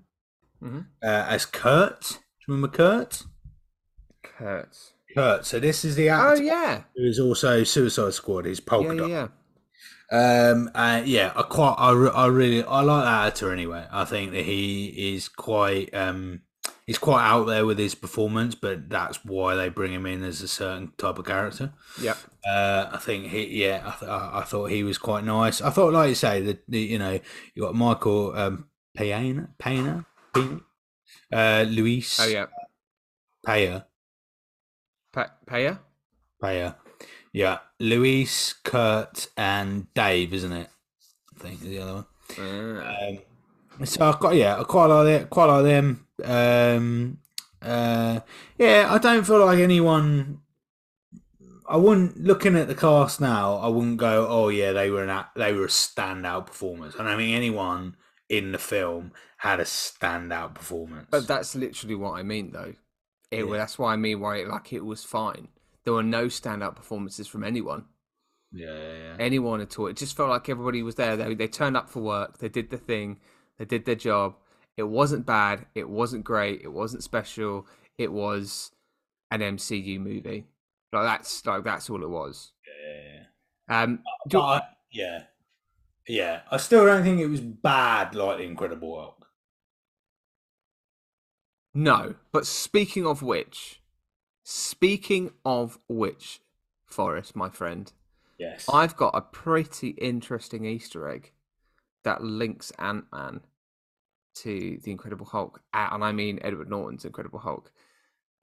Mhm. 0.64 0.86
uh, 1.04 1.26
as 1.30 1.46
Kurt. 1.46 2.02
Do 2.02 2.16
you 2.48 2.54
remember 2.54 2.68
Kurt? 2.76 3.24
Kurt. 4.24 4.78
Kurt. 5.16 5.46
So 5.46 5.60
this 5.60 5.86
is 5.86 5.96
the 5.96 6.10
Oh 6.10 6.34
yeah, 6.34 6.84
who 6.96 7.04
is 7.06 7.20
also 7.20 7.64
Suicide 7.64 8.14
Squad. 8.14 8.46
He's 8.46 8.60
Polka 8.60 8.94
yeah, 8.94 9.00
Dot. 9.00 9.10
yeah, 9.10 9.28
yeah. 10.12 10.50
Um, 10.52 10.70
uh, 10.76 11.02
yeah, 11.04 11.32
I 11.36 11.42
quite, 11.44 11.76
I, 11.80 11.90
I 11.92 12.28
really, 12.28 12.64
I 12.64 12.82
like 12.82 13.06
that 13.06 13.28
actor 13.28 13.52
anyway. 13.52 13.88
I 13.92 14.06
think 14.06 14.32
that 14.34 14.46
he 14.46 15.16
is 15.16 15.28
quite, 15.30 15.94
um, 15.96 16.42
he's 16.86 16.98
quite 16.98 17.24
out 17.26 17.46
there 17.46 17.66
with 17.66 17.78
his 17.80 17.96
performance, 17.96 18.56
but 18.56 18.90
that's 18.90 19.24
why 19.26 19.56
they 19.56 19.70
bring 19.70 19.92
him 19.94 20.06
in 20.06 20.24
as 20.24 20.42
a 20.42 20.48
certain 20.48 20.92
type 20.98 21.18
of 21.18 21.26
character. 21.26 21.74
Yeah, 22.02 22.16
Uh, 22.48 22.90
I 22.92 22.98
think 22.98 23.28
he, 23.28 23.64
yeah, 23.64 23.82
I, 23.86 24.00
th- 24.00 24.12
I 24.12 24.44
thought 24.46 24.70
he 24.72 24.84
was 24.84 24.98
quite 24.98 25.24
nice. 25.24 25.62
I 25.62 25.70
thought, 25.72 25.94
like 25.94 26.10
you 26.10 26.16
say, 26.16 26.42
that 26.42 26.64
you 26.68 27.00
know, 27.00 27.20
you 27.54 27.62
got 27.64 27.76
Michael 27.76 28.36
um, 28.38 28.68
Payne, 28.96 29.48
Payne, 29.58 30.06
Payne, 30.34 30.62
uh, 31.34 31.66
Luis. 31.68 32.20
Oh 32.20 32.28
yeah. 32.28 32.46
Payer, 33.46 33.86
Pa- 35.14 35.34
Paya. 35.48 35.80
Payer, 36.42 36.76
yeah, 37.32 37.60
Luis, 37.80 38.54
Kurt, 38.54 39.28
and 39.38 39.92
Dave, 39.94 40.34
isn't 40.34 40.52
it? 40.52 40.70
I 41.36 41.40
think 41.40 41.62
is 41.62 41.70
the 41.70 41.80
other 41.80 41.94
one. 41.94 42.06
Uh, 42.40 43.08
Um, 43.10 43.20
so 43.84 44.10
I 44.10 44.18
got 44.20 44.36
yeah, 44.36 44.60
I 44.60 44.64
quite 44.64 44.88
like 44.88 45.22
it, 45.22 45.30
quite 45.30 45.46
like 45.46 45.64
them. 45.64 46.08
Um, 46.24 47.18
uh, 47.62 48.20
yeah, 48.58 48.88
I 48.90 48.98
don't 48.98 49.26
feel 49.26 49.46
like 49.46 49.60
anyone. 49.60 50.42
I 51.68 51.78
wouldn't 51.78 52.22
looking 52.22 52.56
at 52.56 52.68
the 52.68 52.76
cast 52.76 53.20
now. 53.20 53.56
I 53.56 53.68
wouldn't 53.68 53.98
go, 53.98 54.28
oh 54.30 54.50
yeah, 54.50 54.72
they 54.72 54.90
were 54.90 55.04
an 55.04 55.26
they 55.36 55.52
were 55.54 55.66
a 55.66 55.70
standout 55.70 56.46
performers. 56.48 56.96
And 56.96 57.10
I 57.10 57.16
think 57.16 57.36
anyone 57.36 57.96
in 58.30 58.52
the 58.52 58.60
film 58.60 59.12
had 59.38 59.60
a 59.60 59.64
standout 59.64 60.54
performance. 60.54 61.08
But 61.10 61.28
that's 61.28 61.56
literally 61.56 61.96
what 61.96 62.20
I 62.20 62.24
mean, 62.24 62.52
though. 62.52 62.74
It, 63.32 63.46
Yeah. 63.46 63.58
That's 63.58 63.80
why 63.80 63.94
I 63.94 63.96
mean 63.96 64.20
why 64.20 64.38
it, 64.38 64.48
like 64.48 64.72
it 64.74 64.86
was 64.86 65.04
fine. 65.04 65.48
There 65.84 65.94
were 65.94 66.04
no 66.04 66.28
standout 66.28 66.76
performances 66.76 67.28
from 67.28 67.44
anyone, 67.44 67.86
yeah, 68.52 68.68
yeah, 68.68 68.94
yeah. 68.98 69.16
anyone 69.20 69.62
at 69.62 69.78
all. 69.78 69.88
It 69.88 69.98
just 69.98 70.16
felt 70.16 70.30
like 70.30 70.50
everybody 70.50 70.82
was 70.84 70.96
there. 70.96 71.16
They 71.16 71.34
they 71.36 71.48
turned 71.48 71.78
up 71.78 71.90
for 71.90 72.02
work. 72.02 72.38
They 72.40 72.50
did 72.50 72.70
the 72.70 72.78
thing. 72.78 73.20
They 73.58 73.66
did 73.66 73.86
their 73.86 73.96
job. 73.96 74.36
It 74.78 74.84
wasn't 74.84 75.26
bad. 75.26 75.66
It 75.76 75.90
wasn't 75.90 76.24
great. 76.26 76.62
It 76.64 76.72
wasn't 76.74 77.04
special. 77.04 77.66
It 77.98 78.12
was 78.12 78.72
an 79.32 79.40
MCU 79.42 80.00
movie. 80.00 80.46
Like 80.92 81.04
that's 81.06 81.46
like 81.46 81.64
that's 81.64 81.90
all 81.90 82.04
it 82.04 82.10
was. 82.10 82.52
yeah. 82.68 83.24
Um, 83.84 83.92
you- 84.26 84.32
But 84.32 84.42
I- 84.42 84.68
yeah, 84.92 85.24
yeah. 86.08 86.42
I 86.52 86.58
still 86.58 86.86
don't 86.86 87.04
think 87.04 87.20
it 87.20 87.28
was 87.28 87.42
bad 87.42 88.14
like 88.16 88.38
the 88.38 88.44
Incredible 88.44 89.00
Hulk. 89.00 89.28
No, 91.74 92.16
but 92.32 92.46
speaking 92.46 93.06
of 93.06 93.22
which, 93.22 93.82
speaking 94.44 95.32
of 95.44 95.80
which, 95.90 96.40
Forest, 96.86 97.36
my 97.36 97.50
friend, 97.50 97.92
Yes, 98.38 98.66
I've 98.72 98.96
got 98.96 99.16
a 99.16 99.22
pretty 99.22 99.90
interesting 99.90 100.66
Easter 100.66 101.10
egg 101.10 101.32
that 102.06 102.24
links 102.24 102.72
Ant 102.80 103.06
Man 103.12 103.42
to 104.36 104.80
the 104.84 104.92
Incredible 104.92 105.26
Hulk, 105.26 105.62
and 105.74 106.04
I 106.04 106.12
mean 106.12 106.40
Edward 106.42 106.70
Norton's 106.70 107.06
Incredible 107.06 107.40
Hulk. 107.40 107.72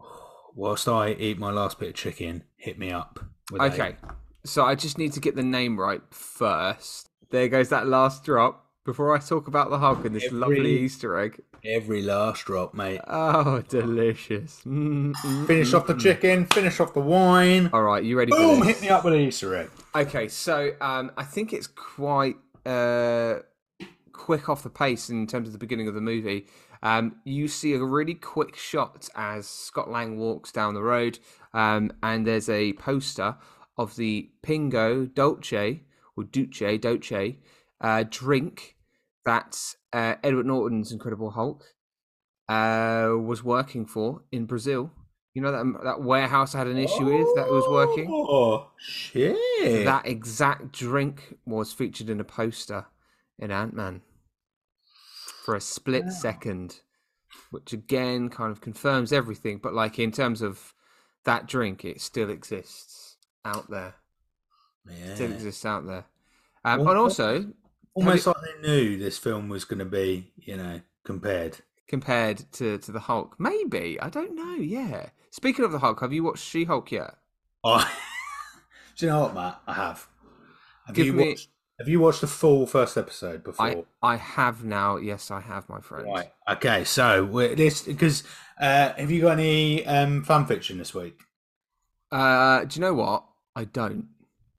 Whilst 0.55 0.87
I 0.89 1.13
eat 1.13 1.39
my 1.39 1.51
last 1.51 1.79
bit 1.79 1.89
of 1.91 1.95
chicken, 1.95 2.45
hit 2.57 2.79
me 2.79 2.91
up. 2.93 3.19
with 3.51 3.63
a- 3.63 3.65
Okay, 3.67 3.97
so 4.45 4.65
I 4.65 4.75
just 4.75 4.99
need 4.99 5.13
to 5.15 5.21
get 5.21 5.35
the 5.35 5.43
name 5.43 5.81
right 5.81 6.03
first. 6.11 7.09
There 7.31 7.49
goes 7.49 7.71
that 7.71 7.87
last 7.87 8.25
drop. 8.25 8.59
Before 8.85 9.15
I 9.15 9.21
talk 9.21 9.47
about 9.47 9.71
the 9.71 9.79
Hulk 9.79 10.05
and 10.05 10.15
this 10.17 10.25
Every- 10.25 10.39
lovely 10.39 10.79
Easter 10.81 11.17
egg. 11.19 11.41
Every 11.65 12.03
last 12.03 12.45
drop, 12.47 12.75
mate. 12.75 13.01
Oh, 13.07 13.63
delicious. 13.69 14.61
Mm, 14.67 15.13
mm, 15.15 15.47
Finish 15.47 15.73
off 15.73 15.87
the 15.87 15.95
chicken, 15.95 16.47
finish 16.47 16.81
off 16.81 16.93
the 16.93 16.99
wine. 17.01 17.71
All 17.73 17.85
right, 17.85 18.03
you 18.03 18.19
ready 18.19 18.33
Boom, 18.33 18.63
hit 18.63 18.83
me 18.83 18.89
up 18.89 19.05
with 19.05 19.15
an 19.15 19.21
Easter 19.21 19.55
egg. 19.55 19.71
Okay, 19.95 20.27
so 20.27 20.73
um, 20.81 21.13
I 21.17 21.23
think 21.23 21.53
it's 21.53 21.69
quite 21.69 22.35
uh, 22.67 23.35
quick 24.13 24.49
off 24.49 24.63
the 24.63 24.71
pace 24.71 25.09
in 25.11 25.27
terms 25.27 25.49
of 25.49 25.53
the 25.53 25.59
beginning 25.59 25.89
of 25.89 25.95
the 25.95 26.01
movie. 26.01 26.47
Um, 26.83 27.17
you 27.25 27.49
see 27.49 27.75
a 27.75 27.85
really 27.85 28.15
quick 28.15 28.57
shot 28.57 29.09
as 29.15 29.47
Scott 29.47 29.91
Lang 29.91 30.19
walks 30.19 30.51
down 30.51 30.75
the 30.75 30.83
road, 30.83 31.19
um, 31.55 31.93
and 32.03 32.27
there's 32.27 32.49
a 32.49 32.73
poster 32.75 33.37
of 33.77 33.97
the 33.97 34.31
Pingo 34.43 35.13
Dolce 35.13 35.83
or 36.17 36.25
Duce 36.25 36.81
Dolce 36.81 37.39
uh, 37.81 38.05
drink 38.09 38.77
that 39.25 39.57
uh, 39.93 40.15
Edward 40.23 40.47
Norton's 40.47 40.93
Incredible 40.93 41.31
Hulk 41.31 41.65
uh, 42.49 43.13
was 43.17 43.45
working 43.45 43.87
for 43.87 44.23
in 44.33 44.47
Brazil. 44.47 44.91
You 45.35 45.41
know 45.41 45.53
that 45.53 45.85
that 45.85 46.03
warehouse 46.03 46.55
I 46.55 46.59
had 46.59 46.67
an 46.67 46.77
issue 46.77 47.07
with 47.07 47.37
that 47.37 47.49
was 47.49 47.67
working. 47.71 48.11
Oh, 48.11 48.71
shit. 48.79 49.37
That 49.87 50.07
exact 50.07 50.73
drink 50.73 51.39
was 51.47 51.73
featured 51.73 52.11
in 52.11 52.21
a 52.21 52.25
poster 52.25 52.87
in 53.39 53.51
Ant 53.51 53.75
Man 53.75 54.03
for 55.45 55.55
a 55.57 55.61
split 55.61 56.11
second, 56.13 56.81
which 57.51 57.73
again 57.73 58.29
kind 58.29 58.53
of 58.53 58.61
confirms 58.61 59.13
everything. 59.13 59.59
But 59.63 59.75
like 59.75 59.99
in 59.99 60.13
terms 60.13 60.43
of 60.43 60.75
that 61.25 61.47
drink, 61.47 61.85
it 61.85 62.01
still 62.01 62.31
exists 62.31 63.17
out 63.45 63.71
there. 63.71 63.95
Yeah. 64.89 65.15
Still 65.15 65.33
exists 65.33 65.65
out 65.65 65.87
there. 65.87 66.05
Um, 66.65 66.81
Well, 66.81 66.91
and 66.91 66.99
also 66.99 67.53
Almost 67.95 68.27
like 68.27 68.37
they 68.63 68.67
knew 68.69 68.97
this 68.97 69.19
film 69.19 69.49
was 69.51 69.65
going 69.67 69.79
to 69.81 69.85
be, 69.85 70.33
you 70.37 70.57
know, 70.57 70.81
compared. 71.05 71.59
compared 71.89 72.51
to 72.53 72.79
to 72.79 72.91
the 72.93 73.01
Hulk, 73.01 73.37
maybe 73.39 74.01
I 74.01 74.09
don't 74.09 74.35
know. 74.35 74.55
Yeah. 74.55 75.11
Speaking 75.31 75.65
of 75.65 75.73
the 75.73 75.79
Hulk, 75.81 76.01
have 76.01 76.13
you 76.13 76.25
watched 76.25 76.43
She 76.45 76.65
Hulk 76.65 76.91
yet? 76.91 77.15
Oh, 77.65 77.87
do 78.97 79.07
you 79.07 79.13
know 79.13 79.21
what, 79.23 79.35
Matt? 79.35 79.61
I 79.67 79.75
have. 79.75 80.09
Have 80.87 80.97
Give 80.97 81.07
you 81.07 81.13
me- 81.13 81.29
watched? 81.31 81.49
Have 81.83 81.89
you 81.89 81.99
watched 81.99 82.21
the 82.21 82.29
full 82.29 82.65
first 82.65 82.97
episode 82.97 83.43
before? 83.43 83.67
I 83.67 84.13
I 84.15 84.17
have 84.17 84.63
now. 84.63 84.99
Yes, 84.99 85.33
I 85.33 85.41
have, 85.41 85.69
my 85.69 85.81
friend. 85.81 86.07
Right. 86.07 86.31
Okay. 86.49 86.85
So 86.85 87.25
we're, 87.25 87.57
this 87.57 87.83
because 87.83 88.23
uh, 88.61 88.93
have 88.93 89.11
you 89.11 89.21
got 89.21 89.33
any 89.33 89.85
um, 89.85 90.23
fan 90.23 90.47
fiction 90.47 90.79
this 90.79 90.95
week? 90.95 91.19
Uh, 92.13 92.65
do 92.67 92.79
you 92.79 92.81
know 92.83 92.95
what? 92.95 93.25
I 93.57 93.65
don't. 93.65 94.07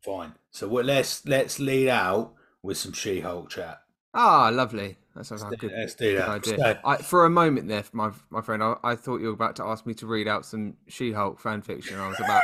Fine. 0.01 0.33
So 0.51 0.67
let's 0.67 1.25
let's 1.25 1.59
lead 1.61 1.87
out 1.87 2.33
with 2.61 2.75
some 2.77 2.91
She-Hulk 2.91 3.49
chat. 3.49 3.81
Ah, 4.13 4.49
lovely. 4.51 4.97
That 5.15 5.25
sounds 5.25 5.43
like 5.43 5.53
a 5.53 5.55
good, 5.55 5.71
let's 5.77 5.95
do 5.95 6.17
that. 6.17 6.27
idea. 6.27 6.57
So- 6.57 6.75
I, 6.83 6.97
for 6.97 7.23
a 7.23 7.29
moment 7.29 7.69
there, 7.69 7.85
my 7.93 8.11
my 8.31 8.41
friend, 8.41 8.61
I, 8.61 8.75
I 8.83 8.95
thought 8.97 9.21
you 9.21 9.27
were 9.27 9.33
about 9.33 9.55
to 9.57 9.63
ask 9.63 9.85
me 9.85 9.93
to 9.93 10.07
read 10.07 10.27
out 10.27 10.45
some 10.45 10.75
She-Hulk 10.89 11.39
fan 11.39 11.61
fiction. 11.61 11.97
I 12.01 12.09
was 12.09 12.19
about, 12.19 12.43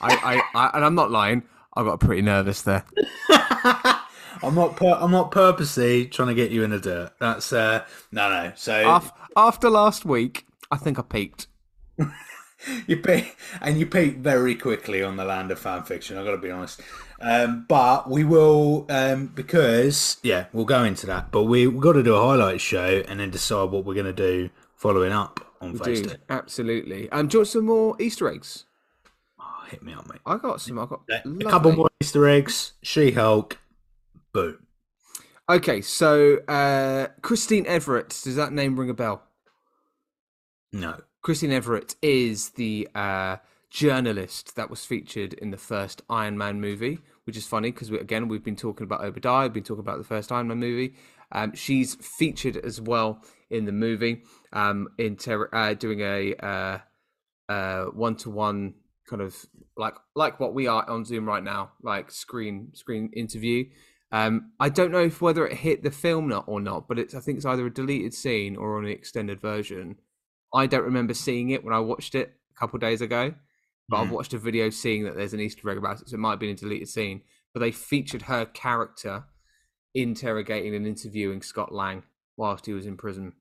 I, 0.00 0.42
I, 0.54 0.58
I, 0.66 0.70
and 0.74 0.84
I'm 0.84 0.96
not 0.96 1.12
lying. 1.12 1.44
I 1.74 1.84
got 1.84 2.00
pretty 2.00 2.22
nervous 2.22 2.62
there. 2.62 2.84
I'm 4.42 4.54
not. 4.54 4.76
Pur- 4.76 4.98
I'm 5.00 5.10
not 5.10 5.30
purposely 5.30 6.06
trying 6.06 6.28
to 6.28 6.34
get 6.34 6.50
you 6.50 6.62
in 6.62 6.70
the 6.70 6.78
dirt. 6.78 7.12
That's 7.18 7.52
uh, 7.52 7.84
no, 8.12 8.28
no. 8.28 8.52
So 8.56 8.74
After, 8.74 9.12
after 9.36 9.70
last 9.70 10.04
week, 10.04 10.46
I 10.70 10.76
think 10.76 10.98
I 10.98 11.02
peaked. 11.02 11.48
you 12.86 12.96
peak, 12.96 13.36
and 13.60 13.78
you 13.78 13.86
peak 13.86 14.16
very 14.16 14.54
quickly 14.54 15.02
on 15.02 15.16
the 15.16 15.24
land 15.24 15.50
of 15.50 15.58
fan 15.58 15.82
fiction. 15.84 16.16
I've 16.18 16.24
got 16.24 16.32
to 16.32 16.38
be 16.38 16.50
honest. 16.50 16.80
Um, 17.20 17.64
but 17.66 18.10
we 18.10 18.24
will 18.24 18.86
um, 18.90 19.28
because 19.28 20.18
yeah, 20.22 20.46
we'll 20.52 20.64
go 20.66 20.84
into 20.84 21.06
that. 21.06 21.30
But 21.32 21.44
we 21.44 21.66
we've 21.66 21.80
got 21.80 21.92
to 21.92 22.02
do 22.02 22.14
a 22.14 22.20
highlight 22.20 22.60
show 22.60 23.02
and 23.08 23.20
then 23.20 23.30
decide 23.30 23.70
what 23.70 23.84
we're 23.84 23.94
going 23.94 24.06
to 24.06 24.12
do 24.12 24.50
following 24.74 25.12
up 25.12 25.40
on 25.60 25.72
We 25.72 25.78
Face 25.78 26.02
do 26.02 26.14
absolutely. 26.28 27.10
Um, 27.10 27.28
do 27.28 27.36
you 27.36 27.38
want 27.40 27.48
some 27.48 27.64
more 27.64 27.96
Easter 27.98 28.28
eggs? 28.28 28.64
Oh, 29.40 29.64
hit 29.70 29.82
me 29.82 29.94
up, 29.94 30.08
mate. 30.08 30.20
I 30.26 30.36
got 30.36 30.60
some. 30.60 30.78
I 30.78 30.86
got 30.86 31.02
A 31.08 31.44
couple 31.44 31.72
more 31.72 31.88
Easter 32.02 32.28
eggs. 32.28 32.72
She-Hulk. 32.82 33.58
Boom. 34.36 34.58
Okay, 35.48 35.80
so 35.80 36.36
uh, 36.46 37.06
Christine 37.22 37.64
Everhart. 37.64 38.22
Does 38.22 38.36
that 38.36 38.52
name 38.52 38.78
ring 38.78 38.90
a 38.90 38.94
bell? 38.94 39.22
No. 40.74 41.00
Christine 41.22 41.52
Everhart 41.52 41.94
is 42.02 42.50
the 42.50 42.86
uh, 42.94 43.36
journalist 43.70 44.54
that 44.56 44.68
was 44.68 44.84
featured 44.84 45.32
in 45.32 45.52
the 45.52 45.56
first 45.56 46.02
Iron 46.10 46.36
Man 46.36 46.60
movie, 46.60 46.98
which 47.24 47.38
is 47.38 47.46
funny 47.46 47.70
because 47.70 47.90
we, 47.90 47.98
again 47.98 48.28
we've 48.28 48.44
been 48.44 48.56
talking 48.56 48.84
about 48.84 49.02
Obadiah, 49.02 49.44
we've 49.44 49.54
been 49.54 49.62
talking 49.62 49.80
about 49.80 49.96
the 49.96 50.04
first 50.04 50.30
Iron 50.30 50.48
Man 50.48 50.58
movie. 50.58 50.96
Um, 51.32 51.54
she's 51.54 51.94
featured 51.94 52.58
as 52.58 52.78
well 52.78 53.22
in 53.48 53.64
the 53.64 53.72
movie, 53.72 54.22
um, 54.52 54.88
in 54.98 55.16
ter- 55.16 55.48
uh, 55.50 55.72
doing 55.72 56.00
a 56.00 56.34
uh, 56.34 56.78
uh, 57.48 57.84
one-to-one 57.86 58.74
kind 59.08 59.22
of 59.22 59.34
like 59.78 59.94
like 60.14 60.38
what 60.40 60.52
we 60.52 60.66
are 60.66 60.86
on 60.90 61.06
Zoom 61.06 61.24
right 61.24 61.42
now, 61.42 61.72
like 61.82 62.10
screen 62.10 62.68
screen 62.74 63.10
interview. 63.14 63.64
Um, 64.12 64.52
I 64.60 64.68
don't 64.68 64.92
know 64.92 65.00
if 65.04 65.20
whether 65.20 65.46
it 65.46 65.56
hit 65.56 65.82
the 65.82 65.90
film 65.90 66.32
or 66.46 66.60
not, 66.60 66.88
but 66.88 66.98
it's 66.98 67.14
I 67.14 67.20
think 67.20 67.36
it's 67.36 67.46
either 67.46 67.66
a 67.66 67.72
deleted 67.72 68.14
scene 68.14 68.56
or 68.56 68.76
on 68.78 68.84
the 68.84 68.90
extended 68.90 69.40
version. 69.40 69.96
I 70.54 70.66
don't 70.66 70.84
remember 70.84 71.12
seeing 71.12 71.50
it 71.50 71.64
when 71.64 71.74
I 71.74 71.80
watched 71.80 72.14
it 72.14 72.32
a 72.54 72.58
couple 72.58 72.76
of 72.76 72.80
days 72.82 73.00
ago, 73.00 73.34
but 73.88 73.96
I've 73.98 74.08
Mhm. 74.08 74.12
watched 74.12 74.32
a 74.32 74.38
video 74.38 74.70
seeing 74.70 75.04
that 75.04 75.16
there's 75.16 75.34
an 75.34 75.40
Easter 75.40 75.68
egg 75.68 75.76
about 75.76 76.00
it, 76.00 76.08
so 76.08 76.14
it 76.14 76.20
might 76.20 76.30
have 76.30 76.38
been 76.40 76.50
a 76.50 76.54
deleted 76.54 76.88
scene. 76.88 77.22
But 77.52 77.60
they 77.60 77.72
featured 77.72 78.22
her 78.22 78.46
character 78.46 79.24
interrogating 79.94 80.74
and 80.74 80.86
interviewing 80.86 81.42
Scott 81.42 81.72
Lang 81.74 82.04
whilst 82.36 82.66
he 82.66 82.72
was 82.72 82.86
in 82.86 82.96
prison. 82.96 83.32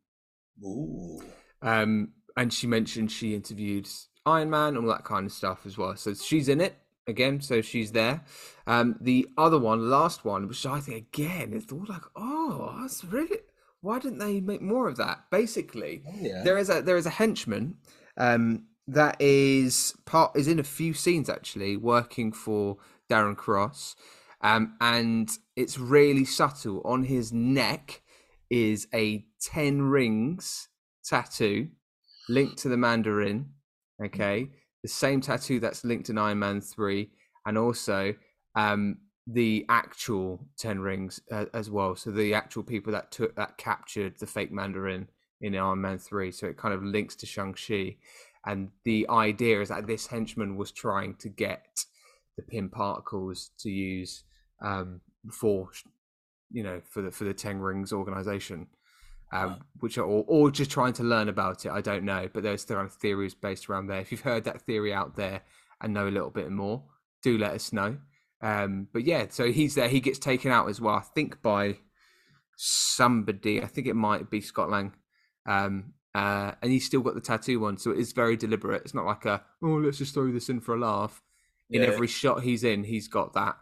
Ooh. 0.63 1.21
Um, 1.61 2.13
and 2.37 2.53
she 2.53 2.65
mentioned 2.67 3.11
she 3.11 3.35
interviewed 3.35 3.87
Iron 4.25 4.49
Man 4.49 4.69
and 4.75 4.85
all 4.85 4.93
that 4.93 5.03
kind 5.03 5.25
of 5.25 5.31
stuff 5.31 5.65
as 5.65 5.77
well. 5.77 5.95
So 5.95 6.13
she's 6.13 6.49
in 6.49 6.61
it 6.61 6.75
again, 7.07 7.41
so 7.41 7.61
she's 7.61 7.91
there. 7.91 8.23
Um, 8.67 8.97
the 9.01 9.27
other 9.37 9.59
one, 9.59 9.89
last 9.89 10.25
one, 10.25 10.47
which 10.47 10.65
I 10.65 10.79
think 10.79 10.97
again 10.97 11.53
is 11.53 11.65
all 11.71 11.85
like, 11.87 12.03
oh, 12.15 12.75
that's 12.81 13.03
really 13.03 13.37
why 13.81 13.99
didn't 13.99 14.17
they 14.17 14.41
make 14.41 14.61
more 14.63 14.87
of 14.87 14.97
that? 14.97 15.25
Basically, 15.29 16.01
Oh, 16.07 16.13
yeah. 16.19 16.41
there 16.43 16.57
is 16.57 16.69
a 16.69 16.81
there 16.81 16.97
is 16.97 17.05
a 17.05 17.11
henchman 17.11 17.75
um, 18.17 18.63
that 18.87 19.15
is 19.21 19.93
part 20.05 20.35
is 20.35 20.47
in 20.47 20.59
a 20.59 20.63
few 20.63 20.93
scenes 20.93 21.29
actually 21.29 21.77
working 21.77 22.31
for 22.31 22.77
Darren 23.11 23.37
Cross, 23.37 23.95
um, 24.41 24.75
and 24.81 25.29
it's 25.55 25.77
really 25.77 26.25
subtle. 26.25 26.81
On 26.83 27.03
his 27.03 27.31
neck 27.31 28.01
is 28.49 28.87
a 28.93 29.25
ten 29.39 29.83
rings 29.83 30.67
tattoo 31.03 31.67
linked 32.27 32.57
to 32.59 32.69
the 32.69 32.77
Mandarin. 32.77 33.51
Okay, 34.03 34.49
the 34.85 34.89
same 34.89 35.19
tattoo 35.19 35.59
that's 35.59 35.83
linked 35.83 36.11
in 36.11 36.17
Iron 36.19 36.37
Man 36.37 36.61
three, 36.61 37.09
and 37.47 37.57
also 37.57 38.13
um, 38.53 38.97
the 39.25 39.65
actual 39.67 40.45
Ten 40.59 40.77
Rings 40.77 41.19
uh, 41.31 41.45
as 41.55 41.71
well. 41.71 41.95
So 41.95 42.11
the 42.11 42.35
actual 42.35 42.61
people 42.61 42.93
that 42.93 43.11
took 43.11 43.35
that 43.35 43.57
captured 43.57 44.19
the 44.19 44.27
fake 44.27 44.51
Mandarin 44.51 45.07
in 45.41 45.55
Iron 45.55 45.81
Man 45.81 45.97
three. 45.97 46.31
So 46.31 46.45
it 46.45 46.57
kind 46.57 46.71
of 46.71 46.83
links 46.83 47.15
to 47.15 47.25
Shang 47.25 47.55
Chi, 47.55 47.95
and 48.45 48.69
the 48.83 49.07
idea 49.09 49.59
is 49.59 49.69
that 49.69 49.87
this 49.87 50.05
henchman 50.05 50.55
was 50.55 50.71
trying 50.71 51.15
to 51.15 51.29
get 51.29 51.83
the 52.37 52.43
Pym 52.43 52.69
particles 52.69 53.49
to 53.61 53.71
use 53.71 54.23
um, 54.61 55.01
for 55.31 55.71
you 56.51 56.61
know 56.61 56.79
for 56.87 57.01
the 57.01 57.09
for 57.09 57.23
the 57.23 57.33
Ten 57.33 57.57
Rings 57.57 57.91
organization. 57.91 58.67
Um, 59.43 59.59
which 59.79 59.97
are 59.97 60.03
or, 60.03 60.23
or 60.27 60.51
just 60.51 60.71
trying 60.71 60.93
to 60.93 61.03
learn 61.03 61.29
about 61.29 61.65
it. 61.65 61.71
I 61.71 61.81
don't 61.81 62.03
know, 62.03 62.29
but 62.33 62.43
there's 62.43 62.65
there 62.65 62.79
are 62.79 62.87
theories 62.87 63.33
based 63.33 63.69
around 63.69 63.87
there. 63.87 63.99
If 63.99 64.11
you've 64.11 64.21
heard 64.21 64.45
that 64.45 64.61
theory 64.61 64.93
out 64.93 65.15
there 65.15 65.41
and 65.81 65.93
know 65.93 66.07
a 66.07 66.09
little 66.09 66.29
bit 66.29 66.49
more, 66.51 66.83
do 67.23 67.37
let 67.37 67.53
us 67.53 67.73
know. 67.73 67.97
Um, 68.41 68.87
but 68.93 69.03
yeah, 69.03 69.25
so 69.29 69.51
he's 69.51 69.75
there. 69.75 69.89
He 69.89 69.99
gets 69.99 70.19
taken 70.19 70.51
out 70.51 70.69
as 70.69 70.79
well. 70.79 70.95
I 70.95 71.01
think 71.01 71.41
by 71.41 71.77
somebody. 72.57 73.61
I 73.61 73.67
think 73.67 73.87
it 73.87 73.95
might 73.95 74.29
be 74.29 74.41
Scott 74.41 74.69
Lang. 74.69 74.93
Um, 75.47 75.93
uh, 76.13 76.53
and 76.61 76.71
he's 76.71 76.85
still 76.85 77.01
got 77.01 77.15
the 77.15 77.21
tattoo 77.21 77.65
on, 77.65 77.77
so 77.77 77.91
it 77.91 77.99
is 77.99 78.13
very 78.13 78.37
deliberate. 78.37 78.83
It's 78.83 78.93
not 78.93 79.05
like 79.05 79.25
a 79.25 79.43
oh, 79.61 79.67
let's 79.83 79.97
just 79.97 80.13
throw 80.13 80.31
this 80.31 80.49
in 80.49 80.61
for 80.61 80.75
a 80.75 80.79
laugh. 80.79 81.21
In 81.69 81.81
Yeah. 81.81 81.87
every 81.89 82.07
shot 82.07 82.43
he's 82.43 82.63
in, 82.63 82.83
he's 82.83 83.07
got 83.07 83.33
that 83.33 83.57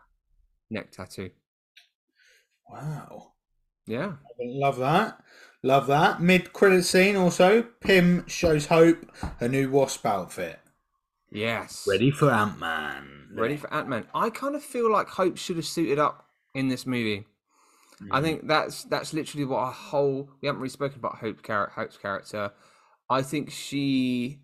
neck 0.70 0.92
tattoo. 0.92 1.32
Wow. 2.70 3.34
Yeah, 3.86 4.14
Love 4.40 4.78
that. 4.78 5.20
Love 5.64 5.88
that. 5.88 6.22
Mid 6.22 6.52
credit 6.54 6.84
scene 6.84 7.16
also. 7.16 7.64
Pym 7.80 8.28
shows 8.28 8.66
Hope 8.68 9.10
her 9.40 9.48
new 9.48 9.70
wasp 9.70 10.06
outfit. 10.06 10.60
yes, 11.32 11.86
Ready 11.90 12.12
for 12.12 12.30
Ant 12.32 12.60
Man. 12.60 13.30
ready 13.34 13.56
for 13.58 13.74
Ant 13.74 13.88
Man. 13.88 14.06
I 14.14 14.30
kind 14.30 14.56
of 14.56 14.64
feel 14.64 14.92
like 14.92 15.08
Hope 15.08 15.38
should 15.38 15.56
have 15.56 15.66
suited 15.66 15.98
up 16.00 16.28
in 16.54 16.68
this 16.68 16.86
movie. 16.86 17.26
I 18.12 18.20
Mm. 18.20 18.24
think 18.24 18.48
that's 18.48 18.84
that's 18.84 19.14
literally 19.14 19.46
what 19.46 19.62
a 19.68 19.72
whole. 19.72 20.30
We 20.42 20.48
haven't 20.48 20.62
really 20.62 20.70
spoken 20.70 21.00
about 21.00 21.16
Hope 21.20 21.46
Hope's 21.48 21.98
character. 21.98 22.52
I 23.10 23.22
think 23.22 23.50
she, 23.52 24.40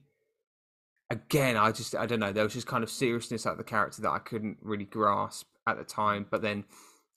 again, 1.09 1.57
I 1.57 1.71
just 1.73 1.93
I 1.95 2.05
don't 2.05 2.19
know. 2.21 2.31
There 2.31 2.43
was 2.45 2.53
just 2.53 2.67
kind 2.67 2.83
of 2.83 2.89
seriousness 2.89 3.45
at 3.45 3.57
the 3.57 3.63
character 3.63 4.01
that 4.03 4.11
I 4.11 4.19
couldn't 4.19 4.57
really 4.61 4.85
grasp 4.85 5.47
at 5.67 5.77
the 5.77 5.83
time. 5.83 6.25
But 6.29 6.41
then, 6.41 6.63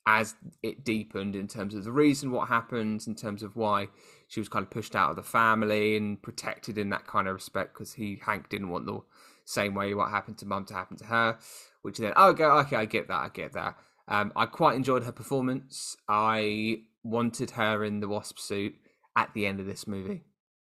as 0.06 0.34
it 0.62 0.84
deepened 0.84 1.36
in 1.36 1.46
terms 1.46 1.74
of 1.74 1.84
the 1.84 1.92
reason 1.92 2.32
what 2.32 2.48
happened, 2.48 3.04
in 3.06 3.14
terms 3.14 3.42
of 3.42 3.56
why 3.56 3.88
she 4.26 4.40
was 4.40 4.48
kind 4.48 4.64
of 4.64 4.70
pushed 4.70 4.96
out 4.96 5.10
of 5.10 5.16
the 5.16 5.22
family 5.22 5.96
and 5.96 6.20
protected 6.20 6.76
in 6.76 6.90
that 6.90 7.06
kind 7.06 7.28
of 7.28 7.34
respect, 7.34 7.74
because 7.74 7.94
he 7.94 8.20
Hank 8.24 8.48
didn't 8.48 8.70
want 8.70 8.86
the 8.86 9.00
same 9.44 9.74
way 9.74 9.94
what 9.94 10.10
happened 10.10 10.38
to 10.38 10.46
mum 10.46 10.64
to 10.66 10.74
happen 10.74 10.96
to 10.96 11.04
her. 11.04 11.38
Which 11.82 11.98
then, 11.98 12.12
oh, 12.16 12.30
okay, 12.30 12.44
okay, 12.44 12.76
I 12.76 12.84
get 12.84 13.08
that, 13.08 13.20
I 13.20 13.28
get 13.28 13.52
that. 13.52 13.76
Um, 14.08 14.32
I 14.34 14.46
quite 14.46 14.76
enjoyed 14.76 15.04
her 15.04 15.12
performance. 15.12 15.96
I 16.08 16.82
wanted 17.04 17.52
her 17.52 17.84
in 17.84 18.00
the 18.00 18.08
wasp 18.08 18.38
suit 18.38 18.74
at 19.16 19.32
the 19.34 19.46
end 19.46 19.60
of 19.60 19.66
this 19.66 19.86
movie. 19.86 20.22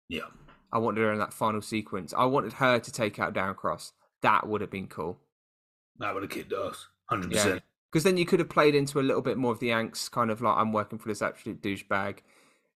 Yeah. 0.08 0.28
I 0.72 0.78
wanted 0.78 1.02
her 1.02 1.12
in 1.12 1.18
that 1.18 1.32
final 1.32 1.62
sequence. 1.62 2.12
I 2.16 2.24
wanted 2.24 2.54
her 2.54 2.78
to 2.78 2.92
take 2.92 3.18
out 3.18 3.34
Darren 3.34 3.56
Cross. 3.56 3.92
That 4.22 4.48
would 4.48 4.60
have 4.60 4.70
been 4.70 4.88
cool. 4.88 5.20
That 5.98 6.14
would 6.14 6.24
have 6.24 6.30
kicked 6.30 6.52
us. 6.52 6.88
100%. 7.10 7.32
Yeah. 7.32 7.58
Because 7.94 8.02
then 8.02 8.16
you 8.16 8.26
could 8.26 8.40
have 8.40 8.48
played 8.48 8.74
into 8.74 8.98
a 8.98 9.02
little 9.02 9.22
bit 9.22 9.38
more 9.38 9.52
of 9.52 9.60
the 9.60 9.68
angst, 9.68 10.10
kind 10.10 10.28
of 10.32 10.42
like 10.42 10.56
I'm 10.56 10.72
working 10.72 10.98
for 10.98 11.06
this 11.06 11.22
absolute 11.22 11.62
douchebag. 11.62 12.18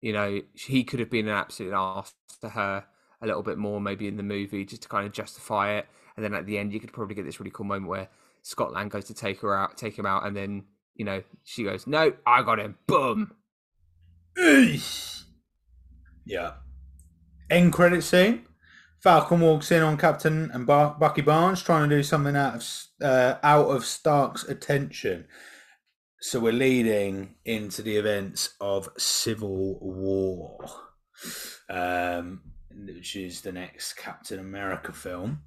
You 0.01 0.11
know, 0.11 0.41
he 0.53 0.84
could 0.84 0.99
have 0.99 1.09
been 1.09 1.30
an 1.30 1.34
absolute 1.34 1.72
arse 1.72 2.13
to 2.41 2.49
her 2.49 2.84
a 3.22 3.26
little 3.26 3.41
bit 3.41 3.57
more, 3.57 3.80
maybe 3.80 4.09
in 4.09 4.18
the 4.18 4.24
movie, 4.24 4.66
just 4.66 4.82
to 4.82 4.89
kind 4.89 5.07
of 5.07 5.13
justify 5.13 5.76
it. 5.76 5.88
And 6.18 6.26
then 6.26 6.34
at 6.34 6.45
the 6.45 6.57
end, 6.57 6.74
you 6.74 6.82
could 6.82 6.91
probably 6.91 7.16
get 7.16 7.24
this 7.24 7.39
really 7.39 7.49
cool 7.49 7.66
moment 7.66 7.88
where 7.88 8.09
Scott 8.41 8.74
Lang 8.74 8.89
goes 8.89 9.05
to 9.05 9.13
take 9.13 9.39
her 9.39 9.55
out, 9.55 9.78
take 9.78 9.97
him 9.97 10.05
out, 10.05 10.28
and 10.28 10.36
then 10.36 10.66
you 10.95 11.05
know 11.05 11.24
she 11.45 11.63
goes, 11.63 11.88
"No, 11.88 12.11
I 12.28 12.41
got 12.41 12.59
him." 12.59 12.78
Boom. 12.86 13.36
Yeah. 16.26 16.55
End 17.49 17.72
credit 17.72 18.03
scene. 18.03 18.45
Falcon 19.00 19.41
walks 19.41 19.72
in 19.72 19.84
on 19.84 19.98
Captain 19.98 20.50
and 20.52 20.66
Bar- 20.66 20.98
Bucky 21.00 21.22
Barnes 21.22 21.62
trying 21.62 21.89
to 21.89 21.96
do 21.98 22.04
something 22.04 22.36
out 22.36 22.56
of 22.56 22.64
uh, 23.02 23.36
out 23.43 23.68
of 23.68 23.86
Stark's 23.86 24.43
attention. 24.43 25.28
So 26.22 26.39
we're 26.39 26.54
leading 26.54 27.36
into 27.46 27.82
the 27.82 27.98
events 27.98 28.56
of 28.60 28.89
Civil 28.98 29.80
War, 29.80 30.58
um, 31.70 32.41
which 32.74 33.16
is 33.16 33.41
the 33.41 33.52
next 33.52 33.93
Captain 33.93 34.39
America 34.39 34.91
film, 34.91 35.41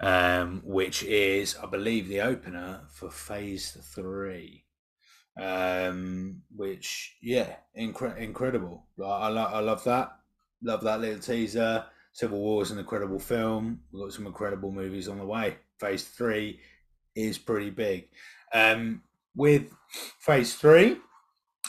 um, 0.00 0.62
which 0.64 1.02
is, 1.02 1.56
I 1.62 1.66
believe, 1.66 2.08
the 2.08 2.22
opener 2.22 2.84
for 2.88 3.10
Phase 3.10 3.76
Three 3.94 4.64
um, 5.40 6.42
which 6.54 7.16
yeah, 7.22 7.56
incre- 7.78 8.18
incredible. 8.18 8.86
I, 9.02 9.06
I, 9.06 9.28
lo- 9.28 9.50
I 9.52 9.60
love 9.60 9.84
that. 9.84 10.16
Love 10.62 10.82
that 10.82 11.00
little 11.00 11.20
teaser. 11.20 11.84
Civil 12.14 12.40
War 12.40 12.62
is 12.62 12.70
an 12.70 12.78
incredible 12.78 13.18
film. 13.18 13.80
We've 13.92 14.02
got 14.02 14.12
some 14.12 14.26
incredible 14.26 14.72
movies 14.72 15.08
on 15.08 15.18
the 15.18 15.26
way. 15.26 15.58
Phase 15.78 16.04
three 16.04 16.60
is 17.14 17.36
pretty 17.36 17.70
big. 17.70 18.08
Um, 18.52 19.02
with 19.36 19.70
Phase 20.20 20.54
three, 20.54 20.96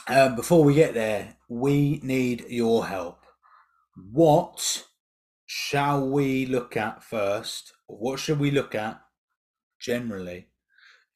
um, 0.07 0.35
before 0.37 0.63
we 0.63 0.75
get 0.75 0.93
there, 0.93 1.35
we 1.49 1.99
need 2.03 2.45
your 2.47 2.85
help. 2.85 3.19
What 4.11 4.85
shall 5.45 6.07
we 6.07 6.45
look 6.45 6.77
at 6.77 7.03
first? 7.03 7.73
What 7.87 8.19
should 8.19 8.39
we 8.39 8.51
look 8.51 8.73
at 8.73 9.01
generally 9.79 10.47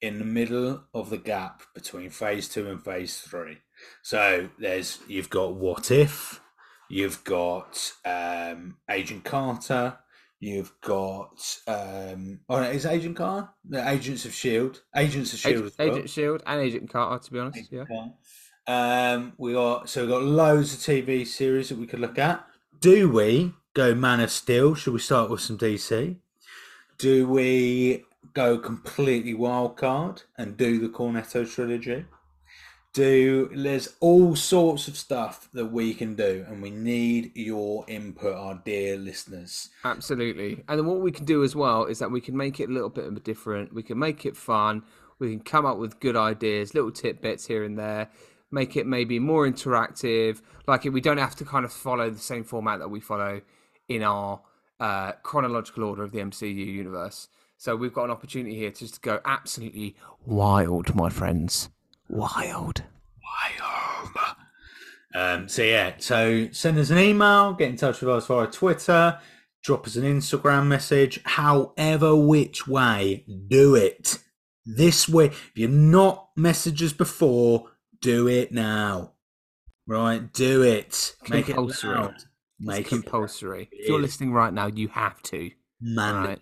in 0.02 0.20
the 0.20 0.26
middle 0.26 0.84
of 0.94 1.10
the 1.10 1.18
gap 1.18 1.64
between 1.74 2.10
phase 2.10 2.48
two 2.48 2.70
and 2.70 2.84
phase 2.84 3.20
three. 3.20 3.58
So 4.02 4.50
there's 4.60 5.00
you've 5.08 5.30
got 5.30 5.56
What 5.56 5.92
If, 5.92 6.42
you've 6.90 7.24
got 7.24 7.94
um, 8.06 8.78
Agent 8.90 9.24
Carter, 9.24 9.98
you've 10.40 10.74
got 10.82 11.58
um, 11.68 12.40
oh, 12.50 12.62
is 12.64 12.86
Agent 12.86 13.16
Carter? 13.16 13.50
The 13.66 13.88
Agents 13.88 14.26
of 14.26 14.34
Shield, 14.34 14.82
Agents 14.96 15.34
of 15.34 15.40
Shield, 15.40 15.56
Agent, 15.56 15.76
well. 15.78 15.88
Agent 15.88 16.10
Shield 16.10 16.44
and 16.46 16.62
Agent 16.62 16.90
Carter, 16.90 17.24
to 17.24 17.32
be 17.32 17.40
honest. 17.40 17.72
Yeah. 17.72 17.82
Okay. 17.82 18.12
Um, 18.68 19.34
we 19.38 19.54
got 19.54 19.90
so 19.90 20.04
we 20.04 20.12
got 20.12 20.24
loads 20.24 20.74
of 20.74 20.80
TV 20.80 21.26
series 21.26 21.70
that 21.70 21.78
we 21.78 21.88
could 21.88 22.00
look 22.00 22.20
at. 22.20 22.46
Do 22.80 23.10
we 23.10 23.54
go 23.74 23.96
Man 23.96 24.20
of 24.20 24.32
Steel? 24.32 24.76
Should 24.76 24.94
we 24.94 25.00
start 25.00 25.30
with 25.30 25.42
some 25.42 25.58
DC? 25.58 26.18
Do 26.98 27.28
we 27.28 28.04
go 28.34 28.58
completely 28.58 29.34
wild 29.34 29.78
card 29.78 30.24
and 30.38 30.56
do 30.58 30.80
the 30.80 30.90
Cornetto 30.90 31.50
trilogy? 31.50 32.06
Do 32.94 33.50
there's 33.56 33.96
all 34.00 34.36
sorts 34.36 34.88
of 34.88 34.98
stuff 34.98 35.48
that 35.54 35.68
we 35.68 35.94
can 35.94 36.16
do, 36.16 36.46
and 36.48 36.62
we 36.62 36.72
need 36.72 37.32
your 37.36 37.86
input, 37.88 38.36
our 38.36 38.60
dear 38.66 38.98
listeners. 38.98 39.70
Absolutely. 39.84 40.64
And 40.68 40.80
then 40.80 40.86
what 40.88 41.00
we 41.00 41.12
can 41.12 41.26
do 41.26 41.44
as 41.44 41.56
well 41.56 41.86
is 41.86 42.00
that 42.00 42.10
we 42.10 42.20
can 42.20 42.36
make 42.36 42.60
it 42.60 42.70
a 42.70 42.74
little 42.74 42.90
bit 42.90 43.06
of 43.06 43.16
a 43.16 43.20
different. 43.20 43.74
We 43.74 43.84
can 43.84 44.00
make 44.00 44.26
it 44.26 44.36
fun. 44.36 44.84
We 45.20 45.30
can 45.30 45.42
come 45.42 45.66
up 45.66 45.78
with 45.78 46.00
good 46.00 46.16
ideas, 46.16 46.74
little 46.74 46.92
tidbits 46.92 47.46
here 47.46 47.64
and 47.64 47.78
there. 47.78 48.10
Make 48.52 48.76
it 48.76 48.88
maybe 48.88 49.20
more 49.20 49.48
interactive. 49.48 50.42
Like 50.68 50.86
we 50.86 51.02
don't 51.02 51.18
have 51.18 51.36
to 51.36 51.46
kind 51.46 51.66
of 51.66 51.72
follow 51.72 52.10
the 52.10 52.20
same 52.20 52.44
format 52.44 52.80
that 52.80 52.90
we 52.90 53.00
follow 53.00 53.42
in 53.88 54.02
our 54.02 54.42
uh, 54.80 55.12
chronological 55.24 55.84
order 55.84 56.04
of 56.04 56.12
the 56.12 56.20
MCU 56.20 56.56
universe. 56.56 57.28
So 57.58 57.76
we've 57.76 57.94
got 57.94 58.06
an 58.06 58.12
opportunity 58.12 58.56
here 58.56 58.72
to 58.72 58.80
just 58.80 59.02
go 59.02 59.20
absolutely 59.26 59.98
wild, 60.26 60.96
my 60.96 61.10
friends. 61.10 61.70
Wild. 62.10 62.84
Wild. 63.24 64.36
Um, 65.16 65.48
so 65.48 65.64
yeah, 65.64 65.94
so 65.98 66.50
send 66.52 66.78
us 66.78 66.90
an 66.90 67.00
email, 67.00 67.54
get 67.54 67.70
in 67.70 67.78
touch 67.78 68.02
with 68.02 68.10
us 68.10 68.28
via 68.28 68.48
Twitter, 68.48 69.20
drop 69.64 69.88
us 69.88 69.96
an 69.96 70.04
Instagram 70.04 70.68
message, 70.68 71.22
however 71.24 72.16
which 72.16 72.68
way, 72.68 73.26
do 73.48 73.76
it. 73.76 74.20
This 74.66 75.10
way, 75.10 75.26
if 75.28 75.52
you've 75.56 75.72
not 75.72 76.30
messaged 76.38 76.84
us 76.84 76.94
before, 76.94 77.72
do 78.02 78.28
it 78.28 78.52
now. 78.52 79.14
Right, 79.88 80.32
do 80.32 80.62
it. 80.62 81.16
Make 81.28 81.48
Compulsory. 81.48 81.92
it 81.92 81.96
loud. 81.96 82.16
Make 82.60 82.80
It's 82.82 82.90
compulsory. 82.90 83.70
It 83.72 83.80
If 83.82 83.90
you're 83.90 84.02
listening 84.02 84.32
right 84.32 84.54
now, 84.54 84.68
you 84.68 84.90
have 84.90 85.22
to. 85.24 85.50
Man. 85.82 86.38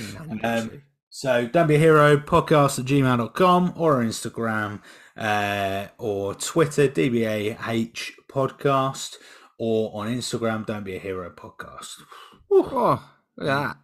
Right. 0.00 0.44
Um. 0.44 0.82
So 1.20 1.48
don't 1.48 1.66
be 1.66 1.74
a 1.74 1.78
hero 1.80 2.16
podcast 2.16 2.78
at 2.78 2.84
gmail.com 2.84 3.72
or 3.74 4.04
Instagram 4.04 4.80
uh, 5.16 5.88
or 5.98 6.36
Twitter, 6.36 6.86
DBAH 6.86 8.12
podcast, 8.30 9.16
or 9.58 9.90
on 10.00 10.14
Instagram, 10.14 10.64
don't 10.64 10.84
be 10.84 10.94
a 10.94 11.00
hero 11.00 11.28
podcast. 11.28 12.02
Oh, 12.48 13.02
look 13.36 13.48
at 13.50 13.52
that. 13.52 13.76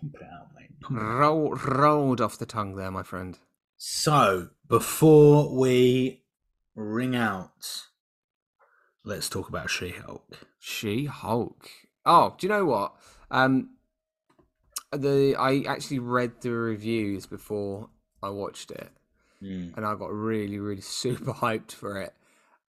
Pump 0.00 0.14
it 0.14 0.22
out, 0.22 0.46
mate. 0.54 0.70
Roll, 0.88 1.56
rolled 1.56 2.20
off 2.20 2.38
the 2.38 2.46
tongue 2.46 2.76
there, 2.76 2.92
my 2.92 3.02
friend. 3.02 3.36
So 3.76 4.50
before 4.68 5.52
we 5.58 6.22
ring 6.76 7.16
out, 7.16 7.82
let's 9.04 9.28
talk 9.28 9.48
about 9.48 9.70
She 9.70 9.88
Hulk. 9.88 10.46
She 10.60 11.06
Hulk. 11.06 11.68
Oh, 12.06 12.36
do 12.38 12.46
you 12.46 12.52
know 12.52 12.64
what? 12.64 12.94
Um, 13.28 13.70
the 14.96 15.36
I 15.38 15.64
actually 15.68 15.98
read 15.98 16.40
the 16.40 16.50
reviews 16.50 17.26
before 17.26 17.88
I 18.22 18.30
watched 18.30 18.70
it, 18.70 18.90
and 19.76 19.86
I 19.86 19.94
got 19.94 20.12
really, 20.12 20.58
really 20.58 20.80
super 21.02 21.32
hyped 21.32 21.72
for 21.72 22.00
it. 22.00 22.14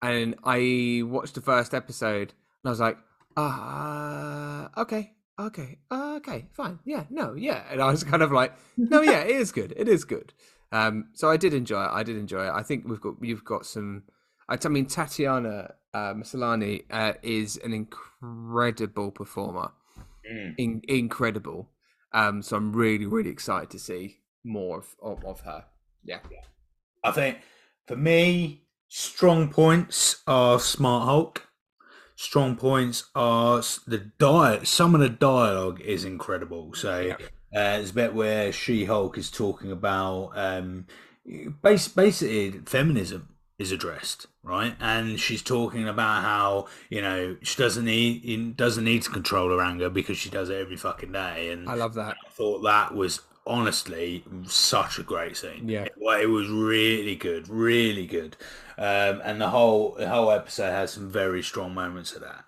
And 0.01 0.36
I 0.43 1.01
watched 1.03 1.36
the 1.36 1.41
first 1.41 1.73
episode, 1.73 2.34
and 2.63 2.65
I 2.65 2.69
was 2.69 2.80
like, 2.80 2.97
ah, 3.38 4.69
okay, 4.78 5.13
okay, 5.39 5.80
uh, 5.89 6.15
okay, 6.17 6.45
fine, 6.53 6.80
yeah, 6.86 7.05
no, 7.09 7.34
yeah. 7.34 7.63
And 7.71 7.82
I 7.82 7.89
was 7.89 8.03
kind 8.03 8.21
of 8.21 8.32
like, 8.32 8.53
no, 8.78 9.01
yeah, 9.01 9.21
it 9.21 9.36
is 9.36 9.51
good, 9.51 9.73
it 9.76 9.88
is 9.88 10.03
good. 10.03 10.34
Um, 10.71 11.09
so 11.13 11.30
I 11.30 11.38
did 11.38 11.53
enjoy 11.53 11.84
it. 11.86 11.89
I 11.91 12.03
did 12.03 12.17
enjoy 12.17 12.47
it. 12.47 12.51
I 12.53 12.63
think 12.63 12.86
we've 12.88 12.99
got 13.01 13.15
you've 13.21 13.45
got 13.45 13.65
some. 13.65 14.03
I 14.49 14.57
I 14.63 14.67
mean, 14.67 14.86
Tatiana 14.86 15.76
uh, 15.93 16.13
Maslany 16.13 16.84
uh, 16.91 17.13
is 17.23 17.57
an 17.63 17.73
incredible 17.73 19.11
performer, 19.11 19.71
in, 20.57 20.82
incredible. 20.88 21.69
Um, 22.16 22.41
so 22.41 22.55
I'm 22.55 22.72
really, 22.72 23.05
really 23.05 23.30
excited 23.30 23.70
to 23.72 23.80
see 23.80 24.20
more 24.45 24.80
of, 24.80 24.95
of, 25.03 25.26
of 25.26 25.41
her. 25.41 25.66
Yeah, 26.03 26.20
I 27.03 27.11
think 27.11 27.39
for 27.86 27.97
me, 27.97 28.63
strong 28.88 29.49
points 29.49 30.24
are 30.26 30.59
Smart 30.59 31.03
Hulk. 31.03 31.47
Strong 32.16 32.55
points 32.55 33.09
are 33.16 33.61
the 33.86 34.11
diet. 34.18 34.66
Some 34.66 34.95
of 34.95 35.01
the 35.01 35.09
dialogue 35.09 35.82
is 35.82 36.05
incredible. 36.05 36.74
So 36.74 37.11
uh, 37.11 37.26
there's 37.51 37.89
a 37.89 37.93
bit 37.93 38.13
where 38.13 38.53
She 38.53 38.86
Hulk 38.86 39.18
is 39.18 39.30
talking 39.30 39.70
about 39.70 40.32
um, 40.36 40.88
bas- 41.61 41.89
basically 41.89 42.61
feminism 42.66 43.35
is 43.58 43.72
addressed, 43.72 44.28
right? 44.43 44.76
And 44.80 45.20
she's 45.20 45.41
talking 45.41 45.88
about 45.88 46.24
how 46.24 46.68
you 46.89 47.01
know 47.01 47.38
she 47.41 47.62
doesn't 47.62 47.86
need 47.86 48.58
doesn't 48.58 48.84
need 48.84 49.03
to 49.03 49.10
control 49.10 49.49
her 49.49 49.62
anger 49.62 49.89
because 49.89 50.18
she 50.18 50.30
does 50.30 50.49
it 50.49 50.58
every 50.58 50.78
fucking 50.78 51.12
day. 51.12 51.51
And 51.51 51.70
I 51.70 51.76
love 51.76 51.93
that. 51.95 52.18
I 52.26 52.30
thought 52.30 52.62
that 52.62 52.93
was 52.93 53.22
honestly 53.47 54.24
such 54.45 54.99
a 54.99 55.03
great 55.03 55.38
scene. 55.38 55.70
Yeah. 55.70 55.84
it, 55.84 55.93
it 55.97 56.30
was 56.30 56.49
really 56.49 57.16
good, 57.16 57.47
really 57.47 58.08
good, 58.08 58.36
um, 58.78 59.22
and 59.24 59.39
the 59.39 59.49
whole 59.49 59.95
the 59.97 60.10
whole 60.10 60.32
episode 60.32 60.72
has 60.72 60.91
some 60.91 61.10
very 61.10 61.41
strong 61.41 61.74
moments 61.74 62.16
of 62.16 62.24
that. 62.24 62.45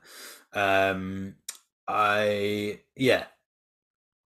Um, 0.53 1.35
I 1.87 2.81
yeah, 2.95 3.25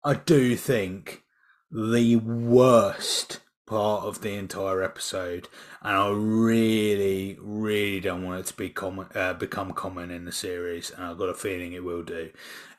I 0.04 0.16
do 0.16 0.56
think 0.56 1.24
the 1.70 2.16
worst 2.16 3.40
part 3.72 4.04
of 4.04 4.20
the 4.20 4.34
entire 4.34 4.84
episode, 4.84 5.48
and 5.82 5.96
I 5.96 6.10
really, 6.10 7.38
really 7.40 8.02
don't 8.02 8.22
want 8.22 8.42
it 8.42 8.46
to 8.48 8.54
be 8.54 8.68
common, 8.70 9.08
uh, 9.16 9.34
become 9.34 9.72
common 9.72 10.12
in 10.12 10.26
the 10.26 10.32
series, 10.34 10.92
and 10.92 11.06
I've 11.06 11.18
got 11.18 11.30
a 11.30 11.34
feeling 11.34 11.72
it 11.72 11.86
will 11.86 12.04
do, 12.04 12.32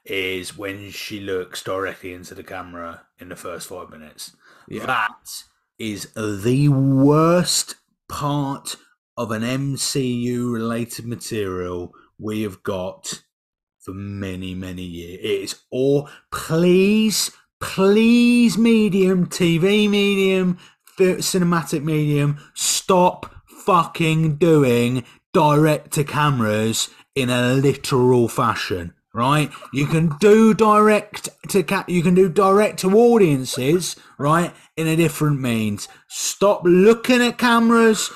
is 0.05 0.59
when 0.59 0.91
she 0.91 1.19
looks 1.19 1.63
directly 1.63 2.13
into 2.13 2.35
the 2.35 2.43
camera 2.43 3.07
in 3.19 3.31
the 3.31 3.37
first 3.37 3.71
five 3.71 3.89
minutes. 3.89 4.37
Yeah. 4.69 4.85
That 4.85 5.45
is 5.79 6.13
the 6.15 6.69
worst 6.69 7.77
part 8.11 8.77
of 9.17 9.31
an 9.31 9.41
MCU 9.41 10.53
related 10.53 11.07
material 11.07 11.95
we 12.19 12.43
have 12.43 12.63
got 12.63 13.23
for 13.81 13.95
many, 13.95 14.55
many 14.55 14.83
years. 14.83 15.21
It's 15.23 15.63
all, 15.71 16.11
please, 16.31 17.31
please, 17.63 18.59
medium, 18.59 19.27
TV 19.27 19.89
medium, 19.89 20.59
cinematic 21.17 21.83
medium, 21.83 22.39
stop 22.55 23.35
fucking 23.47 24.37
doing 24.37 25.05
direct 25.33 25.93
to 25.93 26.05
cameras 26.05 26.89
in 27.15 27.31
a 27.31 27.55
literal 27.55 28.29
fashion. 28.29 28.95
Right, 29.15 29.51
you 29.75 29.85
can 29.87 30.17
do 30.21 30.55
direct 30.55 31.29
to 31.51 31.63
ca- 31.63 31.85
you 31.87 32.03
can 32.03 32.15
do 32.15 32.31
direct 32.31 32.79
to 32.79 32.97
audiences, 32.97 33.95
right, 34.17 34.55
in 34.75 34.87
a 34.87 34.97
different 34.97 35.39
means. 35.39 35.87
Stop 36.09 36.63
looking 36.65 37.21
at 37.21 37.37
cameras, 37.37 38.11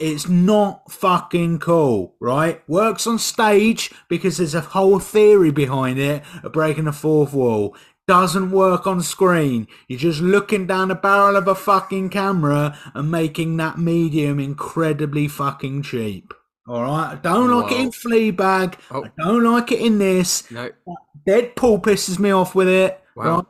it's 0.00 0.28
not 0.28 0.90
fucking 0.90 1.58
cool, 1.58 2.14
right? 2.20 2.62
Works 2.68 3.06
on 3.06 3.18
stage 3.18 3.90
because 4.08 4.36
there's 4.36 4.54
a 4.54 4.60
whole 4.60 4.98
theory 4.98 5.50
behind 5.50 5.98
it 5.98 6.22
of 6.42 6.52
breaking 6.52 6.84
the 6.84 6.92
fourth 6.92 7.32
wall. 7.32 7.76
Doesn't 8.08 8.50
work 8.50 8.86
on 8.86 9.00
screen. 9.00 9.68
You're 9.88 9.98
just 10.00 10.20
looking 10.20 10.66
down 10.66 10.88
the 10.88 10.94
barrel 10.96 11.36
of 11.36 11.46
a 11.46 11.54
fucking 11.54 12.10
camera 12.10 12.76
and 12.94 13.10
making 13.10 13.56
that 13.58 13.78
medium 13.78 14.40
incredibly 14.40 15.28
fucking 15.28 15.82
cheap. 15.82 16.34
Alright? 16.68 17.18
I 17.18 17.20
don't 17.22 17.50
like 17.50 17.72
it 17.72 17.80
in 17.80 17.90
Fleabag. 17.90 18.74
Oh. 18.90 19.04
I 19.04 19.10
don't 19.18 19.44
like 19.44 19.70
it 19.72 19.80
in 19.80 19.98
this. 19.98 20.50
No, 20.50 20.70
Deadpool 21.28 21.82
pisses 21.82 22.18
me 22.18 22.30
off 22.32 22.54
with 22.54 22.68
it. 22.68 23.00
Wow. 23.16 23.36
Right? 23.36 23.44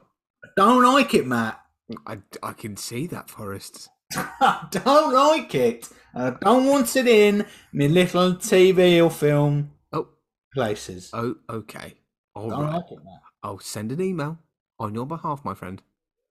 I 0.45 0.49
don't 0.57 0.83
like 0.85 1.15
it, 1.15 1.27
Matt. 1.27 1.59
I, 2.07 2.19
I 2.43 2.53
can 2.53 2.77
see 2.77 3.07
that, 3.09 3.31
Forest. 3.31 3.89
I 4.15 4.67
don't 4.71 5.13
like 5.15 5.55
it. 5.55 5.89
I 6.15 6.31
don't 6.41 6.67
want 6.67 6.95
it 6.97 7.07
in 7.09 7.47
my 7.73 7.87
little 7.87 8.35
TV 8.35 9.03
or 9.03 9.11
film 9.11 9.73
Oh, 9.93 10.09
places. 10.55 11.11
oh, 11.15 11.37
okay. 11.49 11.95
All 12.35 12.51
don't 12.51 12.61
right. 12.65 12.75
like 12.75 12.85
it. 12.91 12.99
I'll 13.43 13.59
send 13.59 13.93
an 13.93 14.01
email 14.01 14.39
on 14.79 14.95
your 14.95 15.07
behalf, 15.07 15.45
my 15.45 15.55
friend. 15.55 15.83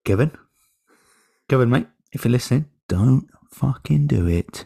Kevin, 0.06 0.32
Kevin, 1.50 1.70
mate, 1.70 1.88
if 2.12 2.26
you're 2.26 2.32
listening, 2.32 2.66
don't 2.88 3.30
fucking 3.52 4.08
do 4.08 4.28
it. 4.28 4.66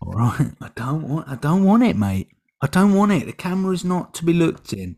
All 0.00 0.12
right, 0.12 0.52
I 0.60 0.70
don't 0.74 1.08
want. 1.08 1.28
I 1.28 1.36
don't 1.36 1.64
want 1.64 1.82
it, 1.82 1.96
mate. 1.96 2.28
I 2.60 2.66
don't 2.66 2.94
want 2.94 3.12
it. 3.12 3.26
The 3.26 3.32
camera's 3.32 3.84
not 3.84 4.14
to 4.14 4.24
be 4.24 4.32
looked 4.32 4.72
in 4.72 4.96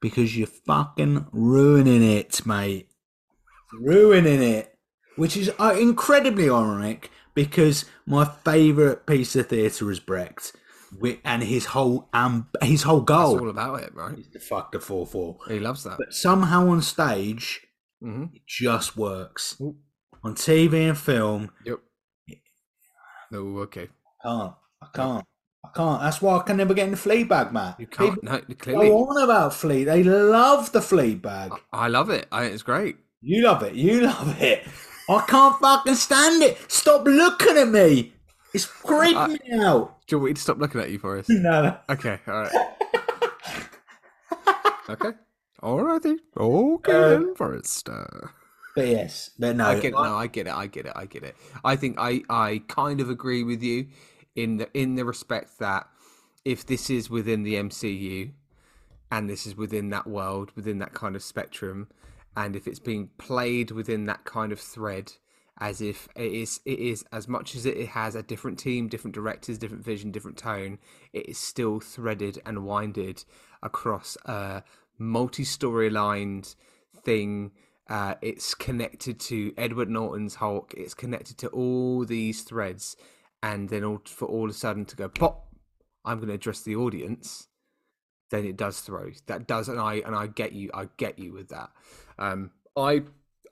because 0.00 0.36
you're 0.36 0.46
fucking 0.46 1.26
ruining 1.32 2.02
it, 2.02 2.44
mate. 2.46 2.88
Ruining 3.72 4.42
it, 4.42 4.76
which 5.16 5.36
is 5.36 5.50
uh, 5.58 5.74
incredibly 5.78 6.44
ironic 6.44 7.10
because 7.34 7.86
my 8.04 8.24
favourite 8.24 9.06
piece 9.06 9.34
of 9.36 9.46
theatre 9.48 9.90
is 9.90 10.00
Brecht, 10.00 10.52
wi- 10.92 11.20
and 11.24 11.42
his 11.42 11.66
whole 11.66 12.08
um, 12.12 12.48
his 12.62 12.82
whole 12.82 13.00
That's 13.00 13.08
goal 13.18 13.40
all 13.40 13.48
about 13.50 13.82
it, 13.82 13.94
right? 13.94 14.18
is 14.18 14.28
to 14.28 14.40
fuck 14.40 14.72
the 14.72 14.80
four 14.80 15.06
four. 15.06 15.38
He 15.48 15.58
loves 15.60 15.84
that. 15.84 15.98
But 15.98 16.12
somehow 16.12 16.68
on 16.68 16.82
stage, 16.82 17.60
hmm 18.00 18.24
it 18.34 18.42
just 18.46 18.96
works. 18.96 19.56
Ooh. 19.60 19.76
On 20.24 20.34
TV 20.34 20.88
and 20.88 20.96
film, 20.98 21.50
Yep. 21.66 21.78
No, 23.30 23.58
okay. 23.60 23.88
I 24.24 24.28
can't. 24.28 24.52
I 24.82 24.86
can't. 24.94 25.24
I 25.64 25.68
can't. 25.74 26.00
That's 26.02 26.20
why 26.20 26.36
I 26.38 26.42
can 26.42 26.56
never 26.58 26.74
get 26.74 26.84
in 26.86 26.90
the 26.92 26.96
Fleabag, 26.96 27.52
Matt. 27.52 27.80
You 27.80 27.86
can't. 27.86 28.14
People 28.20 28.22
No, 28.48 28.54
clearly. 28.56 28.88
go 28.88 28.98
on 29.08 29.22
about 29.24 29.54
flea. 29.54 29.84
They 29.84 30.02
love 30.02 30.70
the 30.72 30.80
Fleabag. 30.80 31.56
I 31.72 31.88
love 31.88 32.10
it. 32.10 32.26
I, 32.30 32.44
it's 32.44 32.62
great. 32.62 32.96
You 33.20 33.44
love 33.44 33.62
it. 33.62 33.74
You 33.74 34.00
love 34.06 34.40
it. 34.42 34.64
I 35.08 35.24
can't 35.26 35.58
fucking 35.60 35.94
stand 35.94 36.42
it. 36.42 36.58
Stop 36.70 37.04
looking 37.06 37.56
at 37.56 37.68
me. 37.68 38.12
It's 38.54 38.64
creeping 38.84 39.16
I- 39.16 39.28
me 39.28 39.40
out. 39.64 40.00
Do 40.06 40.16
you 40.16 40.18
want 40.18 40.30
me 40.30 40.34
to 40.34 40.40
stop 40.40 40.58
looking 40.58 40.80
at 40.80 40.90
you, 40.90 40.98
Forest? 40.98 41.30
No, 41.30 41.62
no. 41.62 41.76
Okay, 41.90 42.18
all 42.26 42.34
right. 42.42 42.52
okay. 44.90 45.10
All 45.62 45.80
righty. 45.82 46.16
Okay, 46.36 46.92
Uh, 46.92 47.08
then, 47.10 47.34
Forest. 47.34 47.88
But 48.74 48.86
yes, 48.88 49.30
but 49.38 49.54
no. 49.56 49.66
I 49.66 49.74
get 49.76 49.84
it. 49.86 49.92
No, 49.92 50.16
I 50.16 50.26
get 50.26 50.46
it. 50.46 50.52
I 50.54 50.66
get 50.66 50.86
it. 50.86 50.92
I 50.96 51.06
get 51.06 51.22
it. 51.22 51.36
I 51.64 51.76
think 51.76 51.96
I, 51.98 52.22
I 52.28 52.62
kind 52.68 53.00
of 53.00 53.10
agree 53.10 53.44
with 53.44 53.62
you 53.62 53.86
in 54.34 54.56
the 54.56 54.68
in 54.72 54.94
the 54.96 55.04
respect 55.04 55.58
that 55.58 55.86
if 56.44 56.66
this 56.66 56.88
is 56.90 57.08
within 57.10 57.42
the 57.42 57.54
MCU 57.54 58.32
and 59.10 59.28
this 59.28 59.46
is 59.46 59.56
within 59.56 59.90
that 59.90 60.06
world, 60.06 60.50
within 60.56 60.78
that 60.78 60.94
kind 60.94 61.14
of 61.14 61.22
spectrum, 61.22 61.88
and 62.36 62.56
if 62.56 62.66
it's 62.66 62.78
being 62.80 63.10
played 63.18 63.70
within 63.70 64.06
that 64.06 64.24
kind 64.24 64.50
of 64.52 64.58
thread, 64.58 65.12
as 65.58 65.80
if 65.80 66.08
it 66.16 66.32
is 66.32 66.60
it 66.64 66.78
is 66.78 67.04
as 67.12 67.28
much 67.28 67.54
as 67.54 67.66
it 67.66 67.88
has 67.88 68.14
a 68.14 68.22
different 68.22 68.58
team, 68.58 68.88
different 68.88 69.14
directors, 69.14 69.58
different 69.58 69.84
vision, 69.84 70.10
different 70.10 70.38
tone, 70.38 70.78
it 71.12 71.28
is 71.28 71.38
still 71.38 71.80
threaded 71.80 72.40
and 72.46 72.64
winded 72.64 73.24
across 73.62 74.16
a 74.24 74.62
multi-story 74.98 75.90
lined 75.90 76.54
thing 77.04 77.52
uh, 77.88 78.14
it's 78.22 78.54
connected 78.54 79.18
to 79.20 79.52
Edward 79.58 79.90
Norton's 79.90 80.36
Hulk. 80.36 80.72
It's 80.76 80.94
connected 80.94 81.36
to 81.38 81.48
all 81.48 82.04
these 82.04 82.42
threads, 82.42 82.96
and 83.42 83.68
then 83.68 83.84
all, 83.84 84.00
for 84.06 84.26
all 84.26 84.44
of 84.44 84.50
a 84.50 84.54
sudden 84.54 84.84
to 84.86 84.96
go 84.96 85.08
pop, 85.08 85.48
I'm 86.04 86.18
going 86.18 86.28
to 86.28 86.34
address 86.34 86.62
the 86.62 86.76
audience. 86.76 87.48
Then 88.30 88.46
it 88.46 88.56
does 88.56 88.80
throw. 88.80 89.10
That 89.26 89.46
does, 89.46 89.68
and 89.68 89.78
I 89.78 89.96
and 89.96 90.14
I 90.14 90.26
get 90.26 90.52
you. 90.52 90.70
I 90.72 90.88
get 90.96 91.18
you 91.18 91.34
with 91.34 91.48
that. 91.48 91.70
Um, 92.18 92.52
I 92.76 93.02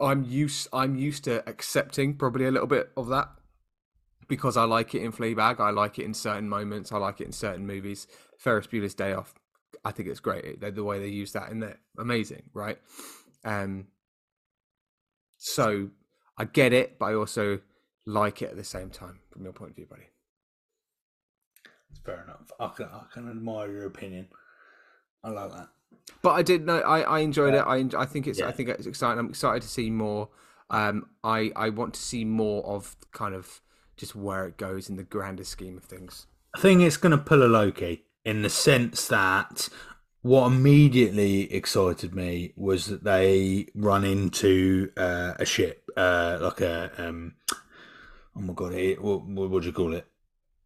I'm 0.00 0.24
used 0.24 0.68
I'm 0.72 0.96
used 0.96 1.24
to 1.24 1.48
accepting 1.48 2.14
probably 2.14 2.46
a 2.46 2.50
little 2.50 2.66
bit 2.66 2.90
of 2.96 3.08
that 3.08 3.28
because 4.28 4.56
I 4.56 4.64
like 4.64 4.94
it 4.94 5.02
in 5.02 5.12
Fleabag. 5.12 5.60
I 5.60 5.70
like 5.70 5.98
it 5.98 6.04
in 6.04 6.14
certain 6.14 6.48
moments. 6.48 6.92
I 6.92 6.98
like 6.98 7.20
it 7.20 7.26
in 7.26 7.32
certain 7.32 7.66
movies. 7.66 8.06
Ferris 8.38 8.66
Bueller's 8.66 8.94
Day 8.94 9.12
Off. 9.12 9.34
I 9.84 9.90
think 9.90 10.08
it's 10.08 10.20
great. 10.20 10.60
The, 10.60 10.70
the 10.70 10.84
way 10.84 10.98
they 10.98 11.08
use 11.08 11.32
that 11.32 11.50
in 11.50 11.60
there, 11.60 11.78
amazing, 11.98 12.44
right? 12.54 12.78
Um. 13.44 13.88
So 15.36 15.90
I 16.36 16.44
get 16.44 16.72
it, 16.72 16.98
but 16.98 17.06
I 17.06 17.14
also 17.14 17.60
like 18.06 18.42
it 18.42 18.50
at 18.50 18.56
the 18.56 18.64
same 18.64 18.90
time 18.90 19.20
from 19.30 19.44
your 19.44 19.52
point 19.52 19.70
of 19.70 19.76
view, 19.76 19.86
buddy. 19.86 20.08
It's 21.90 22.00
fair 22.00 22.22
enough. 22.24 22.50
I 22.58 22.68
can, 22.68 22.86
I 22.86 23.04
can 23.12 23.28
admire 23.28 23.70
your 23.70 23.86
opinion. 23.86 24.28
I 25.24 25.30
like 25.30 25.50
that. 25.52 25.68
But 26.22 26.30
I 26.30 26.42
did 26.42 26.66
know 26.66 26.78
I, 26.80 27.00
I 27.00 27.18
enjoyed 27.20 27.54
it. 27.54 27.64
I 27.66 27.86
I 27.96 28.06
think 28.06 28.26
it's 28.26 28.40
I 28.40 28.52
think 28.52 28.68
it's 28.68 28.86
exciting. 28.86 29.18
I'm 29.18 29.28
excited 29.28 29.62
to 29.62 29.68
see 29.68 29.90
more. 29.90 30.28
Um, 30.70 31.06
I 31.24 31.50
I 31.56 31.70
want 31.70 31.94
to 31.94 32.00
see 32.00 32.24
more 32.24 32.64
of 32.64 32.96
kind 33.12 33.34
of 33.34 33.60
just 33.96 34.14
where 34.14 34.46
it 34.46 34.56
goes 34.56 34.88
in 34.88 34.96
the 34.96 35.02
grander 35.02 35.44
scheme 35.44 35.76
of 35.76 35.84
things. 35.84 36.26
I 36.54 36.60
think 36.60 36.80
it's 36.82 36.96
going 36.96 37.12
to 37.12 37.18
pull 37.18 37.42
a 37.42 37.48
Loki 37.48 38.04
in 38.24 38.42
the 38.42 38.50
sense 38.50 39.08
that 39.08 39.68
what 40.22 40.46
immediately 40.46 41.52
excited 41.52 42.14
me 42.14 42.52
was 42.56 42.86
that 42.86 43.04
they 43.04 43.68
run 43.74 44.04
into 44.04 44.90
uh, 44.96 45.34
a 45.38 45.44
ship, 45.44 45.88
uh, 45.96 46.38
like 46.40 46.60
a 46.60 46.90
um, 46.98 47.34
oh 48.36 48.40
my 48.40 48.52
god, 48.52 48.72
what, 49.00 49.24
what 49.24 49.62
do 49.62 49.68
you 49.68 49.72
call 49.72 49.94
it? 49.94 50.06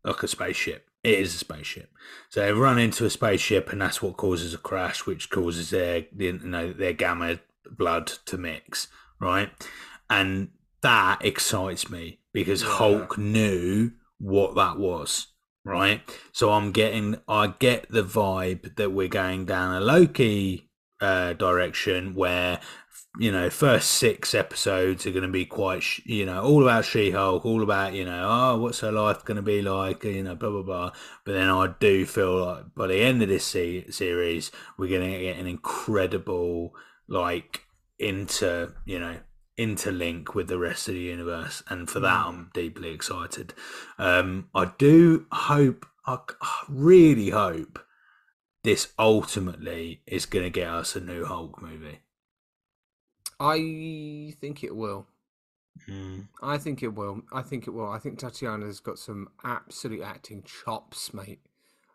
Like 0.03 0.23
a 0.23 0.29
spaceship. 0.29 0.89
It 1.05 1.19
is 1.19 1.35
a 1.35 1.39
spaceship. 1.39 1.91
So 2.31 2.41
they 2.41 2.53
run 2.53 2.79
into 2.79 3.05
a 3.05 3.11
spaceship, 3.11 3.71
and 3.71 3.81
that's 3.81 4.03
what 4.03 4.17
causes 4.17 4.55
a 4.55 4.59
crash, 4.59 5.07
which 5.07 5.31
causes 5.31 5.71
their 5.71 6.07
you 6.17 6.41
know 6.43 6.73
their 6.73 6.95
gamma 6.95 7.39
blood 7.71 8.07
to 8.27 8.39
mix, 8.39 8.89
right? 9.21 9.51
And 10.11 10.49
that 10.83 11.25
excites 11.25 11.91
me 11.91 12.21
because 12.33 12.63
Hulk 12.63 13.17
knew 13.17 13.93
what 14.19 14.55
that 14.57 14.79
was, 14.79 15.29
right? 15.65 16.03
So 16.33 16.51
I'm 16.51 16.73
getting, 16.73 17.17
I 17.27 17.55
get 17.59 17.91
the 17.91 18.05
vibe 18.05 18.77
that 18.77 18.91
we're 18.91 19.09
going 19.09 19.47
down 19.47 19.75
a 19.75 19.81
Loki 19.81 20.69
uh, 21.01 21.33
direction 21.35 22.15
where, 22.15 22.61
you 23.19 23.31
know, 23.31 23.49
first 23.49 23.91
six 23.91 24.35
episodes 24.35 25.07
are 25.07 25.13
going 25.13 25.23
to 25.23 25.29
be 25.29 25.47
quite, 25.47 25.85
you 26.05 26.27
know, 26.27 26.43
all 26.43 26.63
about 26.63 26.85
She-Hulk, 26.85 27.47
all 27.47 27.63
about, 27.63 27.93
you 27.93 28.05
know, 28.05 28.27
oh, 28.29 28.59
what's 28.59 28.81
her 28.81 28.91
life 28.91 29.25
going 29.25 29.37
to 29.37 29.43
be 29.43 29.63
like, 29.63 30.03
you 30.05 30.25
know, 30.25 30.35
blah 30.35 30.51
blah 30.51 30.63
blah. 30.63 30.93
But 31.25 31.33
then 31.33 31.49
I 31.49 31.75
do 31.79 32.07
feel 32.07 32.45
like 32.45 32.75
by 32.75 32.89
the 32.89 33.01
end 33.01 33.23
of 33.23 33.29
this 33.29 33.45
se- 33.45 33.91
series, 33.91 34.51
we're 34.77 34.89
going 34.89 35.13
to 35.13 35.21
get 35.21 35.39
an 35.39 35.47
incredible, 35.47 36.75
like, 37.07 37.63
inter, 37.99 38.75
you 38.85 38.99
know, 38.99 39.19
interlink 39.57 40.35
with 40.35 40.49
the 40.49 40.59
rest 40.59 40.89
of 40.89 40.95
the 40.95 41.01
universe, 41.01 41.63
and 41.69 41.89
for 41.89 42.01
that, 42.01 42.27
I'm 42.27 42.51
deeply 42.53 42.91
excited. 42.91 43.55
Um, 43.99 44.49
I 44.53 44.73
do 44.77 45.27
hope, 45.31 45.87
I 46.05 46.19
really 46.69 47.31
hope, 47.31 47.79
this 48.65 48.93
ultimately 48.99 50.03
is 50.07 50.27
going 50.27 50.45
to 50.45 50.51
get 50.51 50.69
us 50.69 50.97
a 50.97 51.01
new 51.01 51.25
Hulk 51.25 51.63
movie. 51.63 52.01
I 53.41 54.35
think 54.41 54.65
it 54.65 54.75
will. 54.75 55.07
Mm. 55.89 56.29
I 56.43 56.59
think 56.59 56.83
it 56.83 56.95
will. 56.95 57.23
I 57.33 57.43
think 57.43 57.67
it 57.67 57.71
will. 57.71 57.89
I 57.89 57.99
think 57.99 58.19
Tatiana's 58.19 58.81
got 58.81 58.99
some 58.99 59.29
absolute 59.43 60.03
acting 60.03 60.43
chops, 60.45 61.13
mate. 61.13 61.41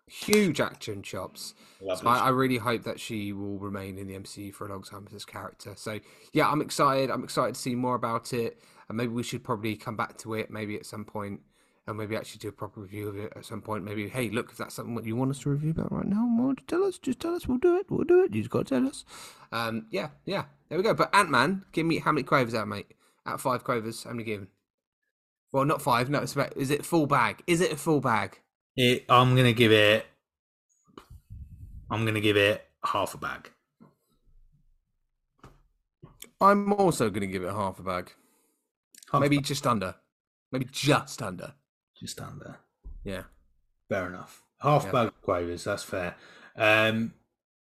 Huge 0.08 0.60
action 0.60 1.04
chops. 1.04 1.54
So 1.80 2.08
I, 2.08 2.18
I 2.18 2.30
really 2.30 2.58
hope 2.58 2.84
that 2.84 3.00
she 3.00 3.32
will 3.32 3.60
remain 3.60 3.98
in 3.98 4.08
the 4.08 4.16
MCU 4.16 4.54
for 4.54 4.66
a 4.66 4.70
long 4.70 4.84
time 4.84 5.06
as 5.06 5.14
this 5.14 5.26
character. 5.26 5.74
So 5.76 6.00
yeah, 6.34 6.50
I'm 6.50 6.62
excited. 6.62 7.12
I'm 7.12 7.24
excited 7.24 7.56
to 7.56 7.62
see 7.62 7.76
more 7.76 7.96
about 7.96 8.34
it, 8.34 8.60
and 8.88 8.98
maybe 8.98 9.14
we 9.14 9.24
should 9.24 9.44
probably 9.44 9.76
come 9.76 9.96
back 9.96 10.18
to 10.20 10.34
it 10.34 10.50
maybe 10.50 10.76
at 10.76 10.86
some 10.86 11.06
point, 11.06 11.42
and 11.90 11.98
maybe 11.98 12.16
actually 12.16 12.38
do 12.38 12.50
a 12.50 12.52
proper 12.52 12.82
review 12.82 13.10
of 13.10 13.18
it 13.18 13.34
at 13.36 13.44
some 13.46 13.62
point. 13.62 13.84
Maybe 13.84 14.08
hey, 14.08 14.30
look, 14.30 14.52
if 14.52 14.58
that's 14.58 14.76
something 14.76 14.94
that 14.96 15.06
you 15.06 15.16
want 15.16 15.32
us 15.32 15.40
to 15.40 15.50
review 15.50 15.72
about 15.72 15.92
right 15.92 16.06
now, 16.06 16.30
well, 16.38 16.54
tell 16.68 16.84
us. 16.84 17.00
Just 17.00 17.20
tell 17.20 17.34
us. 17.36 17.48
We'll 17.48 17.58
do 17.58 17.78
it. 17.78 17.88
We'll 17.90 18.04
do 18.06 18.24
it. 18.24 18.34
You 18.34 18.42
just 18.42 18.52
got 18.52 18.68
to 18.68 18.76
tell 18.80 18.88
us. 18.88 19.04
Um, 19.52 19.88
yeah, 19.90 20.10
yeah. 20.26 20.46
There 20.70 20.78
we 20.78 20.84
go. 20.84 20.94
But 20.94 21.14
Ant 21.16 21.32
Man, 21.32 21.66
give 21.72 21.86
me 21.88 21.98
how 21.98 22.12
many 22.12 22.24
quavers 22.24 22.54
out, 22.54 22.68
mate? 22.68 22.94
Out 23.26 23.36
of 23.36 23.42
five 23.42 23.64
quavers, 23.64 24.04
how 24.04 24.12
many 24.12 24.24
given? 24.24 24.48
Well, 25.52 25.66
not 25.66 25.82
five. 25.82 26.10
No, 26.10 26.20
it's 26.20 26.34
about. 26.34 26.56
Is 26.56 26.70
it 26.70 26.86
full 26.86 27.08
bag? 27.08 27.42
Is 27.48 27.60
it 27.60 27.74
a 27.74 27.76
full 27.76 28.02
bag? 28.02 28.40
It, 28.76 29.06
I'm 29.10 29.34
going 29.34 29.48
to 29.48 29.54
give 29.54 29.72
it. 29.72 30.06
I'm 31.90 32.04
going 32.04 32.14
to 32.14 32.22
give 32.22 32.38
it 32.38 32.66
half 32.86 33.16
a 33.16 33.18
bag. 33.18 33.50
I'm 36.40 36.72
also 36.74 37.10
going 37.10 37.22
to 37.22 37.28
give 37.28 37.44
it 37.44 37.52
half 37.52 37.80
a 37.80 37.84
bag. 37.84 38.14
Half 39.12 39.22
Maybe 39.22 39.38
a- 39.38 39.42
just 39.42 39.66
under. 39.66 39.96
Maybe 40.52 40.68
just 40.72 41.22
under. 41.22 41.54
Just 42.00 42.14
stand 42.14 42.42
there. 42.44 42.60
Yeah. 43.04 43.24
Fair 43.90 44.08
enough. 44.08 44.44
Half 44.62 44.86
Yeah. 44.86 44.92
bag 44.92 45.12
quavers, 45.22 45.64
that's 45.64 45.84
fair. 45.84 46.16
Um, 46.56 47.14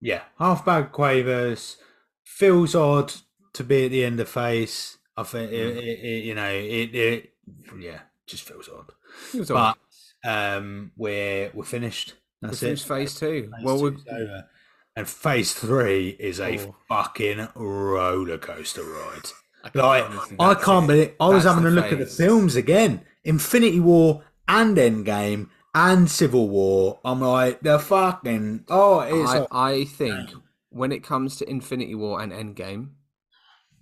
yeah, 0.02 0.24
half 0.40 0.66
bag 0.66 0.92
quavers 0.92 1.78
feels 2.26 2.76
odd 2.76 3.14
to 3.54 3.64
be 3.64 3.86
at 3.86 3.92
the 3.92 4.04
end 4.06 4.20
of 4.20 4.30
phase. 4.30 4.98
I 5.16 5.24
think 5.24 5.52
it, 5.52 5.78
it, 5.78 6.00
it, 6.00 6.24
you 6.26 6.36
know 6.36 6.50
it, 6.50 6.94
it. 6.96 7.34
Yeah, 7.80 8.00
just 8.28 8.44
feels 8.44 8.70
odd. 8.70 8.92
All 9.34 9.76
But 10.24 10.30
um, 10.30 10.92
we're 10.96 11.52
we're 11.54 11.64
finished. 11.64 12.14
That's 12.42 12.62
We 12.62 12.70
it. 12.70 12.80
phase 12.80 13.16
two. 13.16 13.52
Phase 13.56 13.64
well, 13.64 13.82
we're, 13.82 13.96
over. 14.12 14.50
And 14.96 15.08
phase 15.08 15.54
three 15.54 16.10
is 16.20 16.40
a 16.40 16.60
Oh. 16.60 16.76
fucking 16.88 17.48
roller 17.56 18.38
coaster 18.38 18.84
ride. 18.84 19.30
I 19.64 19.72
Like 19.74 20.40
I 20.40 20.54
can't 20.56 20.88
believe 20.88 21.14
I 21.20 21.30
was 21.30 21.44
having 21.44 21.66
a 21.66 21.70
look 21.72 21.92
at 21.92 22.00
the 22.00 22.06
films 22.06 22.56
again. 22.56 23.02
Infinity 23.24 23.80
War 23.80 24.24
and 24.48 24.78
Endgame 24.78 25.50
and 25.74 26.10
Civil 26.10 26.50
War. 26.50 27.00
I'm 27.06 27.22
like 27.22 27.62
the 27.62 27.80
fucking 27.80 28.66
oh 28.70 29.00
it's 29.02 29.48
I, 29.52 29.72
I 29.72 29.86
think 30.00 30.32
when 30.70 30.92
it 30.92 31.04
comes 31.04 31.38
to 31.38 31.50
Infinity 31.50 31.96
War 31.96 32.22
and 32.22 32.32
Endgame, 32.32 32.90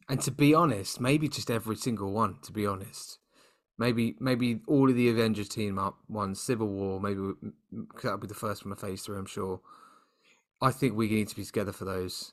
and 0.09 0.21
to 0.21 0.31
be 0.31 0.53
honest, 0.53 0.99
maybe 0.99 1.27
just 1.27 1.49
every 1.51 1.75
single 1.75 2.11
one. 2.11 2.37
To 2.43 2.51
be 2.51 2.65
honest, 2.65 3.19
maybe 3.77 4.15
maybe 4.19 4.61
all 4.67 4.89
of 4.89 4.95
the 4.95 5.09
Avengers 5.09 5.49
team 5.49 5.79
up 5.79 5.97
ones, 6.07 6.41
Civil 6.41 6.67
War, 6.67 6.99
maybe 6.99 7.21
because 7.71 8.03
that'll 8.03 8.17
be 8.17 8.27
the 8.27 8.33
first 8.33 8.65
one 8.65 8.71
of 8.71 8.79
Phase 8.79 9.03
Three. 9.03 9.17
I'm 9.17 9.25
sure. 9.25 9.61
I 10.61 10.71
think 10.71 10.95
we 10.95 11.09
need 11.09 11.27
to 11.27 11.35
be 11.35 11.43
together 11.43 11.73
for 11.73 11.85
those. 11.85 12.31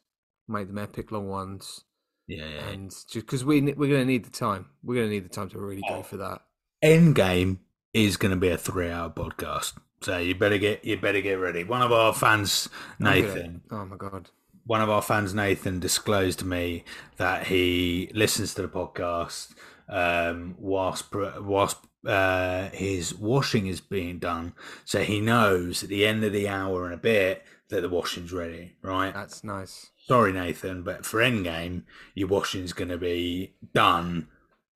Make 0.49 0.69
them 0.69 0.79
epic 0.79 1.13
long 1.13 1.29
ones, 1.29 1.85
yeah, 2.27 2.47
yeah. 2.47 2.69
and 2.69 2.91
just 2.91 3.13
because 3.13 3.45
we 3.45 3.61
we're 3.61 3.89
going 3.89 4.01
to 4.01 4.05
need 4.05 4.25
the 4.25 4.31
time, 4.31 4.67
we're 4.83 4.97
going 4.97 5.09
to 5.09 5.15
need 5.15 5.25
the 5.25 5.29
time 5.29 5.49
to 5.51 5.59
really 5.59 5.83
Oh. 5.89 5.97
go 5.97 6.03
for 6.03 6.17
that. 6.19 6.43
Endgame 6.85 7.59
is 7.95 8.17
going 8.17 8.31
to 8.31 8.37
be 8.37 8.49
a 8.49 8.57
three-hour 8.59 9.11
podcast, 9.11 9.75
so 10.01 10.19
you 10.19 10.35
better 10.35 10.59
get 10.59 10.85
you 10.85 10.97
better 10.97 11.21
get 11.21 11.35
ready. 11.35 11.65
One 11.65 11.83
of 11.83 11.93
our 11.93 12.13
fans, 12.13 12.69
Nathan, 12.99 13.63
Oh 13.71 13.85
my 13.85 13.97
god. 13.97 14.31
one 14.65 14.81
of 14.81 14.89
our 14.91 15.03
fans, 15.03 15.35
Nathan, 15.35 15.81
disclosed 15.81 16.39
to 16.41 16.47
me 16.47 16.85
that 17.17 17.47
he 17.49 18.11
listens 18.15 18.55
to 18.55 18.63
the 18.63 18.69
podcast 18.69 19.55
um, 19.89 20.55
whilst 20.59 21.13
whilst 21.41 21.77
uh, 22.07 22.69
his 22.71 23.15
washing 23.15 23.67
is 23.67 23.81
being 23.81 24.19
done, 24.19 24.55
so 24.85 25.03
he 25.03 25.21
knows 25.21 25.83
at 25.83 25.89
the 25.89 26.07
end 26.07 26.25
of 26.25 26.33
the 26.33 26.49
hour 26.49 26.85
and 26.85 26.95
a 26.95 26.99
bit 26.99 27.45
that 27.69 27.81
the 27.83 27.89
washing's 27.89 28.33
ready. 28.33 28.77
Right? 28.83 29.13
That's 29.15 29.45
nice. 29.45 29.91
Sorry, 30.09 30.33
Nathan, 30.33 30.83
but 30.83 31.07
for 31.07 31.21
Endgame, 31.21 31.85
your 32.15 32.27
washing's 32.29 32.73
going 32.73 32.89
to 32.89 32.99
be 32.99 33.55
done, 33.73 34.27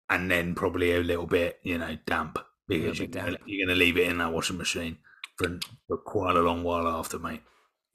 and 0.09 0.31
then 0.31 0.55
probably 0.55 0.93
a 0.95 1.01
little 1.01 1.27
bit, 1.27 1.59
you 1.65 1.79
know, 1.79 1.99
damp 2.07 2.39
because 2.69 2.99
you're 2.99 3.09
gonna, 3.09 3.37
you're 3.47 3.67
going 3.67 3.77
to 3.77 3.85
leave 3.85 3.97
it 3.97 4.09
in 4.09 4.19
that 4.19 4.33
washing 4.33 4.59
machine 4.59 4.99
for, 5.37 5.59
for 5.87 5.97
quite 5.99 6.37
a 6.37 6.41
long 6.41 6.63
while 6.63 6.87
after, 6.87 7.19
mate. 7.19 7.43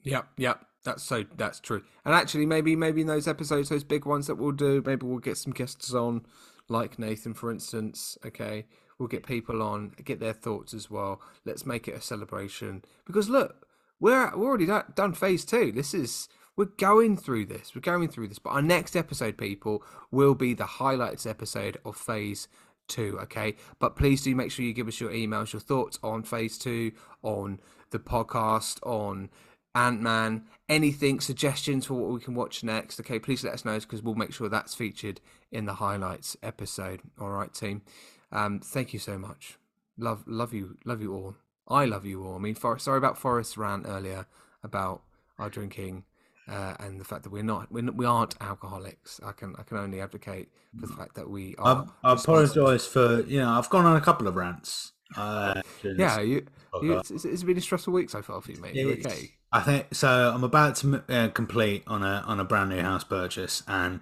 Yep, 0.02 0.26
yep. 0.36 0.66
That's 0.84 1.02
so 1.02 1.24
that's 1.36 1.60
true. 1.60 1.82
And 2.04 2.14
actually 2.14 2.44
maybe 2.44 2.74
maybe 2.74 3.02
in 3.02 3.06
those 3.06 3.28
episodes, 3.28 3.68
those 3.68 3.84
big 3.84 4.04
ones 4.04 4.26
that 4.26 4.34
we'll 4.34 4.50
do, 4.52 4.82
maybe 4.84 5.06
we'll 5.06 5.18
get 5.18 5.38
some 5.38 5.52
guests 5.52 5.94
on, 5.94 6.26
like 6.68 6.98
Nathan, 6.98 7.34
for 7.34 7.52
instance. 7.52 8.18
Okay. 8.26 8.66
We'll 8.98 9.08
get 9.08 9.26
people 9.26 9.62
on, 9.62 9.94
get 10.04 10.20
their 10.20 10.32
thoughts 10.32 10.74
as 10.74 10.90
well. 10.90 11.20
Let's 11.44 11.66
make 11.66 11.88
it 11.88 11.94
a 11.94 12.00
celebration. 12.00 12.84
Because 13.06 13.28
look, 13.28 13.66
we're 14.00 14.36
we're 14.36 14.46
already 14.46 14.66
do- 14.66 14.82
done 14.94 15.14
phase 15.14 15.44
two. 15.44 15.72
This 15.72 15.94
is 15.94 16.28
we're 16.56 16.66
going 16.66 17.16
through 17.16 17.46
this. 17.46 17.74
We're 17.74 17.80
going 17.80 18.08
through 18.08 18.28
this. 18.28 18.38
But 18.38 18.50
our 18.50 18.62
next 18.62 18.94
episode, 18.96 19.38
people, 19.38 19.82
will 20.10 20.34
be 20.34 20.54
the 20.54 20.66
highlights 20.66 21.26
episode 21.26 21.78
of 21.84 21.96
phase 21.96 22.48
two. 22.88 23.18
Okay. 23.22 23.56
But 23.78 23.96
please 23.96 24.22
do 24.22 24.34
make 24.34 24.50
sure 24.50 24.64
you 24.64 24.72
give 24.72 24.88
us 24.88 25.00
your 25.00 25.10
emails, 25.10 25.52
your 25.52 25.60
thoughts 25.60 25.98
on 26.02 26.22
phase 26.22 26.58
two, 26.58 26.92
on 27.22 27.60
the 27.90 27.98
podcast, 27.98 28.78
on 28.86 29.30
Ant 29.74 30.02
Man, 30.02 30.44
anything, 30.68 31.20
suggestions 31.20 31.86
for 31.86 31.94
what 31.94 32.10
we 32.10 32.20
can 32.20 32.34
watch 32.34 32.62
next. 32.62 33.00
Okay, 33.00 33.18
please 33.18 33.42
let 33.42 33.54
us 33.54 33.64
know 33.64 33.78
because 33.78 34.02
we'll 34.02 34.14
make 34.14 34.32
sure 34.32 34.48
that's 34.48 34.74
featured 34.74 35.20
in 35.50 35.64
the 35.64 35.74
highlights 35.74 36.36
episode. 36.42 37.00
All 37.18 37.30
right, 37.30 37.52
team. 37.52 37.82
Um, 38.30 38.60
thank 38.60 38.92
you 38.92 38.98
so 38.98 39.18
much. 39.18 39.58
Love, 39.98 40.24
love 40.26 40.52
you, 40.52 40.76
love 40.84 41.00
you 41.00 41.14
all. 41.14 41.36
I 41.68 41.84
love 41.86 42.04
you 42.04 42.24
all. 42.24 42.36
I 42.36 42.38
mean, 42.38 42.54
for, 42.54 42.78
sorry 42.78 42.98
about 42.98 43.18
Forest's 43.18 43.56
rant 43.56 43.86
earlier 43.86 44.26
about 44.62 45.02
our 45.38 45.48
drinking 45.48 46.04
uh, 46.48 46.74
and 46.80 47.00
the 47.00 47.04
fact 47.04 47.22
that 47.24 47.30
we're 47.30 47.42
not 47.42 47.70
we're, 47.70 47.90
we 47.92 48.06
aren't 48.06 48.34
alcoholics. 48.40 49.20
I 49.24 49.32
can 49.32 49.54
I 49.58 49.62
can 49.62 49.76
only 49.76 50.00
advocate 50.00 50.48
for 50.78 50.86
the 50.86 50.92
fact 50.92 51.14
that 51.14 51.28
we 51.28 51.54
are. 51.58 51.86
I, 52.02 52.10
I 52.10 52.12
apologise 52.14 52.86
for 52.86 53.22
you 53.22 53.40
know 53.40 53.50
I've 53.50 53.70
gone 53.70 53.86
on 53.86 53.96
a 53.96 54.00
couple 54.00 54.26
of 54.26 54.36
rants. 54.36 54.92
Uh, 55.16 55.60
yeah, 55.82 56.20
you, 56.20 56.46
you 56.80 56.98
it's, 56.98 57.10
it's, 57.10 57.24
it's 57.24 57.42
been 57.42 57.58
a 57.58 57.60
stressful 57.60 57.92
week 57.92 58.08
so 58.08 58.22
far 58.22 58.40
for 58.40 58.50
you, 58.50 58.60
mate. 58.60 58.74
You 58.74 58.92
okay? 58.92 59.32
I 59.52 59.60
think 59.60 59.94
so. 59.94 60.32
I'm 60.34 60.44
about 60.44 60.76
to 60.76 61.04
uh, 61.08 61.28
complete 61.28 61.84
on 61.86 62.02
a 62.02 62.24
on 62.26 62.40
a 62.40 62.44
brand 62.44 62.70
new 62.70 62.80
house 62.80 63.04
purchase, 63.04 63.62
and 63.68 64.00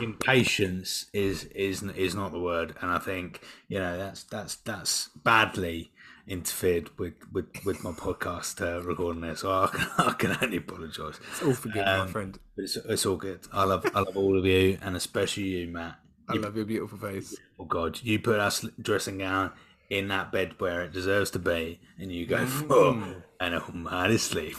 impatience 0.00 1.06
is 1.12 1.44
is 1.44 1.82
is 1.82 2.14
not 2.14 2.32
the 2.32 2.40
word. 2.40 2.74
And 2.82 2.90
I 2.90 2.98
think 2.98 3.40
you 3.68 3.78
know 3.78 3.96
that's 3.96 4.24
that's 4.24 4.56
that's 4.56 5.08
badly 5.14 5.92
interfered 6.26 6.90
with 6.98 7.14
with, 7.32 7.46
with 7.64 7.82
my 7.84 7.92
podcast 7.92 8.60
uh, 8.60 8.82
recording 8.82 9.22
there, 9.22 9.36
so 9.36 9.50
I 9.50 9.66
can, 9.68 9.88
I 9.98 10.12
can 10.12 10.38
only 10.40 10.58
apologise. 10.58 11.20
It's 11.30 11.42
all 11.42 11.54
forgiven, 11.54 11.88
um, 11.88 12.06
my 12.06 12.12
friend. 12.12 12.38
It's 12.56 12.76
it's 12.76 13.06
all 13.06 13.16
good. 13.16 13.40
I 13.52 13.64
love 13.64 13.86
I 13.94 14.00
love 14.00 14.16
all 14.16 14.38
of 14.38 14.44
you, 14.44 14.78
and 14.82 14.96
especially 14.96 15.44
you, 15.44 15.68
Matt. 15.68 15.96
I 16.28 16.34
love 16.34 16.54
your 16.56 16.64
beautiful 16.64 16.98
face. 16.98 17.36
Oh 17.58 17.64
God, 17.64 18.00
you 18.02 18.20
put 18.20 18.38
us 18.38 18.64
dressing 18.80 19.18
gown 19.18 19.50
in 19.88 20.08
that 20.08 20.30
bed 20.30 20.54
where 20.58 20.82
it 20.82 20.92
deserves 20.92 21.30
to 21.32 21.38
be, 21.38 21.80
and 21.98 22.12
you 22.12 22.26
go, 22.26 22.38
mm. 22.38 22.66
oh, 22.70 23.22
and 23.40 23.54
I'm 23.54 23.84
hard 23.84 24.12
asleep. 24.12 24.56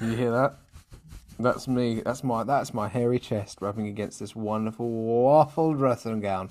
you 0.00 0.14
hear 0.14 0.30
that? 0.30 0.58
That's 1.38 1.66
me. 1.66 2.02
That's 2.04 2.22
my 2.22 2.44
that's 2.44 2.74
my 2.74 2.88
hairy 2.88 3.18
chest 3.18 3.58
rubbing 3.60 3.86
against 3.88 4.20
this 4.20 4.36
wonderful 4.36 4.88
waffle 4.88 5.74
dressing 5.74 6.20
gown. 6.20 6.50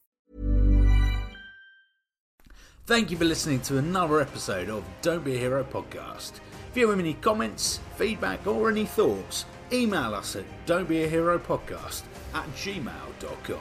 Thank 2.87 3.11
you 3.11 3.17
for 3.17 3.25
listening 3.25 3.61
to 3.61 3.77
another 3.77 4.19
episode 4.19 4.69
of 4.69 4.83
Don't 5.01 5.23
Be 5.23 5.35
a 5.35 5.39
Hero 5.39 5.63
podcast. 5.63 6.33
If 6.69 6.77
you 6.77 6.89
have 6.89 6.99
any 6.99 7.13
comments, 7.13 7.79
feedback, 7.95 8.45
or 8.47 8.69
any 8.69 8.85
thoughts, 8.85 9.45
email 9.71 10.15
us 10.15 10.35
at 10.35 10.45
don'tbeaheropodcast 10.65 12.03
at 12.33 12.45
gmail.com. 12.55 13.59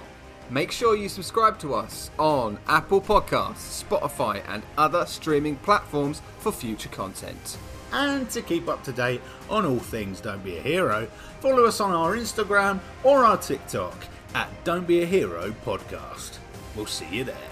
Make 0.49 0.73
sure 0.73 0.97
you 0.97 1.09
subscribe 1.09 1.59
to 1.61 1.75
us 1.75 2.11
on 2.19 2.59
Apple 2.67 3.01
Podcasts, 3.01 3.85
Spotify, 3.85 4.43
and 4.49 4.63
other 4.77 5.07
streaming 5.07 5.57
platforms 5.57 6.23
for 6.39 6.51
future 6.51 6.89
content. 6.89 7.59
And 7.93 8.29
to 8.31 8.43
keep 8.43 8.69
up 8.69 8.83
to 8.85 8.93
date 8.93 9.21
on 9.49 9.67
all 9.67 9.79
things 9.79 10.21
Don't 10.21 10.43
Be 10.43 10.57
a 10.57 10.63
Hero, 10.63 11.07
follow 11.41 11.67
us 11.67 11.81
on 11.81 11.93
our 11.93 12.17
Instagram 12.17 12.81
or 13.05 13.25
our 13.25 13.37
TikTok 13.37 13.97
at 14.35 14.49
Don't 14.65 14.87
Be 14.87 15.03
a 15.03 15.07
Hero 15.07 15.55
Podcast. 15.65 16.39
We'll 16.75 16.87
see 16.87 17.09
you 17.11 17.25
there. 17.25 17.49